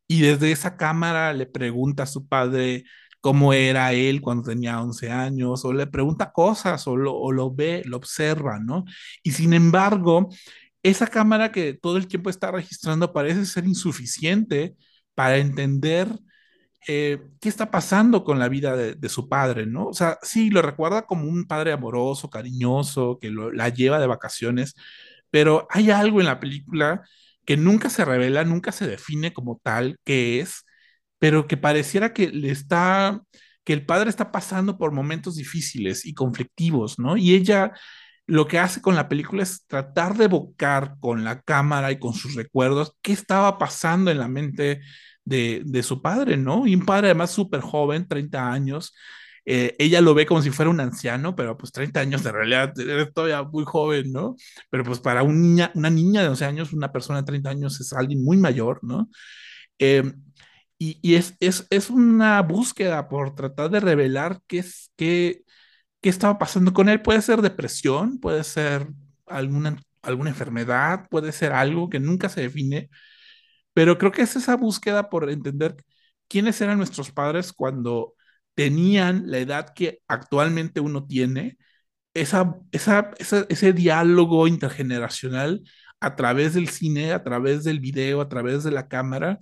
y 0.06 0.20
desde 0.20 0.52
esa 0.52 0.76
cámara 0.76 1.32
le 1.32 1.46
pregunta 1.46 2.04
a 2.04 2.06
su 2.06 2.28
padre 2.28 2.84
cómo 3.20 3.52
era 3.52 3.92
él 3.94 4.20
cuando 4.20 4.44
tenía 4.44 4.80
11 4.80 5.10
años, 5.10 5.64
o 5.64 5.72
le 5.72 5.88
pregunta 5.88 6.30
cosas, 6.30 6.86
o 6.86 6.96
lo, 6.96 7.16
o 7.16 7.32
lo 7.32 7.52
ve, 7.52 7.82
lo 7.84 7.96
observa, 7.96 8.60
¿no? 8.60 8.84
Y 9.24 9.32
sin 9.32 9.54
embargo, 9.54 10.28
esa 10.84 11.08
cámara 11.08 11.50
que 11.50 11.74
todo 11.74 11.96
el 11.96 12.06
tiempo 12.06 12.30
está 12.30 12.52
registrando 12.52 13.12
parece 13.12 13.44
ser 13.44 13.64
insuficiente 13.66 14.76
para 15.16 15.38
entender 15.38 16.08
eh, 16.86 17.20
qué 17.40 17.48
está 17.48 17.72
pasando 17.72 18.22
con 18.22 18.38
la 18.38 18.48
vida 18.48 18.76
de, 18.76 19.08
su 19.08 19.28
padre, 19.28 19.66
¿no? 19.66 19.88
O 19.88 19.94
sea, 19.94 20.16
sí, 20.22 20.50
lo 20.50 20.62
recuerda 20.62 21.06
como 21.06 21.24
un 21.28 21.44
padre 21.46 21.72
amoroso, 21.72 22.30
cariñoso, 22.30 23.18
que 23.20 23.30
la 23.30 23.68
lleva 23.68 23.98
de 23.98 24.06
vacaciones, 24.06 24.76
pero 25.32 25.66
hay 25.70 25.90
algo 25.90 26.20
en 26.20 26.26
la 26.26 26.40
película 26.40 27.02
que 27.46 27.56
nunca 27.56 27.90
se 27.90 28.04
revela, 28.04 28.44
nunca 28.44 28.72
se 28.72 28.86
define 28.86 29.32
como 29.32 29.60
tal 29.64 29.98
que 30.04 30.40
es, 30.40 30.64
pero 31.18 31.46
que 31.48 31.56
pareciera 31.56 32.12
que 32.12 32.28
le 32.28 32.50
está, 32.50 33.22
que 33.64 33.72
el 33.72 33.86
padre 33.86 34.10
está 34.10 34.32
pasando 34.32 34.78
por 34.78 34.92
momentos 34.92 35.36
difíciles 35.36 36.06
y 36.06 36.14
conflictivos, 36.14 36.98
¿no? 36.98 37.16
Y 37.16 37.34
ella 37.34 37.72
lo 38.26 38.46
que 38.46 38.58
hace 38.58 38.82
con 38.82 38.94
la 38.94 39.08
película 39.08 39.42
es 39.42 39.66
tratar 39.66 40.16
de 40.16 40.26
evocar 40.26 40.96
con 41.00 41.24
la 41.24 41.40
cámara 41.42 41.92
y 41.92 41.98
con 41.98 42.14
sus 42.14 42.34
recuerdos 42.34 42.94
qué 43.02 43.12
estaba 43.12 43.58
pasando 43.58 44.10
en 44.10 44.18
la 44.18 44.28
mente 44.28 44.80
de, 45.24 45.62
de 45.64 45.82
su 45.82 46.02
padre, 46.02 46.36
¿no? 46.36 46.66
Y 46.66 46.74
un 46.74 46.84
padre 46.84 47.08
además 47.08 47.30
súper 47.30 47.60
joven, 47.62 48.06
30 48.08 48.52
años, 48.52 48.94
eh, 49.44 49.74
ella 49.78 50.00
lo 50.00 50.14
ve 50.14 50.26
como 50.26 50.42
si 50.42 50.50
fuera 50.50 50.70
un 50.70 50.80
anciano, 50.80 51.34
pero 51.34 51.56
pues 51.56 51.72
30 51.72 52.00
años 52.00 52.22
de 52.22 52.32
realidad 52.32 52.78
eres 52.78 53.12
todavía 53.12 53.42
muy 53.42 53.64
joven, 53.64 54.12
¿no? 54.12 54.36
Pero 54.70 54.84
pues 54.84 55.00
para 55.00 55.22
una 55.22 55.70
niña 55.74 56.22
de 56.22 56.28
11 56.28 56.44
años, 56.44 56.72
una 56.72 56.92
persona 56.92 57.20
de 57.20 57.26
30 57.26 57.50
años 57.50 57.80
es 57.80 57.92
alguien 57.92 58.22
muy 58.22 58.36
mayor, 58.36 58.78
¿no? 58.82 59.08
Em, 59.78 60.22
y, 60.78 60.98
y 61.02 61.16
es, 61.16 61.36
es, 61.40 61.66
es, 61.70 61.90
una 61.90 62.42
búsqueda 62.42 63.08
por 63.08 63.34
tratar 63.34 63.70
de 63.70 63.80
revelar 63.80 64.40
qué, 64.46 64.58
es, 64.58 64.92
qué, 64.96 65.44
qué 66.00 66.08
estaba 66.10 66.38
pasando 66.38 66.72
con 66.72 66.88
él. 66.88 67.02
Puede 67.02 67.22
ser 67.22 67.42
depresión, 67.42 68.18
puede 68.20 68.44
ser 68.44 68.88
alguna, 69.26 69.80
alguna 70.02 70.30
enfermedad, 70.30 71.06
puede 71.10 71.32
ser 71.32 71.52
algo 71.52 71.90
que 71.90 72.00
nunca 72.00 72.28
se 72.28 72.42
define, 72.42 72.90
pero 73.74 73.98
creo 73.98 74.12
que 74.12 74.22
es 74.22 74.36
esa 74.36 74.56
búsqueda 74.56 75.10
por 75.10 75.30
entender 75.30 75.76
quiénes 76.28 76.60
eran 76.60 76.78
nuestros 76.78 77.12
padres 77.12 77.52
cuando 77.52 78.14
tenían 78.54 79.30
la 79.30 79.38
edad 79.38 79.74
que 79.74 80.00
actualmente 80.08 80.80
uno 80.80 81.06
tiene, 81.06 81.58
esa, 82.14 82.56
esa, 82.72 83.12
ese 83.48 83.72
diálogo 83.72 84.46
intergeneracional 84.48 85.62
a 86.00 86.16
través 86.16 86.54
del 86.54 86.68
cine, 86.68 87.12
a 87.12 87.22
través 87.24 87.64
del 87.64 87.80
video, 87.80 88.20
a 88.20 88.28
través 88.28 88.64
de 88.64 88.72
la 88.72 88.88
cámara, 88.88 89.40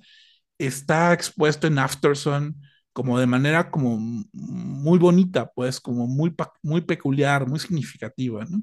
está 0.59 1.13
expuesto 1.13 1.67
en 1.67 1.79
Afterson 1.79 2.61
como 2.93 3.19
de 3.19 3.27
manera 3.27 3.71
como 3.71 3.99
muy 4.33 4.99
bonita, 4.99 5.51
pues 5.55 5.81
como 5.81 6.07
muy, 6.07 6.35
muy 6.63 6.83
peculiar, 6.83 7.47
muy 7.49 7.59
significativa, 7.61 8.45
¿no? 8.45 8.63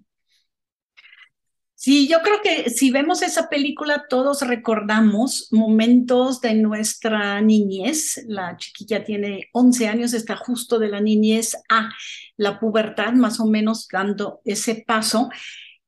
Sí, 1.79 2.07
yo 2.07 2.23
creo 2.23 2.41
que 2.41 2.71
si 2.71 2.89
vemos 2.89 3.21
esa 3.21 3.49
película, 3.49 4.05
todos 4.09 4.41
recordamos 4.41 5.47
momentos 5.51 6.41
de 6.41 6.55
nuestra 6.55 7.39
niñez. 7.41 8.23
La 8.27 8.57
chiquilla 8.57 9.03
tiene 9.03 9.49
11 9.53 9.87
años, 9.87 10.13
está 10.13 10.35
justo 10.37 10.79
de 10.79 10.89
la 10.89 11.01
niñez 11.01 11.55
a 11.69 11.91
la 12.35 12.59
pubertad, 12.59 13.13
más 13.13 13.39
o 13.39 13.45
menos 13.45 13.87
dando 13.91 14.41
ese 14.43 14.83
paso 14.87 15.29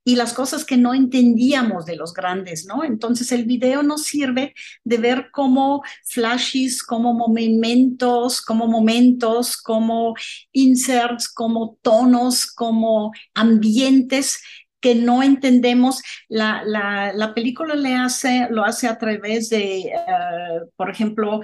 y 0.10 0.16
las 0.16 0.34
cosas 0.34 0.66
que 0.66 0.78
no 0.78 0.94
entendíamos 0.94 1.86
de 1.86 1.96
los 1.96 2.14
grandes, 2.14 2.66
¿no? 2.66 2.84
Entonces 2.84 3.32
el 3.32 3.46
video 3.46 3.84
nos 3.84 4.04
sirve 4.06 4.56
de 4.84 4.98
ver 4.98 5.30
cómo 5.32 5.84
flashes, 6.04 6.84
como 6.84 7.14
momentos, 7.14 8.42
como 8.42 8.68
momentos, 8.68 9.58
como 9.58 10.16
inserts, 10.52 11.30
como 11.30 11.78
tonos, 11.82 12.48
como 12.48 13.12
ambientes 13.36 14.40
que 14.80 14.96
no 14.96 15.24
entendemos. 15.24 16.02
La, 16.28 16.64
la, 16.66 17.14
la 17.14 17.34
película 17.34 17.76
le 17.76 17.96
hace, 17.96 18.48
lo 18.50 18.64
hace 18.64 18.88
a 18.88 18.98
través 18.98 19.50
de, 19.50 19.92
uh, 19.94 20.70
por 20.76 20.90
ejemplo, 20.90 21.42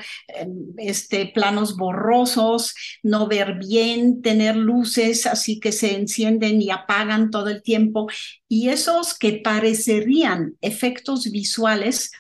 este, 0.77 1.31
planos 1.33 1.75
borrosos, 1.75 2.73
no 3.03 3.27
ver 3.27 3.55
bien, 3.55 4.21
tener 4.21 4.55
luces 4.55 5.25
así 5.25 5.59
que 5.59 5.71
se 5.71 5.95
encienden 5.95 6.61
y 6.61 6.69
apagan 6.69 7.31
todo 7.31 7.49
el 7.49 7.61
tiempo. 7.61 8.07
Y 8.47 8.69
esos 8.69 9.17
que 9.17 9.41
parecerían 9.43 10.55
efectos 10.61 11.31
visuales 11.31 12.11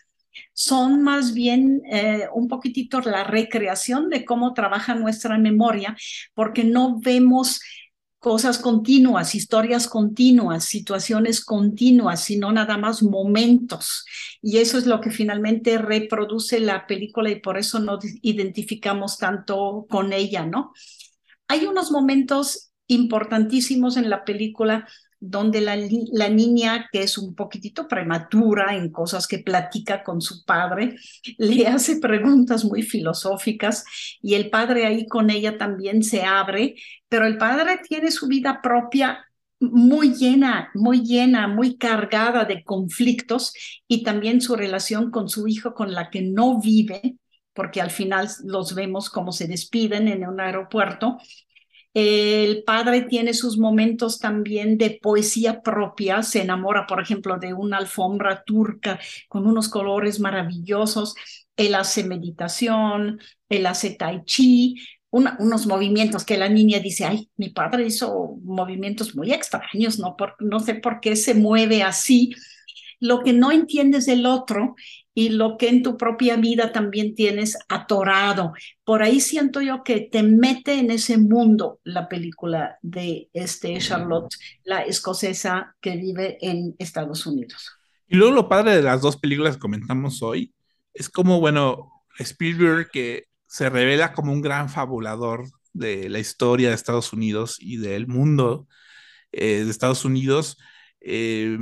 son 0.53 1.03
más 1.03 1.33
bien 1.33 1.81
eh, 1.91 2.27
un 2.33 2.47
poquitito 2.47 3.01
la 3.01 3.25
recreación 3.25 4.09
de 4.09 4.23
cómo 4.23 4.53
trabaja 4.53 4.95
nuestra 4.95 5.37
memoria, 5.37 5.95
porque 6.33 6.63
no 6.63 6.99
vemos 6.99 7.59
cosas 8.25 8.57
continuas, 8.57 9.35
historias 9.35 9.87
continuas, 9.87 10.65
situaciones 10.65 11.45
continuas, 11.45 12.23
sino 12.23 12.51
nada 12.51 12.75
más 12.75 13.03
momentos. 13.03 14.03
Y 14.41 14.57
eso 14.57 14.79
es 14.79 14.87
lo 14.87 14.99
que 14.99 15.11
finalmente 15.11 15.77
reproduce 15.77 16.59
la 16.59 16.87
película 16.87 17.29
y 17.29 17.39
por 17.39 17.59
eso 17.59 17.77
nos 17.77 18.03
identificamos 18.23 19.19
tanto 19.19 19.85
con 19.87 20.11
ella, 20.11 20.43
¿no? 20.43 20.73
Hay 21.47 21.67
unos 21.67 21.91
momentos 21.91 22.71
importantísimos 22.87 23.95
en 23.95 24.09
la 24.09 24.25
película 24.25 24.87
donde 25.29 25.61
la, 25.61 25.75
niña, 26.29 26.87
que 26.91 27.01
es 27.03 27.17
un 27.17 27.35
poquitito 27.35 27.87
prematura 27.87 28.75
en 28.75 28.91
cosas 28.91 29.27
que 29.27 29.39
platica 29.39 30.03
con 30.03 30.21
su 30.21 30.43
padre, 30.45 30.95
le 31.37 31.67
hace 31.67 31.97
preguntas 31.99 32.63
muy 32.63 32.83
filosóficas 32.83 33.83
y 34.21 34.35
el 34.35 34.49
padre 34.49 34.85
ahí 34.85 35.07
con 35.07 35.29
ella 35.29 35.57
también 35.57 36.03
se 36.03 36.23
abre, 36.23 36.75
pero 37.09 37.25
el 37.25 37.37
padre 37.37 37.79
tiene 37.87 38.11
su 38.11 38.27
vida 38.27 38.61
propia 38.61 39.25
muy 39.59 40.13
llena, 40.13 40.69
muy 40.75 41.01
llena, 41.01 41.47
muy 41.47 41.77
cargada 41.77 42.45
de 42.45 42.63
conflictos 42.63 43.53
y 43.87 44.03
también 44.03 44.41
su 44.41 44.55
relación 44.55 45.11
con 45.11 45.29
su 45.29 45.47
hijo 45.47 45.73
con 45.73 45.93
la 45.93 46.09
que 46.09 46.21
no 46.21 46.59
vive, 46.59 47.17
porque 47.53 47.81
al 47.81 47.89
final 47.89 48.27
los 48.43 48.75
vemos 48.75 49.09
como 49.09 49.31
se 49.31 49.47
despiden 49.47 50.07
en 50.07 50.27
un 50.27 50.41
aeropuerto 50.41 51.17
el 51.95 52.63
padre 52.65 53.03
tiene 53.03 53.33
sus 53.33 53.57
momentos 53.57 54.19
también 54.19 54.77
de 54.77 54.99
poesía 55.01 55.61
propia, 55.61 56.23
se 56.23 56.41
enamora, 56.41 56.85
por 56.87 57.01
ejemplo, 57.01 57.37
de 57.39 57.53
una 57.53 57.77
alfombra 57.77 58.43
turca 58.45 58.99
con 59.29 59.47
unos 59.47 59.69
colores 59.69 60.19
maravillosos. 60.19 61.15
Él 61.55 61.73
hace 61.73 62.03
meditación, 62.03 63.21
él 63.47 63.65
hace 63.65 63.91
tai 63.91 64.25
chi, 64.25 64.75
unos 65.09 65.67
movimientos 65.67 66.25
que 66.25 66.37
la 66.37 66.49
niña 66.49 66.79
dice, 66.79 67.05
ay, 67.05 67.29
mi 67.37 67.47
padre 67.49 67.85
hizo 67.85 68.35
movimientos 68.43 69.15
muy 69.15 69.31
extraños, 69.31 69.97
no, 69.97 70.17
no 70.39 70.59
sé 70.59 70.75
por 70.75 70.99
qué 70.99 71.15
se 71.15 71.33
mueve 71.33 71.81
así. 71.81 72.35
Lo 72.99 73.23
que 73.23 73.31
no 73.31 73.53
entiendes 73.53 74.05
del 74.05 74.25
otro 74.25 74.75
y 75.15 75.29
lo 75.29 75.57
que 75.57 75.69
en 75.69 75.81
tu 75.81 75.97
propia 75.97 76.35
vida 76.35 76.73
también 76.73 77.15
tienes 77.15 77.57
atorado. 77.69 78.53
Por 78.83 79.01
ahí 79.01 79.21
siento 79.21 79.61
yo 79.61 79.81
que 79.83 80.01
te 80.01 80.21
mete 80.21 80.77
en 80.77 80.91
ese 80.91 81.17
mundo 81.17 81.79
la 81.85 82.09
película 82.09 82.77
de 82.81 83.29
este 83.33 83.77
Charlotte, 83.79 84.35
la 84.65 84.81
escocesa 84.81 85.75
que 85.79 85.95
vive 85.95 86.37
en 86.41 86.75
Estados 86.77 87.25
Unidos. 87.25 87.71
Y 88.07 88.17
luego 88.17 88.35
lo 88.35 88.49
padre 88.49 88.75
de 88.75 88.83
las 88.83 89.01
dos 89.01 89.15
películas 89.15 89.55
que 89.55 89.61
comentamos 89.61 90.21
hoy 90.21 90.53
es 90.93 91.09
como, 91.09 91.39
bueno, 91.39 92.03
Spielberg 92.19 92.89
que 92.91 93.27
se 93.47 93.69
revela 93.69 94.11
como 94.11 94.33
un 94.33 94.41
gran 94.41 94.69
fabulador 94.69 95.45
de 95.71 96.09
la 96.09 96.19
historia 96.19 96.69
de 96.69 96.75
Estados 96.75 97.13
Unidos 97.13 97.57
y 97.59 97.77
del 97.77 98.07
mundo 98.07 98.67
eh, 99.31 99.63
de 99.63 99.71
Estados 99.71 100.03
Unidos, 100.03 100.57
eh, 101.07 101.55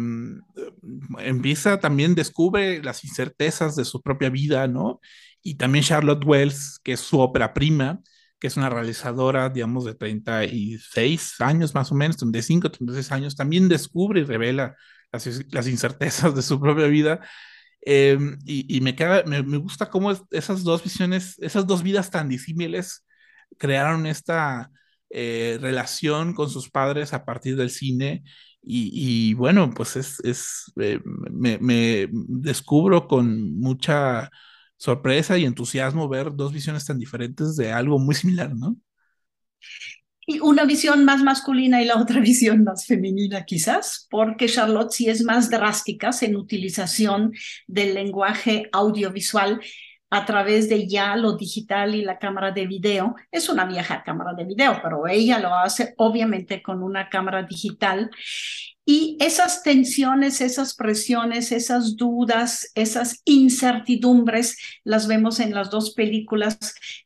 empieza 1.19 1.79
también, 1.79 2.15
descubre 2.15 2.81
las 2.81 3.03
incertezas 3.03 3.75
de 3.75 3.83
su 3.83 4.01
propia 4.01 4.29
vida, 4.29 4.67
¿no? 4.69 5.01
Y 5.41 5.55
también 5.55 5.83
Charlotte 5.83 6.23
Wells, 6.25 6.79
que 6.81 6.93
es 6.93 7.01
su 7.01 7.19
ópera 7.19 7.53
prima, 7.53 7.99
que 8.39 8.47
es 8.47 8.55
una 8.55 8.69
realizadora, 8.69 9.49
digamos, 9.49 9.83
de 9.83 9.95
36 9.95 11.41
años 11.41 11.75
más 11.75 11.91
o 11.91 11.95
menos, 11.95 12.15
35, 12.17 12.71
36 12.71 13.11
años, 13.11 13.35
también 13.35 13.67
descubre 13.67 14.21
y 14.21 14.23
revela 14.23 14.77
las, 15.11 15.27
las 15.51 15.67
incertezas 15.67 16.33
de 16.35 16.41
su 16.41 16.59
propia 16.61 16.87
vida. 16.87 17.19
Eh, 17.85 18.17
y, 18.45 18.77
y, 18.77 18.79
me, 18.79 18.95
queda, 18.95 19.23
me, 19.25 19.43
me, 19.43 19.57
gusta 19.57 19.89
cómo 19.89 20.11
esas 20.31 20.63
dos 20.63 20.83
visiones, 20.83 21.37
esas 21.39 21.67
dos 21.67 21.83
vidas 21.83 22.09
tan 22.11 22.29
disímiles 22.29 23.05
crearon 23.57 24.05
esta 24.05 24.71
eh, 25.09 25.57
relación 25.61 26.33
con 26.33 26.49
sus 26.49 26.69
padres 26.69 27.13
a 27.13 27.25
partir 27.25 27.57
del 27.57 27.69
cine 27.69 28.23
y, 28.65 29.33
bueno, 29.33 29.71
pues 29.75 29.95
es, 29.95 30.71
eh, 30.79 30.99
me, 31.03 31.57
me, 31.59 32.07
descubro 32.11 33.07
con 33.07 33.59
mucha 33.59 34.29
sorpresa 34.77 35.37
y 35.37 35.45
entusiasmo 35.45 36.07
ver 36.07 36.33
dos 36.33 36.53
visiones 36.53 36.85
tan 36.85 36.97
diferentes 36.97 37.55
de 37.55 37.71
algo 37.71 37.99
muy 37.99 38.15
similar, 38.15 38.55
¿no? 38.55 38.77
Y 40.25 40.39
una 40.39 40.63
visión 40.63 41.03
más 41.03 41.21
masculina 41.21 41.81
y 41.81 41.85
la 41.85 41.97
otra 41.97 42.19
visión 42.21 42.63
más 42.63 42.85
femenina 42.85 43.43
quizás, 43.43 44.07
porque 44.09 44.47
Charlotte 44.47 44.91
sí 44.91 45.09
es 45.09 45.23
más 45.23 45.49
drástica 45.49 46.11
en 46.21 46.37
utilización 46.37 47.33
del 47.67 47.93
lenguaje 47.93 48.69
audiovisual 48.71 49.59
a 50.13 50.27
través 50.27 50.69
de 50.69 50.87
ya 50.87 51.15
lo 51.15 51.35
digital 51.35 51.95
y 51.95 52.03
la 52.03 52.19
cámara 52.19 52.51
de 52.51 52.67
video. 52.67 53.15
Es 53.31 53.49
una 53.49 53.65
vieja 53.65 54.03
cámara 54.03 54.33
de 54.35 54.43
video, 54.43 54.79
pero 54.83 55.07
ella 55.07 55.39
lo 55.39 55.55
hace 55.55 55.95
obviamente 55.97 56.61
con 56.61 56.83
una 56.83 57.09
cámara 57.09 57.41
digital. 57.41 58.11
Y 58.85 59.17
esas 59.19 59.63
tensiones, 59.63 60.39
esas 60.39 60.75
presiones, 60.75 61.51
esas 61.51 61.97
dudas, 61.97 62.71
esas 62.75 63.23
incertidumbres 63.25 64.55
las 64.83 65.07
vemos 65.07 65.39
en 65.39 65.55
las 65.55 65.71
dos 65.71 65.95
películas, 65.95 66.59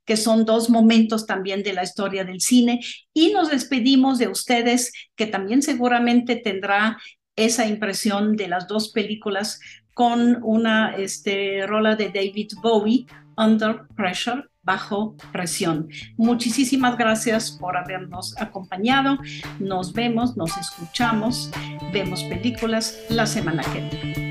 que 0.03 0.17
son 0.17 0.43
dos 0.43 0.69
momentos 0.69 1.25
también 1.25 1.63
de 1.63 1.71
la 1.71 1.83
historia 1.83 2.25
del 2.25 2.41
cine. 2.41 2.81
Y 3.13 3.31
nos 3.31 3.49
despedimos 3.49 4.17
de 4.17 4.27
ustedes, 4.27 4.91
que 5.15 5.27
también 5.27 5.61
seguramente 5.61 6.35
tendrá 6.35 6.97
esa 7.37 7.67
impresión 7.67 8.35
de 8.35 8.49
las 8.49 8.67
dos 8.67 8.91
películas 8.91 9.61
con 9.97 10.37
una 10.43 10.95
este, 10.95 11.65
rola 11.65 11.95
de 11.95 12.09
David 12.09 12.51
Bowie, 12.61 13.07
Under 13.35 13.87
Pressure, 13.95 14.43
bajo 14.61 15.15
presión. 15.31 15.89
Muchísimas 16.17 16.99
gracias 16.99 17.49
por 17.49 17.75
habernos 17.75 18.39
acompañado. 18.39 19.17
Nos 19.57 19.93
vemos, 19.93 20.37
nos 20.37 20.55
escuchamos, 20.55 21.49
vemos 21.91 22.23
películas 22.25 22.95
la 23.09 23.25
semana 23.25 23.63
que 23.73 23.89
viene. 23.89 24.26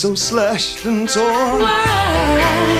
so 0.00 0.14
slashed 0.14 0.86
and 0.86 1.06
torn. 1.06 1.60
Why? 1.60 2.79